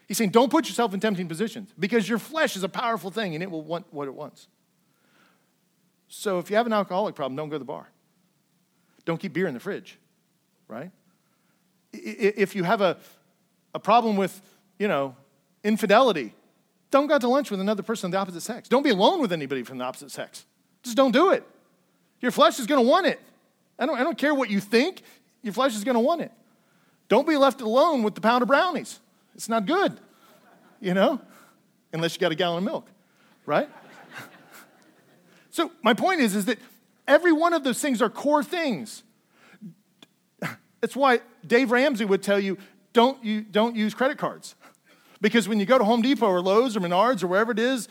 He's 0.08 0.18
saying, 0.18 0.32
don't 0.32 0.52
put 0.52 0.68
yourself 0.68 0.94
in 0.94 1.00
tempting 1.00 1.28
positions 1.28 1.74
because 1.78 2.08
your 2.08 2.20
flesh 2.20 2.56
is 2.56 2.64
a 2.64 2.70
powerful 2.70 3.12
thing 3.12 3.34
and 3.34 3.44
it 3.44 3.50
will 3.50 3.64
want 3.64 3.86
what 3.92 4.08
it 4.08 4.14
wants. 4.14 4.48
So 6.08 6.40
if 6.40 6.50
you 6.50 6.56
have 6.56 6.66
an 6.66 6.74
alcoholic 6.74 7.16
problem, 7.16 7.36
don't 7.36 7.50
go 7.50 7.56
to 7.56 7.60
the 7.60 7.66
bar. 7.66 7.88
Don't 9.06 9.20
keep 9.20 9.34
beer 9.34 9.48
in 9.48 9.54
the 9.54 9.60
fridge, 9.60 9.98
right? 10.68 10.92
If 11.94 12.56
you 12.56 12.64
have 12.64 12.82
a, 12.82 12.98
a 13.74 13.80
problem 13.80 14.18
with, 14.18 14.42
you 14.78 14.88
know, 14.88 15.16
infidelity. 15.64 16.34
Don't 16.92 17.08
go 17.08 17.16
out 17.16 17.22
to 17.22 17.28
lunch 17.28 17.52
with 17.52 17.60
another 17.60 17.84
person 17.84 18.08
of 18.08 18.12
the 18.14 18.18
opposite 18.18 18.42
sex. 18.42 18.70
Don't 18.70 18.84
be 18.84 18.90
alone 18.90 19.22
with 19.22 19.34
anybody 19.34 19.64
from 19.64 19.78
the 19.78 19.84
opposite 19.84 20.12
sex. 20.12 20.46
Just 20.84 20.96
don't 20.96 21.12
do 21.12 21.32
it. 21.32 21.44
Your 22.22 22.32
flesh 22.32 22.60
is 22.60 22.66
going 22.66 22.84
to 22.84 22.90
want 22.90 23.06
it. 23.06 23.20
I 23.78 23.86
don't, 23.86 24.00
I 24.00 24.04
don't 24.04 24.18
care 24.18 24.34
what 24.34 24.50
you 24.50 24.60
think, 24.60 25.02
your 25.44 25.54
flesh 25.54 25.76
is 25.76 25.84
going 25.84 25.96
to 25.96 26.00
want 26.00 26.22
it. 26.22 26.32
Don't 27.10 27.28
be 27.28 27.38
left 27.38 27.62
alone 27.62 28.04
with 28.04 28.16
the 28.16 28.22
pound 28.22 28.42
of 28.42 28.48
brownies. 28.48 29.00
It's 29.36 29.48
not 29.48 29.66
good, 29.66 30.00
you 30.82 30.94
know, 30.94 31.22
unless 31.94 32.16
you 32.16 32.20
got 32.20 32.32
a 32.32 32.36
gallon 32.36 32.60
of 32.60 32.64
milk, 32.64 32.88
right? 33.46 33.70
So 35.58 35.72
my 35.82 35.96
point 35.96 36.22
is, 36.22 36.36
is 36.36 36.46
that 36.46 36.60
every 37.08 37.32
one 37.32 37.52
of 37.52 37.64
those 37.64 37.82
things 37.82 38.00
are 38.00 38.12
core 38.12 38.44
things. 38.44 39.02
That's 40.82 40.96
why 40.96 41.22
Dave 41.48 41.72
Ramsey 41.72 42.06
would 42.06 42.22
tell 42.22 42.40
you, 42.40 42.60
don't, 42.94 43.24
you, 43.26 43.42
don't 43.42 43.76
use 43.76 43.96
credit 43.96 44.20
cards. 44.20 44.54
Because 45.20 45.50
when 45.50 45.60
you 45.60 45.66
go 45.66 45.80
to 45.80 45.84
Home 45.84 46.04
Depot 46.04 46.28
or 46.28 46.42
Lowe's 46.42 46.78
or 46.78 46.80
Menards 46.80 47.24
or 47.24 47.28
wherever 47.28 47.52
it 47.52 47.58
is, 47.58 47.90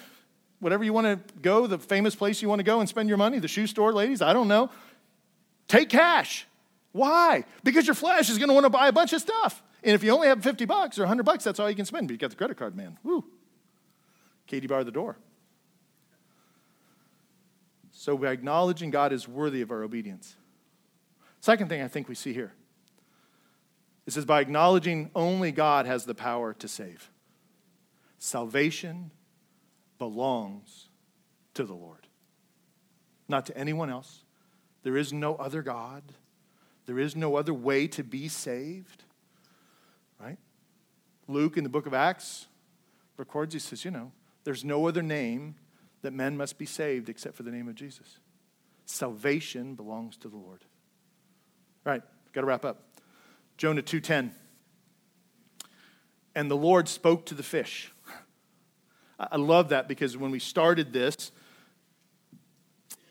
whatever 0.61 0.85
you 0.85 0.93
want 0.93 1.09
to 1.09 1.35
go, 1.41 1.67
the 1.67 1.77
famous 1.77 2.15
place 2.15 2.41
you 2.41 2.49
want 2.49 2.61
to 2.61 2.63
go 2.63 2.79
and 2.79 2.89
spend 2.89 3.09
your 3.09 3.19
money, 3.19 3.41
the 3.41 3.49
shoe 3.49 3.67
store, 3.67 3.93
ladies, 3.93 4.23
I 4.23 4.33
don't 4.33 4.47
know, 4.47 4.71
take 5.67 5.89
cash. 5.89 6.47
Why? 6.93 7.47
Because 7.65 7.89
your 7.89 7.97
flesh 7.97 8.31
is 8.31 8.39
going 8.39 8.47
to 8.49 8.55
want 8.55 8.67
to 8.67 8.71
buy 8.71 8.87
a 8.87 8.93
bunch 8.93 9.13
of 9.13 9.21
stuff. 9.21 9.61
And 9.83 9.93
if 9.93 10.05
you 10.05 10.13
only 10.13 10.29
have 10.29 10.41
50 10.41 10.67
bucks 10.67 11.01
or 11.01 11.03
100 11.03 11.25
bucks, 11.25 11.43
that's 11.43 11.59
all 11.59 11.69
you 11.69 11.75
can 11.75 11.85
spend. 11.85 12.07
But 12.07 12.13
you 12.13 12.19
got 12.19 12.31
the 12.31 12.37
credit 12.37 12.57
card, 12.57 12.77
man. 12.77 12.97
Woo. 13.03 13.25
Katie 14.47 14.69
bar 14.69 14.85
the 14.85 14.93
door. 14.93 15.17
So 18.07 18.17
by 18.17 18.31
acknowledging 18.31 18.91
God 18.91 19.13
is 19.13 19.27
worthy 19.27 19.63
of 19.63 19.73
our 19.73 19.83
obedience. 19.83 20.37
Second 21.41 21.69
thing 21.69 21.83
I 21.83 21.89
think 21.89 22.09
we 22.09 22.15
see 22.15 22.33
here. 22.33 22.53
It 24.07 24.13
says, 24.13 24.25
by 24.25 24.41
acknowledging 24.41 25.11
only 25.13 25.51
God 25.51 25.87
has 25.87 26.05
the 26.05 26.15
power 26.15 26.55
to 26.55 26.69
save. 26.69 27.11
Salvation 28.21 29.11
belongs 29.99 30.87
to 31.55 31.65
the 31.65 31.73
Lord, 31.73 32.07
not 33.27 33.45
to 33.47 33.59
anyone 33.59 33.91
else. 33.91 34.23
There 34.85 34.97
is 34.97 35.13
no 35.13 35.35
other 35.35 35.63
God. 35.63 36.05
There 36.87 37.01
is 37.01 37.17
no 37.17 37.35
other 37.35 37.53
way 37.53 37.89
to 37.89 38.05
be 38.05 38.29
saved. 38.29 39.03
Right? 40.21 40.39
Luke 41.27 41.57
in 41.57 41.65
the 41.65 41.71
book 41.71 41.87
of 41.87 41.93
Acts 41.93 42.47
records, 43.17 43.53
he 43.53 43.59
says, 43.59 43.85
you 43.85 43.91
know, 43.91 44.13
there's 44.45 44.65
no 44.65 44.87
other 44.87 45.03
name 45.03 45.57
that 46.03 46.13
men 46.13 46.37
must 46.37 46.59
be 46.59 46.67
saved 46.67 47.09
except 47.09 47.37
for 47.37 47.43
the 47.43 47.51
name 47.51 47.69
of 47.69 47.75
Jesus. 47.75 48.19
Salvation 48.85 49.75
belongs 49.75 50.17
to 50.19 50.29
the 50.29 50.37
Lord. 50.37 50.65
All 51.85 51.93
right, 51.93 52.03
got 52.33 52.43
to 52.43 52.47
wrap 52.47 52.65
up. 52.65 52.83
Jonah 53.57 53.83
2:10. 53.83 54.33
And 56.35 56.51
the 56.51 56.57
Lord 56.57 56.89
spoke 56.89 57.25
to 57.27 57.35
the 57.35 57.43
fish. 57.43 57.93
I 59.19 59.37
love 59.37 59.71
that 59.71 59.89
because 59.89 60.17
when 60.17 60.31
we 60.31 60.39
started 60.39 60.93
this, 60.93 61.33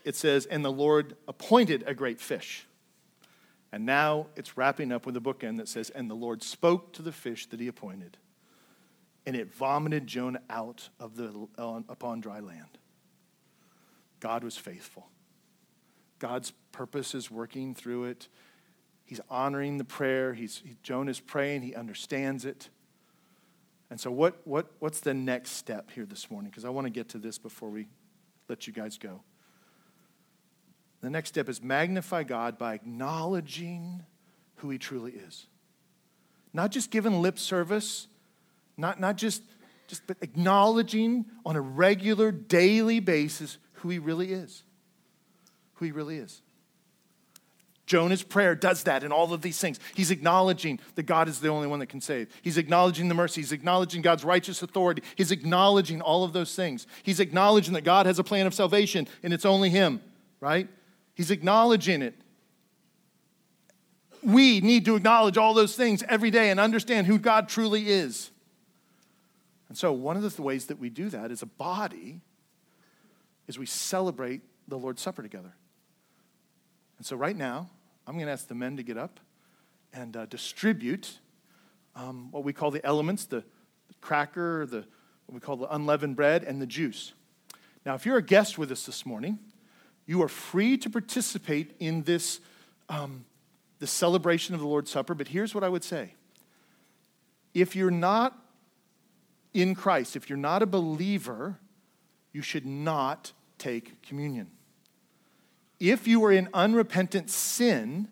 it 0.03 0.15
says, 0.15 0.45
and 0.45 0.63
the 0.63 0.71
Lord 0.71 1.15
appointed 1.27 1.83
a 1.87 1.95
great 1.95 2.21
fish. 2.21 2.67
And 3.71 3.85
now 3.85 4.27
it's 4.35 4.55
wrapping 4.55 4.91
up 4.91 5.07
with 5.07 5.17
a 5.17 5.19
bookend 5.19 5.57
that 5.57 5.67
says, 5.67 5.89
and 5.89 6.09
the 6.09 6.15
Lord 6.15 6.43
spoke 6.43 6.93
to 6.93 7.01
the 7.01 7.11
fish 7.11 7.47
that 7.47 7.59
he 7.59 7.67
appointed, 7.67 8.17
and 9.25 9.35
it 9.35 9.53
vomited 9.53 10.07
Jonah 10.07 10.41
out 10.49 10.89
of 10.99 11.15
the, 11.15 11.47
upon 11.57 12.21
dry 12.21 12.39
land. 12.39 12.77
God 14.19 14.43
was 14.43 14.57
faithful. 14.57 15.09
God's 16.19 16.51
purpose 16.71 17.13
is 17.15 17.29
working 17.29 17.75
through 17.75 18.05
it. 18.05 18.27
He's 19.05 19.21
honoring 19.29 19.77
the 19.77 19.83
prayer. 19.83 20.33
He's, 20.33 20.61
he, 20.65 20.77
Jonah's 20.81 21.19
praying. 21.19 21.61
He 21.61 21.75
understands 21.75 22.45
it. 22.45 22.69
And 23.89 23.99
so, 23.99 24.11
what, 24.11 24.41
what, 24.45 24.71
what's 24.79 24.99
the 24.99 25.13
next 25.13 25.51
step 25.51 25.91
here 25.91 26.05
this 26.05 26.31
morning? 26.31 26.49
Because 26.49 26.65
I 26.65 26.69
want 26.69 26.85
to 26.85 26.91
get 26.91 27.09
to 27.09 27.19
this 27.19 27.37
before 27.37 27.69
we 27.69 27.87
let 28.49 28.65
you 28.65 28.73
guys 28.73 28.97
go. 28.97 29.21
The 31.01 31.09
next 31.09 31.29
step 31.29 31.49
is 31.49 31.61
magnify 31.61 32.23
God 32.23 32.57
by 32.57 32.73
acknowledging 32.73 34.03
who 34.55 34.71
He 34.71 34.79
truly 34.79 35.11
is. 35.11 35.45
Not 36.51 36.71
just 36.71 36.89
giving 36.89 37.21
lip 37.21 37.37
service, 37.37 38.07
not, 38.77 38.99
not 38.99 39.17
just, 39.17 39.43
just 39.87 40.05
but 40.07 40.17
acknowledging 40.21 41.25
on 41.45 41.55
a 41.55 41.61
regular, 41.61 42.31
daily 42.31 42.99
basis 42.99 43.57
who 43.73 43.89
He 43.89 43.99
really 43.99 44.31
is. 44.31 44.63
Who 45.75 45.85
He 45.85 45.91
really 45.91 46.17
is. 46.17 46.41
Jonah's 47.85 48.23
prayer 48.23 48.55
does 48.55 48.83
that 48.83 49.03
in 49.03 49.11
all 49.11 49.31
of 49.33 49.41
these 49.41 49.59
things. 49.59 49.79
He's 49.93 50.09
acknowledging 50.09 50.79
that 50.95 51.03
God 51.03 51.27
is 51.27 51.39
the 51.39 51.49
only 51.49 51.67
one 51.67 51.79
that 51.79 51.87
can 51.87 52.01
save. 52.01 52.29
He's 52.41 52.57
acknowledging 52.57 53.09
the 53.09 53.13
mercy. 53.13 53.41
He's 53.41 53.51
acknowledging 53.51 54.01
God's 54.01 54.23
righteous 54.23 54.61
authority. 54.63 55.03
He's 55.15 55.31
acknowledging 55.31 56.01
all 56.01 56.23
of 56.23 56.33
those 56.33 56.55
things. 56.55 56.87
He's 57.03 57.19
acknowledging 57.19 57.73
that 57.75 57.83
God 57.83 58.07
has 58.07 58.17
a 58.17 58.23
plan 58.23 58.47
of 58.47 58.55
salvation 58.55 59.07
and 59.21 59.33
it's 59.33 59.45
only 59.45 59.69
Him, 59.69 60.01
right? 60.39 60.67
He's 61.13 61.29
acknowledging 61.29 62.01
it. 62.01 62.15
We 64.23 64.61
need 64.61 64.85
to 64.85 64.95
acknowledge 64.95 65.37
all 65.37 65.53
those 65.53 65.75
things 65.75 66.03
every 66.09 66.31
day 66.31 66.49
and 66.49 66.59
understand 66.59 67.05
who 67.05 67.19
God 67.19 67.47
truly 67.47 67.87
is. 67.87 68.31
And 69.75 69.77
so, 69.77 69.91
one 69.91 70.15
of 70.15 70.35
the 70.37 70.41
ways 70.41 70.67
that 70.67 70.79
we 70.79 70.89
do 70.89 71.09
that 71.09 71.31
as 71.31 71.41
a 71.41 71.45
body 71.45 72.21
is 73.45 73.59
we 73.59 73.65
celebrate 73.65 74.39
the 74.69 74.77
Lord's 74.77 75.01
Supper 75.01 75.21
together. 75.21 75.53
And 76.97 77.05
so, 77.05 77.17
right 77.17 77.35
now, 77.35 77.69
I'm 78.07 78.13
going 78.13 78.27
to 78.27 78.31
ask 78.31 78.47
the 78.47 78.55
men 78.55 78.77
to 78.77 78.83
get 78.83 78.97
up 78.97 79.19
and 79.91 80.15
uh, 80.15 80.27
distribute 80.27 81.19
um, 81.93 82.31
what 82.31 82.45
we 82.45 82.53
call 82.53 82.71
the 82.71 82.85
elements 82.85 83.25
the, 83.25 83.43
the 83.89 83.95
cracker, 83.99 84.65
the, 84.65 84.85
what 85.25 85.33
we 85.33 85.41
call 85.41 85.57
the 85.57 85.67
unleavened 85.75 86.15
bread, 86.15 86.45
and 86.45 86.61
the 86.61 86.67
juice. 86.67 87.11
Now, 87.85 87.95
if 87.95 88.05
you're 88.05 88.15
a 88.15 88.23
guest 88.23 88.57
with 88.57 88.71
us 88.71 88.85
this 88.85 89.05
morning, 89.05 89.39
you 90.05 90.23
are 90.23 90.29
free 90.29 90.77
to 90.77 90.89
participate 90.89 91.75
in 91.79 92.03
this, 92.03 92.39
um, 92.87 93.25
the 93.79 93.87
celebration 93.87 94.55
of 94.55 94.61
the 94.61 94.67
Lord's 94.67 94.89
Supper, 94.89 95.13
but 95.13 95.27
here's 95.27 95.53
what 95.53 95.65
I 95.65 95.67
would 95.67 95.83
say. 95.83 96.13
If 97.53 97.75
you're 97.75 97.91
not 97.91 98.39
in 99.55 99.73
Christ, 99.73 100.15
if 100.15 100.29
you're 100.29 100.37
not 100.37 100.61
a 100.61 100.65
believer, 100.67 101.59
you 102.33 102.41
should 102.41 102.65
not 102.65 103.31
take 103.57 104.01
communion 104.03 104.51
if 105.79 106.07
you 106.07 106.23
are 106.25 106.31
in 106.31 106.49
unrepentant 106.53 107.29
sin, 107.29 108.07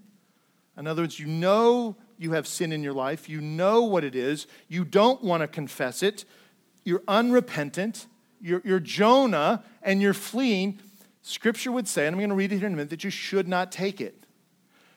in 0.78 0.88
other 0.88 1.04
words, 1.04 1.20
you 1.20 1.28
know 1.28 1.96
you 2.18 2.34
have 2.34 2.48
sin 2.48 2.72
in 2.72 2.84
your 2.84 2.94
life, 2.94 3.30
you 3.30 3.42
know 3.42 3.84
what 3.84 4.04
it 4.04 4.16
is, 4.16 4.48
you 4.68 4.84
don't 4.84 5.24
want 5.24 5.42
to 5.42 5.48
confess 5.48 6.04
it, 6.04 6.26
you're 6.84 7.04
unrepentant, 7.08 8.08
you're, 8.42 8.62
you're 8.66 8.80
Jonah, 8.80 9.64
and 9.82 10.02
you're 10.02 10.14
fleeing, 10.14 10.80
Scripture 11.22 11.72
would 11.72 11.88
say, 11.88 12.06
and 12.06 12.16
I'm 12.16 12.20
going 12.20 12.30
to 12.30 12.36
read 12.36 12.52
it 12.52 12.58
here 12.58 12.68
in 12.68 12.74
a 12.74 12.76
minute, 12.76 12.90
that 12.90 13.04
you 13.04 13.10
should 13.10 13.48
not 13.48 13.72
take 13.72 14.02
it. 14.02 14.23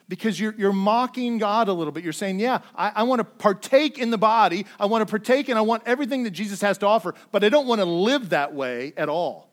Because 0.09 0.39
you're, 0.39 0.55
you're 0.57 0.73
mocking 0.73 1.39
God 1.39 1.69
a 1.69 1.73
little 1.73 1.93
bit. 1.93 2.05
You're 2.05 2.13
saying, 2.13 2.39
Yeah, 2.39 2.61
I, 2.75 2.93
I 2.97 3.03
want 3.03 3.21
to 3.21 3.25
partake 3.25 3.99
in 3.99 4.11
the 4.11 4.19
body. 4.19 4.67
I 4.79 4.87
want 4.87 5.07
to 5.07 5.11
partake 5.11 5.49
and 5.49 5.59
I 5.59 5.63
want 5.63 5.83
everything 5.87 6.23
that 6.25 6.31
Jesus 6.31 6.61
has 6.61 6.79
to 6.79 6.87
offer, 6.87 7.15
but 7.33 7.43
I 7.43 7.49
don't 7.49 7.67
want 7.67 7.81
to 7.81 7.85
live 7.85 8.31
that 8.31 8.55
way 8.55 8.93
at 8.97 9.09
all. 9.09 9.51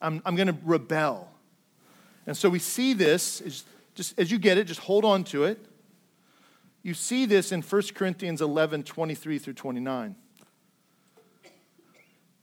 I'm, 0.00 0.22
I'm 0.24 0.36
going 0.36 0.48
to 0.48 0.56
rebel. 0.64 1.30
And 2.26 2.36
so 2.36 2.48
we 2.48 2.58
see 2.58 2.92
this, 2.92 3.40
as, 3.40 3.64
just 3.94 4.18
as 4.18 4.30
you 4.30 4.38
get 4.38 4.58
it, 4.58 4.64
just 4.64 4.80
hold 4.80 5.04
on 5.04 5.24
to 5.24 5.44
it. 5.44 5.58
You 6.82 6.94
see 6.94 7.26
this 7.26 7.52
in 7.52 7.62
1 7.62 7.82
Corinthians 7.94 8.40
11 8.40 8.84
23 8.84 9.38
through 9.38 9.52
29. 9.54 10.14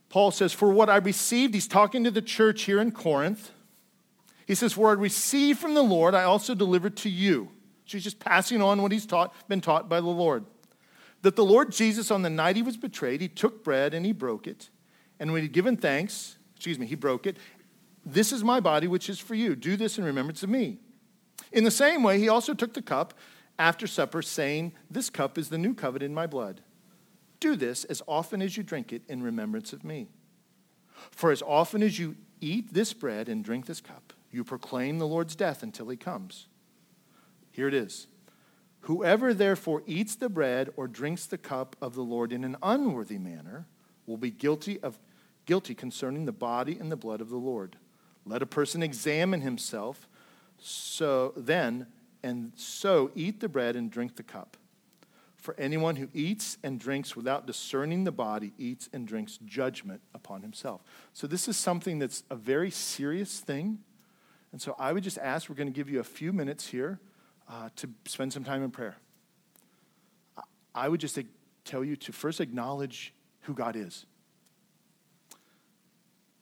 Paul 0.10 0.32
says, 0.32 0.54
For 0.54 0.72
what 0.72 0.90
I 0.90 0.98
received, 0.98 1.54
he's 1.54 1.68
talking 1.68 2.04
to 2.04 2.12
the 2.12 2.22
church 2.22 2.64
here 2.64 2.80
in 2.80 2.92
Corinth. 2.92 3.52
He 4.48 4.56
says, 4.56 4.74
For 4.74 4.90
I 4.90 4.94
received 4.94 5.60
from 5.60 5.74
the 5.74 5.84
Lord, 5.84 6.16
I 6.16 6.24
also 6.24 6.56
delivered 6.56 6.96
to 6.98 7.10
you. 7.10 7.50
She's 7.84 8.04
just 8.04 8.20
passing 8.20 8.62
on 8.62 8.82
what 8.82 8.94
he's 8.94 9.06
taught, 9.06 9.34
been 9.50 9.62
taught 9.62 9.90
by 9.90 10.00
the 10.00 10.08
Lord. 10.08 10.46
That 11.22 11.36
the 11.36 11.46
Lord 11.46 11.72
Jesus, 11.72 12.10
on 12.12 12.22
the 12.22 12.30
night 12.30 12.56
he 12.56 12.62
was 12.62 12.78
betrayed, 12.78 13.20
he 13.20 13.28
took 13.28 13.64
bread 13.64 13.94
and 13.94 14.06
he 14.06 14.14
broke 14.14 14.48
it. 14.48 14.70
And 15.20 15.34
when 15.34 15.42
he'd 15.42 15.52
given 15.52 15.76
thanks, 15.76 16.38
excuse 16.56 16.80
me, 16.80 16.86
he 16.86 16.96
broke 16.96 17.28
it. 17.28 17.38
This 18.06 18.32
is 18.32 18.42
my 18.42 18.62
body, 18.62 18.88
which 18.88 19.10
is 19.10 19.20
for 19.20 19.36
you. 19.36 19.54
Do 19.54 19.76
this 19.76 19.98
in 19.98 20.06
remembrance 20.06 20.44
of 20.44 20.50
me. 20.50 20.78
In 21.52 21.66
the 21.66 21.72
same 21.72 22.02
way, 22.02 22.18
he 22.18 22.30
also 22.30 22.54
took 22.54 22.74
the 22.74 22.82
cup 22.82 23.14
after 23.60 23.86
supper, 23.86 24.22
saying, 24.22 24.72
This 24.90 25.10
cup 25.10 25.38
is 25.38 25.50
the 25.50 25.58
new 25.58 25.74
covenant 25.74 26.12
in 26.12 26.16
my 26.16 26.28
blood. 26.28 26.62
Do 27.42 27.58
this 27.58 27.84
as 27.86 28.02
often 28.08 28.42
as 28.42 28.56
you 28.56 28.64
drink 28.64 28.94
it 28.94 29.02
in 29.10 29.22
remembrance 29.22 29.74
of 29.74 29.84
me. 29.84 30.08
For 31.12 31.32
as 31.32 31.42
often 31.42 31.84
as 31.84 32.00
you 32.00 32.16
eat 32.40 32.74
this 32.74 32.94
bread 32.94 33.28
and 33.28 33.44
drink 33.44 33.66
this 33.66 33.82
cup, 33.82 34.07
you 34.38 34.44
proclaim 34.44 35.00
the 35.00 35.08
Lord's 35.08 35.36
death 35.36 35.64
until 35.64 35.90
he 35.90 35.98
comes. 35.98 36.48
Here 37.52 37.68
it 37.68 37.74
is. 37.74 38.08
Whoever 38.82 39.34
therefore 39.34 39.82
eats 39.88 40.16
the 40.16 40.30
bread 40.30 40.70
or 40.78 40.88
drinks 40.88 41.26
the 41.26 41.40
cup 41.40 41.76
of 41.82 41.96
the 41.96 42.04
Lord 42.04 42.32
in 42.32 42.44
an 42.44 42.56
unworthy 42.62 43.18
manner 43.18 43.66
will 44.06 44.16
be 44.16 44.30
guilty 44.30 44.80
of 44.82 45.00
guilty 45.46 45.74
concerning 45.74 46.26
the 46.26 46.32
body 46.32 46.78
and 46.80 46.92
the 46.92 46.96
blood 46.96 47.20
of 47.20 47.30
the 47.30 47.38
Lord. 47.38 47.78
Let 48.26 48.44
a 48.44 48.46
person 48.46 48.84
examine 48.84 49.42
himself 49.42 50.08
so 50.60 51.34
then 51.36 51.88
and 52.22 52.52
so 52.56 53.12
eat 53.16 53.40
the 53.40 53.50
bread 53.50 53.76
and 53.76 53.90
drink 53.90 54.18
the 54.18 54.24
cup. 54.24 54.56
For 55.36 55.56
anyone 55.58 55.96
who 55.96 56.10
eats 56.14 56.58
and 56.64 56.80
drinks 56.80 57.16
without 57.16 57.48
discerning 57.48 58.04
the 58.04 58.12
body 58.12 58.54
eats 58.58 58.88
and 58.94 59.08
drinks 59.08 59.40
judgment 59.46 60.02
upon 60.14 60.42
himself. 60.42 60.84
So, 61.14 61.26
this 61.26 61.48
is 61.48 61.56
something 61.56 62.00
that's 62.00 62.24
a 62.30 62.36
very 62.36 62.70
serious 62.70 63.40
thing. 63.40 63.80
And 64.52 64.62
so, 64.62 64.76
I 64.80 64.94
would 64.94 65.04
just 65.04 65.18
ask 65.18 65.50
we're 65.50 65.56
going 65.56 65.68
to 65.68 65.74
give 65.74 65.90
you 65.90 66.00
a 66.00 66.06
few 66.06 66.32
minutes 66.32 66.68
here 66.68 67.00
uh, 67.50 67.70
to 67.78 67.90
spend 68.06 68.34
some 68.34 68.44
time 68.44 68.64
in 68.64 68.72
prayer. 68.72 68.98
I 70.74 70.88
would 70.88 71.00
just 71.00 71.18
tell 71.66 71.84
you 71.84 71.96
to 71.96 72.12
first 72.12 72.40
acknowledge 72.40 73.14
who 73.42 73.54
God 73.54 73.76
is 73.76 74.06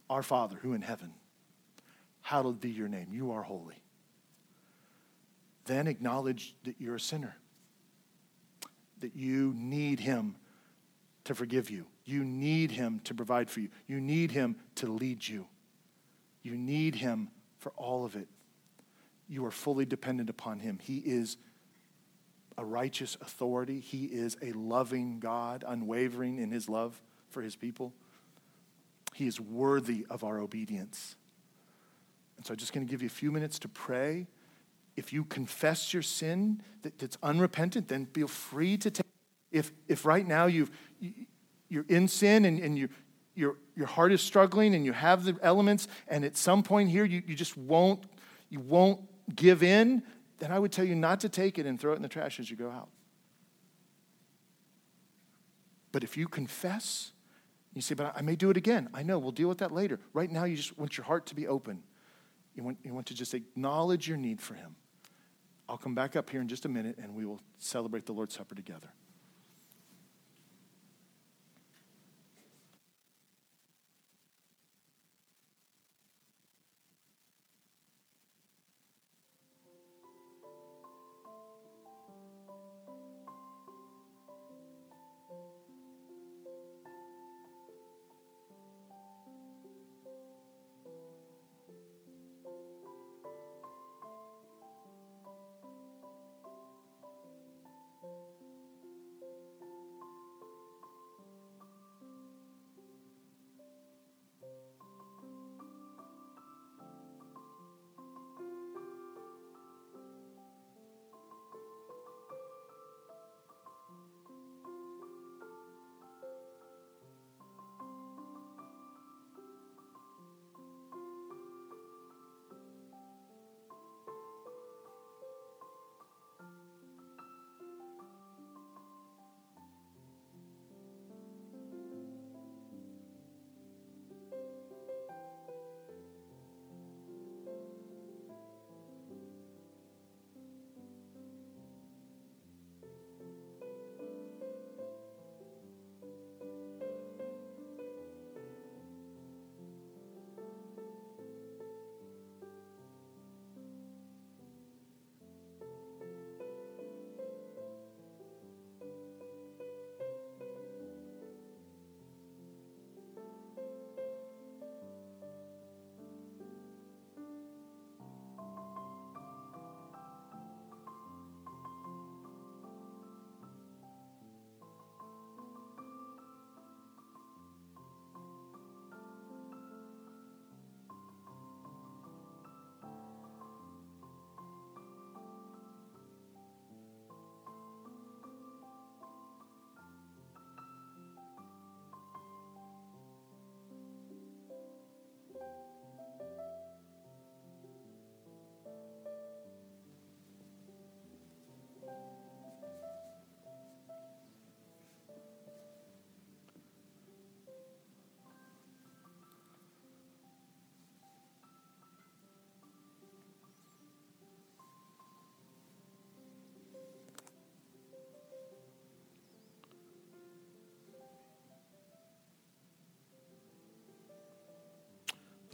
Our 0.10 0.24
Father, 0.24 0.58
who 0.62 0.74
in 0.74 0.82
heaven, 0.82 1.14
hallowed 2.22 2.60
be 2.60 2.70
your 2.70 2.88
name. 2.88 3.08
You 3.12 3.32
are 3.32 3.44
holy. 3.44 3.82
Then 5.66 5.88
acknowledge 5.88 6.56
that 6.64 6.76
you're 6.80 6.96
a 6.96 7.00
sinner 7.00 7.38
that 9.00 9.16
you 9.16 9.54
need 9.56 10.00
Him 10.00 10.36
to 11.26 11.36
forgive 11.36 11.70
you. 11.70 11.86
You 12.06 12.24
need 12.24 12.72
Him 12.72 13.02
to 13.06 13.14
provide 13.14 13.50
for 13.50 13.60
you. 13.60 13.70
You 13.88 14.00
need 14.00 14.32
Him 14.32 14.56
to 14.76 14.88
lead 14.88 15.28
you. 15.28 15.48
You 16.44 16.56
need 16.56 16.96
Him 16.96 17.30
for 17.66 17.74
all 17.78 18.06
of 18.06 18.16
it. 18.16 18.28
You 19.28 19.44
are 19.48 19.52
fully 19.52 19.86
dependent 19.86 20.30
upon 20.30 20.60
Him. 20.60 20.78
He 20.80 20.98
is 21.00 21.38
a 22.60 22.64
righteous 22.64 23.18
authority, 23.22 23.80
He 23.80 24.06
is 24.06 24.38
a 24.40 24.52
loving 24.52 25.20
God, 25.20 25.64
unwavering 25.68 26.38
in 26.38 26.52
His 26.52 26.70
love 26.70 27.02
for 27.32 27.42
His 27.42 27.56
people. 27.56 27.92
He 29.16 29.26
is 29.26 29.42
worthy 29.42 30.06
of 30.12 30.24
our 30.24 30.38
obedience. 30.38 31.16
And 32.38 32.46
so 32.46 32.54
I'm 32.54 32.58
just 32.58 32.72
going 32.72 32.86
to 32.86 32.92
give 32.92 33.02
you 33.02 33.08
a 33.08 33.10
few 33.10 33.32
minutes 33.32 33.58
to 33.60 33.68
pray 33.68 34.28
if 34.96 35.12
you 35.12 35.24
confess 35.26 35.92
your 35.92 36.04
sin 36.04 36.62
that, 36.84 37.00
that's 37.00 37.18
unrepentant, 37.24 37.88
then 37.88 38.06
feel 38.06 38.28
free 38.28 38.78
to 38.78 38.92
take. 38.92 39.08
If, 39.52 39.72
if 39.88 40.06
right 40.06 40.28
now 40.28 40.46
you've, 40.46 40.70
you're 41.68 41.86
in 41.90 42.10
sin 42.10 42.46
and, 42.46 42.60
and 42.60 42.78
you, 42.78 42.90
your, 43.36 43.58
your 43.76 43.88
heart 43.88 44.12
is 44.12 44.22
struggling 44.22 44.74
and 44.76 44.86
you 44.86 44.94
have 44.94 45.26
the 45.26 45.38
elements, 45.42 45.88
and 46.08 46.26
at 46.26 46.38
some 46.38 46.64
point 46.64 46.90
here 46.90 47.06
you, 47.06 47.22
you 47.26 47.36
just 47.36 47.58
won't, 47.58 48.06
you 48.50 48.60
won't 48.60 49.02
give 49.36 49.64
in, 49.64 50.04
then 50.40 50.52
I 50.52 50.60
would 50.60 50.72
tell 50.72 50.86
you 50.86 50.96
not 50.96 51.20
to 51.22 51.30
take 51.30 51.60
it 51.60 51.66
and 51.66 51.80
throw 51.80 51.94
it 51.94 51.98
in 51.98 52.02
the 52.02 52.10
trash 52.10 52.40
as 52.40 52.50
you 52.50 52.58
go 52.58 52.70
out. 52.70 52.90
But 55.92 56.04
if 56.04 56.18
you 56.18 56.28
confess, 56.28 57.12
you 57.74 57.82
say, 57.82 57.96
but 57.96 58.14
I 58.16 58.22
may 58.22 58.36
do 58.36 58.50
it 58.50 58.58
again. 58.58 58.90
I 58.94 59.04
know, 59.04 59.20
we'll 59.20 59.32
deal 59.32 59.50
with 59.50 59.60
that 59.60 59.72
later. 59.72 60.00
Right 60.14 60.30
now, 60.32 60.46
you 60.46 60.56
just 60.56 60.78
want 60.78 60.98
your 60.98 61.06
heart 61.06 61.26
to 61.28 61.36
be 61.36 61.48
open. 61.48 61.84
You 62.54 62.64
want, 62.64 62.78
you 62.84 62.94
want 62.94 63.08
to 63.08 63.14
just 63.14 63.34
acknowledge 63.34 64.08
your 64.08 64.18
need 64.18 64.42
for 64.42 64.56
Him. 64.56 64.76
I'll 65.68 65.78
come 65.78 65.96
back 65.96 66.16
up 66.16 66.30
here 66.30 66.42
in 66.42 66.48
just 66.48 66.66
a 66.66 66.70
minute 66.70 66.98
and 67.02 67.16
we 67.16 67.26
will 67.26 67.42
celebrate 67.58 68.06
the 68.06 68.14
Lord's 68.14 68.36
Supper 68.36 68.56
together. 68.56 68.90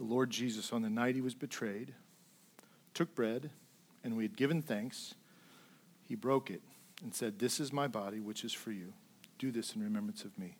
The 0.02 0.12
Lord 0.12 0.30
Jesus, 0.30 0.72
on 0.72 0.82
the 0.82 0.90
night 0.90 1.14
he 1.14 1.20
was 1.20 1.36
betrayed, 1.36 1.94
took 2.92 3.14
bread, 3.14 3.50
and 4.02 4.16
we 4.16 4.24
had 4.24 4.36
given 4.36 4.60
thanks. 4.60 5.14
He 6.08 6.16
broke 6.16 6.50
it 6.50 6.60
and 7.04 7.14
said, 7.14 7.38
This 7.38 7.60
is 7.60 7.72
my 7.72 7.86
body, 7.86 8.18
which 8.18 8.42
is 8.42 8.52
for 8.52 8.72
you. 8.72 8.94
Do 9.38 9.52
this 9.52 9.76
in 9.76 9.82
remembrance 9.82 10.24
of 10.24 10.36
me. 10.36 10.56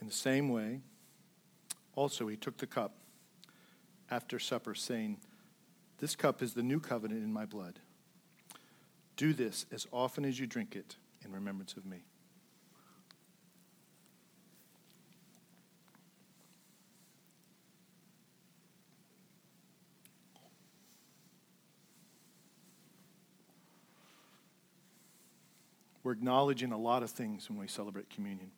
In 0.00 0.08
the 0.08 0.12
same 0.12 0.48
way, 0.48 0.80
also 2.00 2.28
he 2.28 2.36
took 2.36 2.56
the 2.56 2.66
cup 2.66 2.94
after 4.10 4.38
supper, 4.38 4.74
saying, 4.74 5.18
This 5.98 6.16
cup 6.16 6.40
is 6.40 6.54
the 6.54 6.62
new 6.62 6.80
covenant 6.80 7.22
in 7.22 7.30
my 7.30 7.44
blood. 7.44 7.78
Do 9.16 9.34
this 9.34 9.66
as 9.70 9.86
often 9.92 10.24
as 10.24 10.40
you 10.40 10.46
drink 10.46 10.74
it 10.74 10.96
in 11.22 11.30
remembrance 11.30 11.74
of 11.74 11.84
me. 11.84 11.98
We're 26.02 26.12
acknowledging 26.12 26.72
a 26.72 26.78
lot 26.78 27.02
of 27.02 27.10
things 27.10 27.50
when 27.50 27.58
we 27.58 27.68
celebrate 27.68 28.08
communion. 28.08 28.52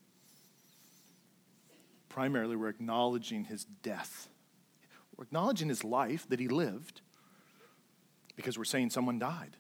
Primarily, 2.12 2.56
we're 2.56 2.68
acknowledging 2.68 3.44
his 3.44 3.64
death. 3.64 4.28
We're 5.16 5.24
acknowledging 5.24 5.70
his 5.70 5.82
life 5.82 6.28
that 6.28 6.40
he 6.40 6.46
lived 6.46 7.00
because 8.36 8.58
we're 8.58 8.64
saying 8.64 8.90
someone 8.90 9.18
died. 9.18 9.56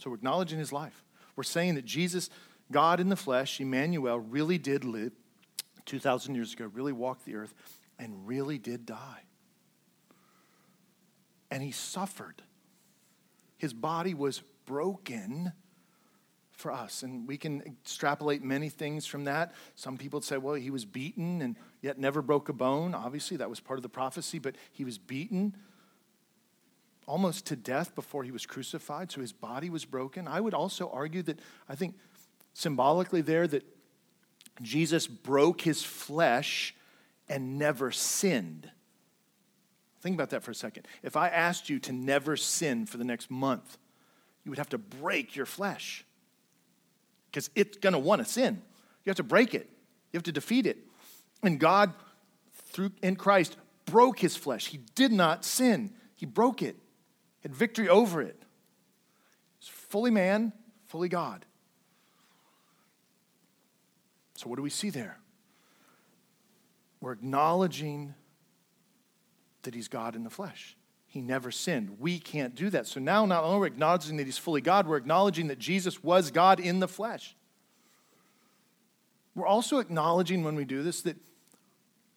So 0.00 0.10
we're 0.10 0.16
acknowledging 0.16 0.58
his 0.58 0.72
life. 0.72 1.04
We're 1.36 1.44
saying 1.44 1.76
that 1.76 1.84
Jesus, 1.84 2.30
God 2.72 2.98
in 2.98 3.10
the 3.10 3.16
flesh, 3.16 3.60
Emmanuel, 3.60 4.18
really 4.18 4.58
did 4.58 4.84
live 4.84 5.12
2,000 5.86 6.34
years 6.34 6.52
ago, 6.52 6.68
really 6.74 6.92
walked 6.92 7.26
the 7.26 7.36
earth, 7.36 7.54
and 7.96 8.26
really 8.26 8.58
did 8.58 8.86
die. 8.86 9.22
And 11.48 11.62
he 11.62 11.70
suffered. 11.70 12.42
His 13.56 13.72
body 13.72 14.14
was 14.14 14.42
broken 14.66 15.52
for 16.56 16.72
us. 16.72 17.02
And 17.02 17.26
we 17.26 17.36
can 17.36 17.62
extrapolate 17.62 18.42
many 18.42 18.68
things 18.68 19.06
from 19.06 19.24
that. 19.24 19.52
Some 19.74 19.96
people 19.96 20.20
say, 20.20 20.36
well, 20.36 20.54
he 20.54 20.70
was 20.70 20.84
beaten 20.84 21.42
and 21.42 21.56
yet 21.82 21.98
never 21.98 22.22
broke 22.22 22.48
a 22.48 22.52
bone. 22.52 22.94
Obviously, 22.94 23.36
that 23.38 23.50
was 23.50 23.60
part 23.60 23.78
of 23.78 23.82
the 23.82 23.88
prophecy, 23.88 24.38
but 24.38 24.54
he 24.72 24.84
was 24.84 24.98
beaten 24.98 25.56
almost 27.06 27.46
to 27.46 27.56
death 27.56 27.94
before 27.94 28.24
he 28.24 28.30
was 28.30 28.46
crucified, 28.46 29.12
so 29.12 29.20
his 29.20 29.32
body 29.32 29.68
was 29.68 29.84
broken. 29.84 30.26
I 30.26 30.40
would 30.40 30.54
also 30.54 30.88
argue 30.90 31.22
that 31.24 31.38
I 31.68 31.74
think 31.74 31.96
symbolically 32.54 33.20
there 33.20 33.46
that 33.46 33.62
Jesus 34.62 35.06
broke 35.06 35.60
his 35.60 35.82
flesh 35.82 36.74
and 37.28 37.58
never 37.58 37.90
sinned. 37.90 38.70
Think 40.00 40.14
about 40.14 40.30
that 40.30 40.42
for 40.42 40.50
a 40.50 40.54
second. 40.54 40.86
If 41.02 41.16
I 41.16 41.28
asked 41.28 41.68
you 41.68 41.78
to 41.80 41.92
never 41.92 42.36
sin 42.36 42.86
for 42.86 42.96
the 42.96 43.04
next 43.04 43.30
month, 43.30 43.78
you 44.44 44.50
would 44.50 44.58
have 44.58 44.68
to 44.70 44.78
break 44.78 45.34
your 45.34 45.46
flesh 45.46 46.04
because 47.34 47.50
it's 47.56 47.78
going 47.78 47.94
to 47.94 47.98
want 47.98 48.24
to 48.24 48.24
sin. 48.24 48.62
You 49.04 49.10
have 49.10 49.16
to 49.16 49.24
break 49.24 49.54
it, 49.54 49.68
you 50.12 50.16
have 50.16 50.22
to 50.22 50.32
defeat 50.32 50.66
it. 50.66 50.78
And 51.42 51.58
God, 51.58 51.92
through 52.52 52.92
in 53.02 53.16
Christ, 53.16 53.56
broke 53.86 54.20
his 54.20 54.36
flesh. 54.36 54.68
He 54.68 54.78
did 54.94 55.10
not 55.10 55.44
sin, 55.44 55.92
he 56.14 56.26
broke 56.26 56.62
it, 56.62 56.76
had 57.42 57.52
victory 57.52 57.88
over 57.88 58.22
it. 58.22 58.40
He's 59.58 59.68
fully 59.68 60.12
man, 60.12 60.52
fully 60.86 61.08
God. 61.08 61.44
So, 64.36 64.48
what 64.48 64.56
do 64.56 64.62
we 64.62 64.70
see 64.70 64.90
there? 64.90 65.18
We're 67.00 67.12
acknowledging 67.12 68.14
that 69.62 69.74
he's 69.74 69.88
God 69.88 70.14
in 70.14 70.22
the 70.22 70.30
flesh. 70.30 70.76
He 71.14 71.20
never 71.20 71.52
sinned. 71.52 71.98
We 72.00 72.18
can't 72.18 72.56
do 72.56 72.70
that. 72.70 72.88
So 72.88 72.98
now, 72.98 73.24
not 73.24 73.44
only 73.44 73.56
are 73.56 73.60
we 73.60 73.66
acknowledging 73.68 74.16
that 74.16 74.26
he's 74.26 74.36
fully 74.36 74.60
God, 74.60 74.88
we're 74.88 74.96
acknowledging 74.96 75.46
that 75.46 75.60
Jesus 75.60 76.02
was 76.02 76.32
God 76.32 76.58
in 76.58 76.80
the 76.80 76.88
flesh. 76.88 77.36
We're 79.36 79.46
also 79.46 79.78
acknowledging 79.78 80.42
when 80.42 80.56
we 80.56 80.64
do 80.64 80.82
this 80.82 81.02
that 81.02 81.16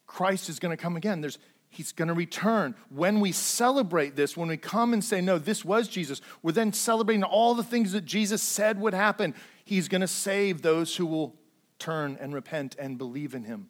Christ 0.08 0.48
is 0.48 0.58
going 0.58 0.76
to 0.76 0.82
come 0.82 0.96
again. 0.96 1.20
There's, 1.20 1.38
he's 1.70 1.92
going 1.92 2.08
to 2.08 2.14
return. 2.14 2.74
When 2.90 3.20
we 3.20 3.30
celebrate 3.30 4.16
this, 4.16 4.36
when 4.36 4.48
we 4.48 4.56
come 4.56 4.92
and 4.92 5.04
say, 5.04 5.20
no, 5.20 5.38
this 5.38 5.64
was 5.64 5.86
Jesus, 5.86 6.20
we're 6.42 6.50
then 6.50 6.72
celebrating 6.72 7.22
all 7.22 7.54
the 7.54 7.62
things 7.62 7.92
that 7.92 8.04
Jesus 8.04 8.42
said 8.42 8.80
would 8.80 8.94
happen. 8.94 9.32
He's 9.64 9.86
going 9.86 10.00
to 10.00 10.08
save 10.08 10.62
those 10.62 10.96
who 10.96 11.06
will 11.06 11.36
turn 11.78 12.18
and 12.20 12.34
repent 12.34 12.74
and 12.80 12.98
believe 12.98 13.36
in 13.36 13.44
him. 13.44 13.68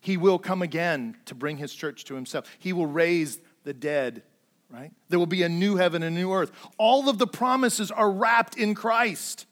He 0.00 0.16
will 0.16 0.40
come 0.40 0.60
again 0.60 1.18
to 1.26 1.36
bring 1.36 1.58
his 1.58 1.72
church 1.72 2.02
to 2.06 2.16
himself. 2.16 2.50
He 2.58 2.72
will 2.72 2.88
raise 2.88 3.38
the 3.62 3.72
dead 3.72 4.24
right? 4.70 4.92
There 5.08 5.18
will 5.18 5.26
be 5.26 5.42
a 5.42 5.48
new 5.48 5.76
heaven 5.76 6.02
and 6.02 6.16
a 6.16 6.20
new 6.20 6.32
earth. 6.32 6.52
All 6.78 7.08
of 7.08 7.18
the 7.18 7.26
promises 7.26 7.90
are 7.90 8.10
wrapped 8.10 8.56
in 8.56 8.74
Christ. 8.74 9.46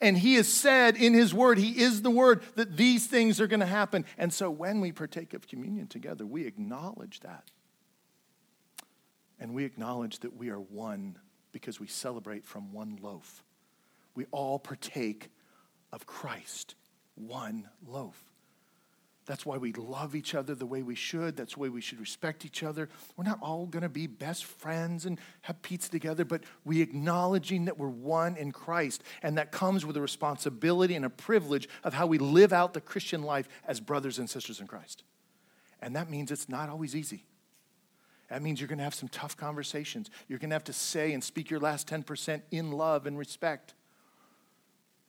And 0.00 0.16
he 0.16 0.34
has 0.36 0.48
said 0.48 0.96
in 0.96 1.12
his 1.12 1.34
word, 1.34 1.58
he 1.58 1.78
is 1.78 2.00
the 2.02 2.10
word, 2.10 2.42
that 2.54 2.76
these 2.76 3.06
things 3.06 3.40
are 3.40 3.46
going 3.46 3.60
to 3.60 3.66
happen. 3.66 4.06
And 4.16 4.32
so 4.32 4.50
when 4.50 4.80
we 4.80 4.92
partake 4.92 5.34
of 5.34 5.46
communion 5.46 5.88
together, 5.88 6.24
we 6.24 6.46
acknowledge 6.46 7.20
that. 7.20 7.50
And 9.38 9.54
we 9.54 9.64
acknowledge 9.64 10.20
that 10.20 10.36
we 10.36 10.48
are 10.50 10.60
one 10.60 11.18
because 11.52 11.80
we 11.80 11.86
celebrate 11.86 12.46
from 12.46 12.72
one 12.72 12.98
loaf. 13.02 13.42
We 14.14 14.26
all 14.30 14.58
partake 14.58 15.30
of 15.92 16.06
Christ, 16.06 16.74
one 17.14 17.68
loaf. 17.86 18.29
That's 19.30 19.46
why 19.46 19.58
we 19.58 19.72
love 19.74 20.16
each 20.16 20.34
other 20.34 20.56
the 20.56 20.66
way 20.66 20.82
we 20.82 20.96
should. 20.96 21.36
That's 21.36 21.54
the 21.54 21.60
way 21.60 21.68
we 21.68 21.80
should 21.80 22.00
respect 22.00 22.44
each 22.44 22.64
other. 22.64 22.88
We're 23.16 23.22
not 23.22 23.38
all 23.40 23.64
going 23.64 23.84
to 23.84 23.88
be 23.88 24.08
best 24.08 24.44
friends 24.44 25.06
and 25.06 25.20
have 25.42 25.62
pizza 25.62 25.88
together, 25.88 26.24
but 26.24 26.42
we 26.64 26.82
acknowledging 26.82 27.66
that 27.66 27.78
we're 27.78 27.86
one 27.86 28.36
in 28.36 28.50
Christ. 28.50 29.04
And 29.22 29.38
that 29.38 29.52
comes 29.52 29.86
with 29.86 29.96
a 29.96 30.00
responsibility 30.00 30.96
and 30.96 31.04
a 31.04 31.10
privilege 31.10 31.68
of 31.84 31.94
how 31.94 32.08
we 32.08 32.18
live 32.18 32.52
out 32.52 32.74
the 32.74 32.80
Christian 32.80 33.22
life 33.22 33.48
as 33.68 33.78
brothers 33.78 34.18
and 34.18 34.28
sisters 34.28 34.58
in 34.58 34.66
Christ. 34.66 35.04
And 35.80 35.94
that 35.94 36.10
means 36.10 36.32
it's 36.32 36.48
not 36.48 36.68
always 36.68 36.96
easy. 36.96 37.24
That 38.30 38.42
means 38.42 38.60
you're 38.60 38.66
going 38.66 38.78
to 38.78 38.84
have 38.84 38.96
some 38.96 39.10
tough 39.10 39.36
conversations. 39.36 40.10
You're 40.26 40.40
going 40.40 40.50
to 40.50 40.56
have 40.56 40.64
to 40.64 40.72
say 40.72 41.12
and 41.12 41.22
speak 41.22 41.50
your 41.50 41.60
last 41.60 41.86
10% 41.86 42.42
in 42.50 42.72
love 42.72 43.06
and 43.06 43.16
respect. 43.16 43.74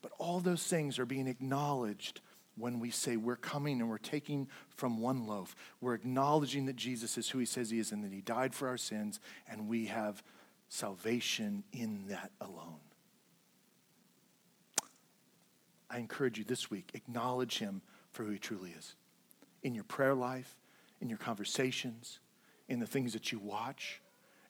But 0.03 0.11
all 0.19 0.41
those 0.41 0.61
things 0.61 0.99
are 0.99 1.07
being 1.07 1.26
acknowledged 1.28 2.22
when 2.62 2.80
we 2.80 2.91
say 2.91 3.18
we're 3.18 3.36
coming 3.36 3.82
and 3.82 3.89
we're 3.89 3.97
taking 3.97 4.47
from 4.78 5.01
one 5.01 5.26
loaf. 5.28 5.55
We're 5.82 5.95
acknowledging 5.95 6.68
that 6.68 6.76
Jesus 6.76 7.18
is 7.18 7.30
who 7.30 7.39
he 7.39 7.45
says 7.45 7.72
he 7.72 7.80
is 7.80 7.91
and 7.91 8.03
that 8.03 8.14
he 8.14 8.22
died 8.22 8.53
for 8.53 8.68
our 8.68 8.78
sins, 8.78 9.20
and 9.49 9.68
we 9.68 9.88
have 9.88 10.24
salvation 10.70 11.64
in 11.74 12.05
that 12.07 12.32
alone. 12.39 12.80
I 15.89 15.97
encourage 15.97 16.38
you 16.38 16.45
this 16.45 16.72
week, 16.72 16.91
acknowledge 16.93 17.57
him 17.57 17.82
for 18.12 18.24
who 18.24 18.32
he 18.32 18.39
truly 18.39 18.74
is. 18.78 18.95
In 19.64 19.76
your 19.76 19.84
prayer 19.84 20.16
life, 20.16 20.55
in 21.01 21.09
your 21.09 21.18
conversations, 21.18 22.20
in 22.70 22.80
the 22.80 22.88
things 22.88 23.12
that 23.12 23.32
you 23.32 23.39
watch, 23.39 24.01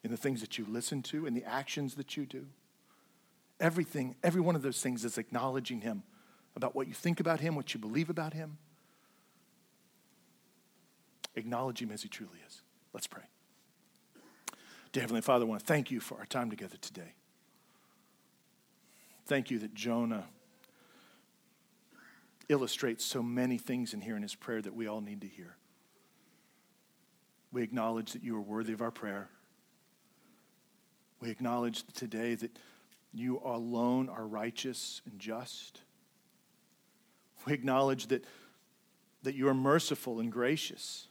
in 0.03 0.12
the 0.12 0.18
things 0.18 0.41
that 0.41 0.57
you 0.57 0.66
listen 0.70 1.01
to, 1.03 1.26
in 1.26 1.34
the 1.34 1.45
actions 1.45 1.95
that 1.95 2.16
you 2.16 2.26
do. 2.26 2.45
Everything, 3.59 4.16
every 4.24 4.41
one 4.41 4.55
of 4.55 4.62
those 4.62 4.82
things 4.82 5.05
is 5.05 5.18
acknowledging 5.18 5.82
him 5.82 6.03
about 6.56 6.76
what 6.76 6.88
you 6.88 6.93
think 6.93 7.20
about 7.20 7.39
him, 7.39 7.56
what 7.56 7.74
you 7.74 7.80
believe 7.80 8.10
about 8.10 8.34
him. 8.34 8.58
Acknowledge 11.36 11.82
him 11.82 11.91
as 11.91 12.04
he 12.04 12.10
truly 12.10 12.39
is. 12.47 12.62
Let's 12.93 13.08
pray. 13.08 13.24
Dear 14.91 15.02
Heavenly 15.02 15.22
Father, 15.22 15.45
I 15.45 15.47
want 15.47 15.62
to 15.62 15.66
thank 15.66 15.91
you 15.91 16.02
for 16.02 16.18
our 16.18 16.26
time 16.26 16.49
together 16.49 16.76
today. 16.82 17.14
Thank 19.26 19.49
you 19.49 19.60
that 19.60 19.74
Jonah 19.74 20.26
illustrates 22.49 23.06
so 23.06 23.24
many 23.24 23.58
things 23.58 23.93
in 23.93 24.02
here 24.02 24.18
in 24.18 24.22
his 24.22 24.36
prayer 24.36 24.62
that 24.62 24.76
we 24.76 24.88
all 24.88 24.99
need 24.99 25.22
to 25.22 25.28
hear. 25.28 25.56
We 27.54 27.64
acknowledge 27.64 28.12
that 28.12 28.24
you 28.24 28.36
are 28.36 28.41
worthy 28.41 28.74
of 28.74 28.82
our 28.82 28.91
prayer. 28.91 29.30
We 31.22 31.30
acknowledge 31.30 31.84
today 31.93 32.36
that 32.36 32.52
you 33.14 33.41
alone 33.45 34.10
are 34.10 34.26
righteous 34.26 35.02
and 35.10 35.20
just. 35.20 35.82
We 37.46 37.54
acknowledge 37.54 38.08
that, 38.08 38.24
that 39.24 39.36
you 39.36 39.48
are 39.48 39.54
merciful 39.54 40.20
and 40.20 40.32
gracious. 40.32 41.08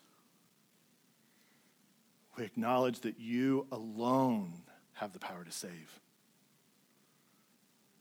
We 2.36 2.44
acknowledge 2.44 3.00
that 3.00 3.18
you 3.18 3.66
alone 3.72 4.62
have 4.94 5.12
the 5.12 5.18
power 5.18 5.44
to 5.44 5.52
save. 5.52 6.00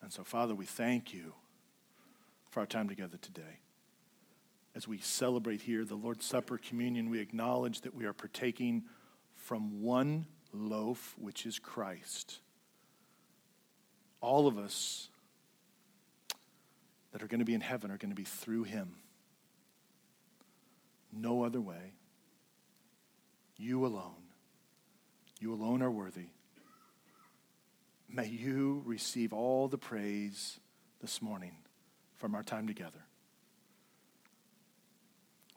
And 0.02 0.14
so, 0.14 0.24
Father, 0.24 0.56
we 0.56 0.66
thank 0.66 1.14
you 1.14 1.34
for 2.50 2.62
our 2.62 2.66
time 2.66 2.88
together 2.88 3.18
today. 3.18 3.60
as 4.76 4.88
we 4.88 4.98
celebrate 5.00 5.62
here 5.62 5.84
the 5.84 5.96
Lord's 5.96 6.26
Supper 6.26 6.58
communion, 6.58 7.10
we 7.10 7.20
acknowledge 7.20 7.82
that 7.82 7.94
we 7.94 8.06
are 8.06 8.14
partaking 8.14 8.84
from 9.36 9.82
one 9.82 10.26
loaf, 10.54 11.16
which 11.18 11.46
is 11.46 11.60
Christ. 11.60 12.40
All 14.22 14.48
of 14.48 14.58
us 14.58 15.09
that 17.12 17.24
are 17.24 17.28
going 17.28 17.40
to 17.40 17.46
be 17.46 17.54
in 17.54 17.62
heaven 17.62 17.92
are 17.92 17.98
going 17.98 18.12
to 18.12 18.16
be 18.16 18.24
through 18.24 18.64
him. 18.64 18.96
No 21.12 21.44
other 21.44 21.62
way. 21.62 21.94
You 23.58 23.86
alone. 23.86 24.30
You 25.40 25.54
alone 25.54 25.82
are 25.82 25.92
worthy. 25.92 26.28
May 28.08 28.28
you 28.28 28.82
receive 28.86 29.34
all 29.34 29.68
the 29.68 29.78
praise 29.78 30.60
this 31.02 31.22
morning 31.22 31.58
from 32.18 32.36
our 32.36 32.44
time 32.44 32.68
together. 32.68 33.06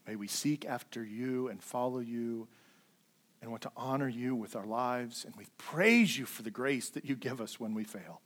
May 0.07 0.17
we 0.17 0.29
seek 0.29 0.65
after 0.65 1.05
you 1.05 1.49
and 1.49 1.63
follow 1.63 2.01
you 2.01 2.49
and 3.41 3.51
want 3.51 3.63
to 3.63 3.73
honor 3.77 4.09
you 4.09 4.35
with 4.35 4.55
our 4.55 4.67
lives. 4.67 5.25
And 5.25 5.35
we 5.37 5.47
praise 5.59 6.17
you 6.17 6.27
for 6.27 6.43
the 6.43 6.51
grace 6.51 6.89
that 6.91 7.05
you 7.05 7.17
give 7.17 7.41
us 7.41 7.59
when 7.59 7.75
we 7.75 7.85
fail. 7.85 8.21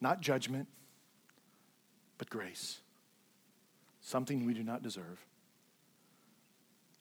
Not 0.00 0.20
judgment, 0.20 0.68
but 2.18 2.30
grace. 2.30 2.80
Something 4.00 4.44
we 4.44 4.54
do 4.54 4.62
not 4.62 4.82
deserve. 4.82 5.24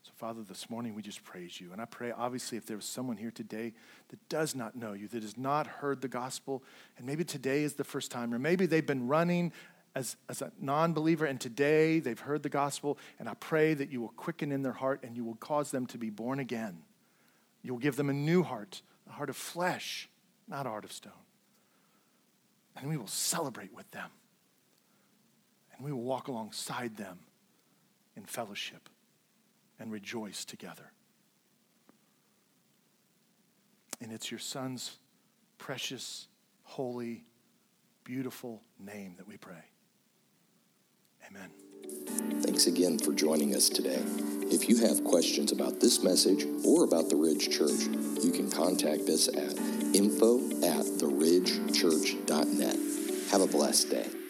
So, 0.04 0.12
Father, 0.16 0.42
this 0.42 0.70
morning 0.70 0.96
we 0.96 1.02
just 1.02 1.24
praise 1.24 1.60
you. 1.60 1.72
And 1.72 1.82
I 1.82 1.86
pray, 1.86 2.12
obviously, 2.12 2.58
if 2.58 2.66
there 2.66 2.78
was 2.78 2.86
someone 2.86 3.18
here 3.18 3.32
today 3.32 3.74
that 4.10 4.30
does 4.30 4.56
not 4.56 4.76
know 4.76 4.94
you, 4.94 5.08
that 5.10 5.24
has 5.24 5.38
not 5.38 5.68
heard 5.68 6.02
the 6.02 6.08
gospel, 6.08 6.64
and 6.98 7.06
maybe 7.06 7.24
today 7.24 7.64
is 7.64 7.74
the 7.74 7.84
first 7.84 8.12
time, 8.12 8.34
or 8.34 8.40
maybe 8.40 8.66
they've 8.66 8.86
been 8.86 9.08
running 9.08 9.52
as, 9.96 10.16
as 10.28 10.42
a 10.42 10.52
non 10.60 10.94
believer, 10.94 11.26
and 11.26 11.40
today 11.40 12.00
they've 12.00 12.20
heard 12.20 12.44
the 12.44 12.50
gospel, 12.50 12.98
and 13.20 13.30
I 13.30 13.34
pray 13.36 13.74
that 13.74 13.92
you 13.92 14.02
will 14.02 14.10
quicken 14.10 14.52
in 14.52 14.62
their 14.64 14.74
heart 14.74 15.02
and 15.04 15.16
you 15.16 15.24
will 15.24 15.36
cause 15.36 15.72
them 15.72 15.86
to 15.88 15.98
be 15.98 16.10
born 16.10 16.40
again. 16.40 16.80
You 17.62 17.74
will 17.74 17.80
give 17.80 17.96
them 17.96 18.10
a 18.10 18.14
new 18.14 18.44
heart, 18.44 18.82
a 19.08 19.14
heart 19.14 19.30
of 19.30 19.38
flesh, 19.38 20.10
not 20.48 20.66
a 20.66 20.70
heart 20.70 20.84
of 20.84 20.92
stone. 20.92 21.14
And 22.76 22.90
we 22.90 22.98
will 22.98 23.08
celebrate 23.08 23.74
with 23.74 23.90
them, 23.92 24.10
and 25.84 25.92
we 25.92 25.92
will 25.92 26.04
walk 26.04 26.30
alongside 26.30 26.96
them 26.96 27.20
in 28.16 28.24
fellowship 28.24 28.88
and 29.78 29.92
rejoice 29.92 30.46
together. 30.46 30.94
And 34.00 34.10
it's 34.14 34.32
your 34.32 34.40
son's 34.40 34.98
precious, 35.58 36.30
holy, 36.64 37.26
beautiful 38.06 38.62
name 38.80 39.16
that 39.18 39.28
we 39.28 39.36
pray. 39.36 39.66
Amen. 41.30 41.50
Thanks 42.44 42.68
again 42.68 42.98
for 42.98 43.12
joining 43.12 43.54
us 43.54 43.68
today. 43.68 44.02
If 44.52 44.70
you 44.70 44.78
have 44.88 45.04
questions 45.04 45.52
about 45.52 45.82
this 45.82 46.02
message 46.02 46.46
or 46.66 46.86
about 46.86 47.10
the 47.10 47.18
Ridge 47.18 47.50
Church, 47.50 47.88
you 48.24 48.32
can 48.32 48.50
contact 48.50 49.10
us 49.10 49.28
at 49.28 49.58
info 49.94 50.40
at 50.64 50.86
theridgechurch.net. 51.00 52.78
Have 53.32 53.42
a 53.42 53.48
blessed 53.48 53.90
day. 53.90 54.23